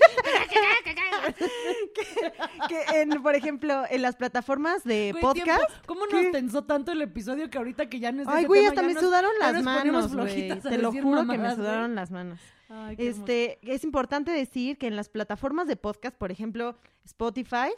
que 2.68 3.02
en, 3.02 3.22
por 3.24 3.36
ejemplo, 3.36 3.84
en 3.90 4.02
las 4.02 4.16
plataformas 4.16 4.84
de 4.84 5.12
Güey, 5.12 5.22
podcast. 5.22 5.46
tiempo, 5.46 5.68
¿Cómo 5.86 6.06
nos 6.06 6.22
¿Qué? 6.22 6.32
tensó 6.32 6.64
tanto 6.64 6.92
el 6.92 7.02
episodio 7.02 7.50
que 7.50 7.58
ahorita 7.58 7.88
que 7.88 8.00
ya 8.00 8.12
no 8.12 8.24
es 8.24 8.28
Ay, 8.28 8.46
güey, 8.46 8.66
hasta 8.66 8.82
me 8.84 8.94
sudaron 8.96 9.32
las 9.40 9.64
manos, 9.64 10.12
Te 10.64 10.78
lo 10.78 10.92
juro 10.92 11.26
que 11.28 11.38
me 11.38 11.56
sudaron 11.56 11.96
las 11.96 12.12
manos. 12.12 12.40
Ay, 12.74 12.96
qué 12.96 13.08
hermoso. 13.10 13.22
Este, 13.22 13.60
es 13.74 13.84
importante 13.84 14.32
decir 14.32 14.78
que 14.78 14.88
en 14.88 14.96
las 14.96 15.10
plataformas 15.10 15.68
de 15.68 15.76
podcast, 15.76 16.16
por 16.18 16.32
ejemplo, 16.32 16.78
Spotify, 17.06 17.70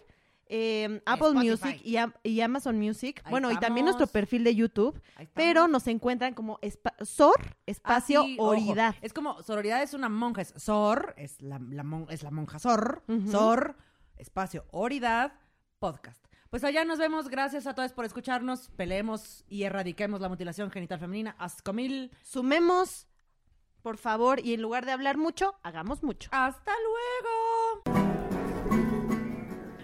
eh, 0.48 1.02
Apple 1.06 1.28
Spotify. 1.30 1.50
Music 1.50 1.82
y, 1.84 1.98
Am- 1.98 2.14
y 2.24 2.42
Amazon 2.42 2.80
Music, 2.80 3.20
Ahí 3.24 3.32
bueno, 3.32 3.52
y 3.52 3.58
también 3.58 3.86
nuestro 3.86 4.06
perfil 4.08 4.44
de 4.44 4.54
YouTube, 4.56 5.02
pero 5.34 5.68
nos 5.68 5.88
encuentran 5.88 6.34
como 6.36 6.60
espa- 6.62 6.94
SOR, 7.04 7.36
Ah, 7.42 7.56
espacio 7.66 8.24
ojo. 8.24 8.50
Oridad. 8.50 8.96
Es 9.02 9.12
como 9.12 9.42
sororidad 9.42 9.82
es 9.82 9.94
una 9.96 10.08
monja, 10.08 10.42
es 10.44 10.54
Sor, 10.56 11.16
es 11.18 11.42
la, 11.42 11.58
la 11.60 11.84
mon- 11.84 12.06
es 12.10 12.22
la 12.24 12.30
monja 12.32 12.60
Sor. 12.60 13.04
Sor, 13.32 13.76
espacio 14.18 14.66
Oridad, 14.72 15.34
podcast. 15.80 16.24
Pues 16.52 16.64
allá 16.64 16.86
nos 16.86 17.00
vemos. 17.00 17.28
Gracias 17.28 17.68
a 17.68 17.74
todos 17.76 17.92
por 17.92 18.06
escucharnos. 18.06 18.70
Peleemos 18.78 19.44
y 19.50 19.64
erradiquemos 19.64 20.22
la 20.22 20.30
mutilación 20.30 20.72
genital 20.72 21.00
femenina. 21.00 21.36
Ascomil. 21.38 22.12
Sumemos, 22.22 23.08
por 23.86 23.98
favor, 23.98 24.40
y 24.44 24.56
en 24.56 24.64
lugar 24.64 24.84
de 24.88 24.94
hablar 24.94 25.16
mucho, 25.16 25.54
hagamos 25.62 26.02
mucho. 26.02 26.28
Hasta 26.32 26.72
luego. 27.86 28.00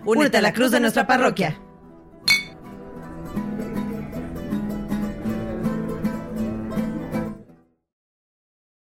Únete 0.03 0.37
a 0.37 0.41
la 0.41 0.53
cruz 0.53 0.71
de 0.71 0.79
nuestra 0.79 1.05
parroquia. 1.05 1.61